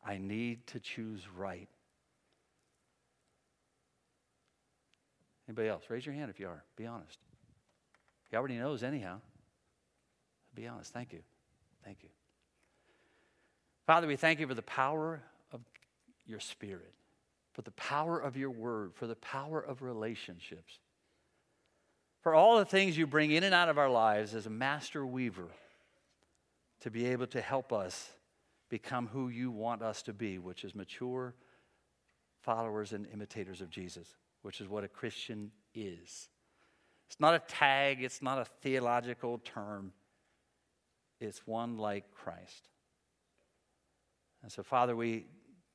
I 0.06 0.18
need 0.18 0.66
to 0.68 0.78
choose 0.78 1.22
right. 1.34 1.70
Anybody 5.48 5.68
else? 5.68 5.84
Raise 5.88 6.04
your 6.04 6.14
hand 6.14 6.28
if 6.30 6.38
you 6.38 6.48
are. 6.48 6.62
Be 6.76 6.84
honest. 6.84 7.18
He 8.30 8.36
already 8.36 8.58
knows, 8.58 8.82
anyhow. 8.82 9.20
Be 10.54 10.66
honest. 10.66 10.92
Thank 10.92 11.14
you. 11.14 11.20
Thank 11.82 12.02
you. 12.02 12.10
Father, 13.86 14.06
we 14.06 14.16
thank 14.16 14.38
you 14.38 14.46
for 14.46 14.54
the 14.54 14.62
power 14.62 15.22
of 15.50 15.60
your 16.26 16.40
Spirit, 16.40 16.92
for 17.54 17.62
the 17.62 17.70
power 17.72 18.18
of 18.18 18.36
your 18.36 18.50
word, 18.50 18.92
for 18.94 19.06
the 19.06 19.16
power 19.16 19.60
of 19.60 19.80
relationships, 19.80 20.78
for 22.24 22.34
all 22.34 22.56
the 22.56 22.64
things 22.64 22.96
you 22.96 23.06
bring 23.06 23.30
in 23.30 23.44
and 23.44 23.54
out 23.54 23.68
of 23.68 23.76
our 23.76 23.90
lives 23.90 24.34
as 24.34 24.46
a 24.46 24.50
master 24.50 25.04
weaver 25.04 25.50
to 26.80 26.90
be 26.90 27.06
able 27.06 27.26
to 27.26 27.40
help 27.40 27.70
us 27.70 28.10
become 28.70 29.06
who 29.08 29.28
you 29.28 29.50
want 29.50 29.82
us 29.82 30.00
to 30.02 30.14
be, 30.14 30.38
which 30.38 30.64
is 30.64 30.74
mature 30.74 31.34
followers 32.40 32.94
and 32.94 33.06
imitators 33.12 33.60
of 33.60 33.68
Jesus, 33.68 34.08
which 34.40 34.62
is 34.62 34.68
what 34.68 34.84
a 34.84 34.88
Christian 34.88 35.50
is. 35.74 36.30
It's 37.08 37.20
not 37.20 37.34
a 37.34 37.40
tag, 37.40 38.02
it's 38.02 38.22
not 38.22 38.38
a 38.38 38.46
theological 38.62 39.36
term, 39.44 39.92
it's 41.20 41.46
one 41.46 41.76
like 41.76 42.10
Christ. 42.10 42.70
And 44.42 44.50
so, 44.50 44.62
Father, 44.62 44.96
we 44.96 45.26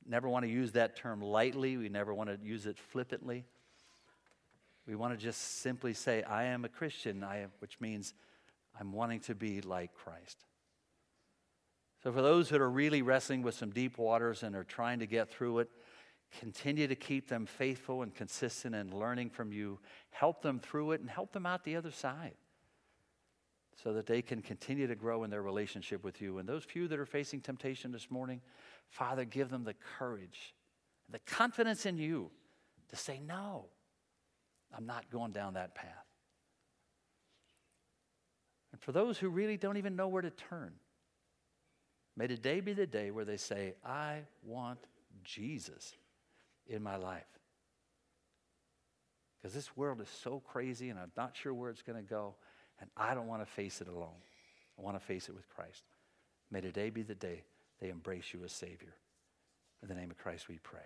never 0.04 0.28
want 0.28 0.44
to 0.44 0.50
use 0.50 0.72
that 0.72 0.96
term 0.96 1.22
lightly, 1.22 1.76
we 1.76 1.88
never 1.88 2.12
want 2.12 2.28
to 2.28 2.44
use 2.44 2.66
it 2.66 2.76
flippantly. 2.76 3.44
We 4.90 4.96
want 4.96 5.16
to 5.16 5.24
just 5.24 5.60
simply 5.60 5.94
say, 5.94 6.24
I 6.24 6.46
am 6.46 6.64
a 6.64 6.68
Christian, 6.68 7.22
I 7.22 7.46
which 7.60 7.80
means 7.80 8.12
I'm 8.78 8.90
wanting 8.90 9.20
to 9.20 9.36
be 9.36 9.60
like 9.60 9.94
Christ. 9.94 10.44
So, 12.02 12.10
for 12.10 12.22
those 12.22 12.48
that 12.48 12.60
are 12.60 12.68
really 12.68 13.00
wrestling 13.00 13.42
with 13.42 13.54
some 13.54 13.70
deep 13.70 13.98
waters 13.98 14.42
and 14.42 14.56
are 14.56 14.64
trying 14.64 14.98
to 14.98 15.06
get 15.06 15.30
through 15.30 15.60
it, 15.60 15.70
continue 16.40 16.88
to 16.88 16.96
keep 16.96 17.28
them 17.28 17.46
faithful 17.46 18.02
and 18.02 18.12
consistent 18.12 18.74
and 18.74 18.92
learning 18.92 19.30
from 19.30 19.52
you. 19.52 19.78
Help 20.10 20.42
them 20.42 20.58
through 20.58 20.90
it 20.90 21.00
and 21.00 21.08
help 21.08 21.30
them 21.30 21.46
out 21.46 21.62
the 21.62 21.76
other 21.76 21.92
side 21.92 22.34
so 23.84 23.92
that 23.92 24.06
they 24.06 24.22
can 24.22 24.42
continue 24.42 24.88
to 24.88 24.96
grow 24.96 25.22
in 25.22 25.30
their 25.30 25.42
relationship 25.42 26.02
with 26.02 26.20
you. 26.20 26.38
And 26.38 26.48
those 26.48 26.64
few 26.64 26.88
that 26.88 26.98
are 26.98 27.06
facing 27.06 27.42
temptation 27.42 27.92
this 27.92 28.10
morning, 28.10 28.40
Father, 28.88 29.24
give 29.24 29.50
them 29.50 29.62
the 29.62 29.74
courage, 29.98 30.52
the 31.08 31.20
confidence 31.20 31.86
in 31.86 31.96
you 31.96 32.32
to 32.88 32.96
say, 32.96 33.20
No, 33.24 33.66
I'm 34.76 34.86
not 34.86 35.10
going 35.10 35.32
down 35.32 35.54
that 35.54 35.74
path. 35.74 35.88
And 38.72 38.80
for 38.80 38.92
those 38.92 39.18
who 39.18 39.28
really 39.28 39.56
don't 39.56 39.76
even 39.76 39.96
know 39.96 40.08
where 40.08 40.22
to 40.22 40.30
turn, 40.30 40.72
May 42.20 42.26
today 42.26 42.60
be 42.60 42.74
the 42.74 42.86
day 42.86 43.10
where 43.10 43.24
they 43.24 43.38
say, 43.38 43.74
I 43.82 44.20
want 44.44 44.78
Jesus 45.24 45.94
in 46.66 46.82
my 46.82 46.96
life. 46.96 47.24
Because 49.40 49.54
this 49.54 49.74
world 49.74 50.02
is 50.02 50.08
so 50.22 50.42
crazy 50.46 50.90
and 50.90 50.98
I'm 50.98 51.12
not 51.16 51.34
sure 51.34 51.54
where 51.54 51.70
it's 51.70 51.80
going 51.80 51.96
to 51.96 52.06
go, 52.06 52.34
and 52.78 52.90
I 52.94 53.14
don't 53.14 53.26
want 53.26 53.40
to 53.40 53.50
face 53.50 53.80
it 53.80 53.88
alone. 53.88 54.20
I 54.78 54.82
want 54.82 55.00
to 55.00 55.04
face 55.04 55.30
it 55.30 55.34
with 55.34 55.48
Christ. 55.48 55.84
May 56.50 56.60
today 56.60 56.90
be 56.90 57.02
the 57.02 57.14
day 57.14 57.44
they 57.80 57.88
embrace 57.88 58.34
you 58.34 58.44
as 58.44 58.52
Savior. 58.52 58.94
In 59.82 59.88
the 59.88 59.94
name 59.94 60.10
of 60.10 60.18
Christ 60.18 60.46
we 60.46 60.58
pray. 60.62 60.80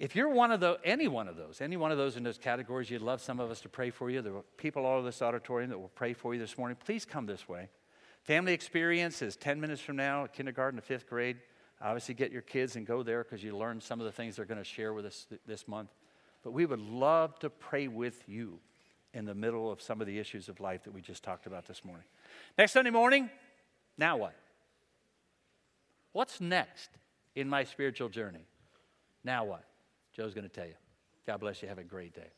If 0.00 0.16
you're 0.16 0.30
one 0.30 0.50
of 0.50 0.60
the, 0.60 0.78
any 0.82 1.08
one 1.08 1.28
of 1.28 1.36
those, 1.36 1.60
any 1.60 1.76
one 1.76 1.92
of 1.92 1.98
those 1.98 2.16
in 2.16 2.22
those 2.22 2.38
categories, 2.38 2.88
you'd 2.88 3.02
love 3.02 3.20
some 3.20 3.38
of 3.38 3.50
us 3.50 3.60
to 3.60 3.68
pray 3.68 3.90
for 3.90 4.08
you. 4.08 4.22
There 4.22 4.34
are 4.34 4.42
people 4.56 4.86
all 4.86 4.96
over 4.96 5.06
this 5.06 5.20
auditorium 5.20 5.68
that 5.68 5.78
will 5.78 5.90
pray 5.90 6.14
for 6.14 6.32
you 6.32 6.40
this 6.40 6.56
morning. 6.56 6.78
Please 6.82 7.04
come 7.04 7.26
this 7.26 7.46
way. 7.46 7.68
Family 8.22 8.54
experience 8.54 9.20
is 9.20 9.36
10 9.36 9.60
minutes 9.60 9.82
from 9.82 9.96
now, 9.96 10.26
kindergarten 10.26 10.80
to 10.80 10.82
fifth 10.82 11.06
grade. 11.06 11.36
Obviously, 11.82 12.14
get 12.14 12.32
your 12.32 12.40
kids 12.40 12.76
and 12.76 12.86
go 12.86 13.02
there 13.02 13.22
because 13.22 13.44
you 13.44 13.54
learn 13.54 13.78
some 13.78 14.00
of 14.00 14.06
the 14.06 14.12
things 14.12 14.36
they're 14.36 14.46
going 14.46 14.56
to 14.56 14.64
share 14.64 14.94
with 14.94 15.04
us 15.04 15.26
th- 15.28 15.40
this 15.46 15.68
month. 15.68 15.90
But 16.42 16.52
we 16.52 16.64
would 16.64 16.80
love 16.80 17.38
to 17.40 17.50
pray 17.50 17.86
with 17.86 18.26
you 18.26 18.58
in 19.12 19.26
the 19.26 19.34
middle 19.34 19.70
of 19.70 19.82
some 19.82 20.00
of 20.00 20.06
the 20.06 20.18
issues 20.18 20.48
of 20.48 20.60
life 20.60 20.84
that 20.84 20.94
we 20.94 21.02
just 21.02 21.22
talked 21.22 21.44
about 21.44 21.66
this 21.66 21.84
morning. 21.84 22.06
Next 22.56 22.72
Sunday 22.72 22.90
morning, 22.90 23.28
now 23.98 24.16
what? 24.16 24.34
What's 26.12 26.40
next 26.40 26.88
in 27.34 27.50
my 27.50 27.64
spiritual 27.64 28.08
journey? 28.08 28.46
Now 29.22 29.44
what? 29.44 29.64
Joe's 30.20 30.34
going 30.34 30.46
to 30.46 30.50
tell 30.50 30.66
you. 30.66 30.74
God 31.26 31.40
bless 31.40 31.62
you. 31.62 31.68
Have 31.68 31.78
a 31.78 31.82
great 31.82 32.14
day. 32.14 32.28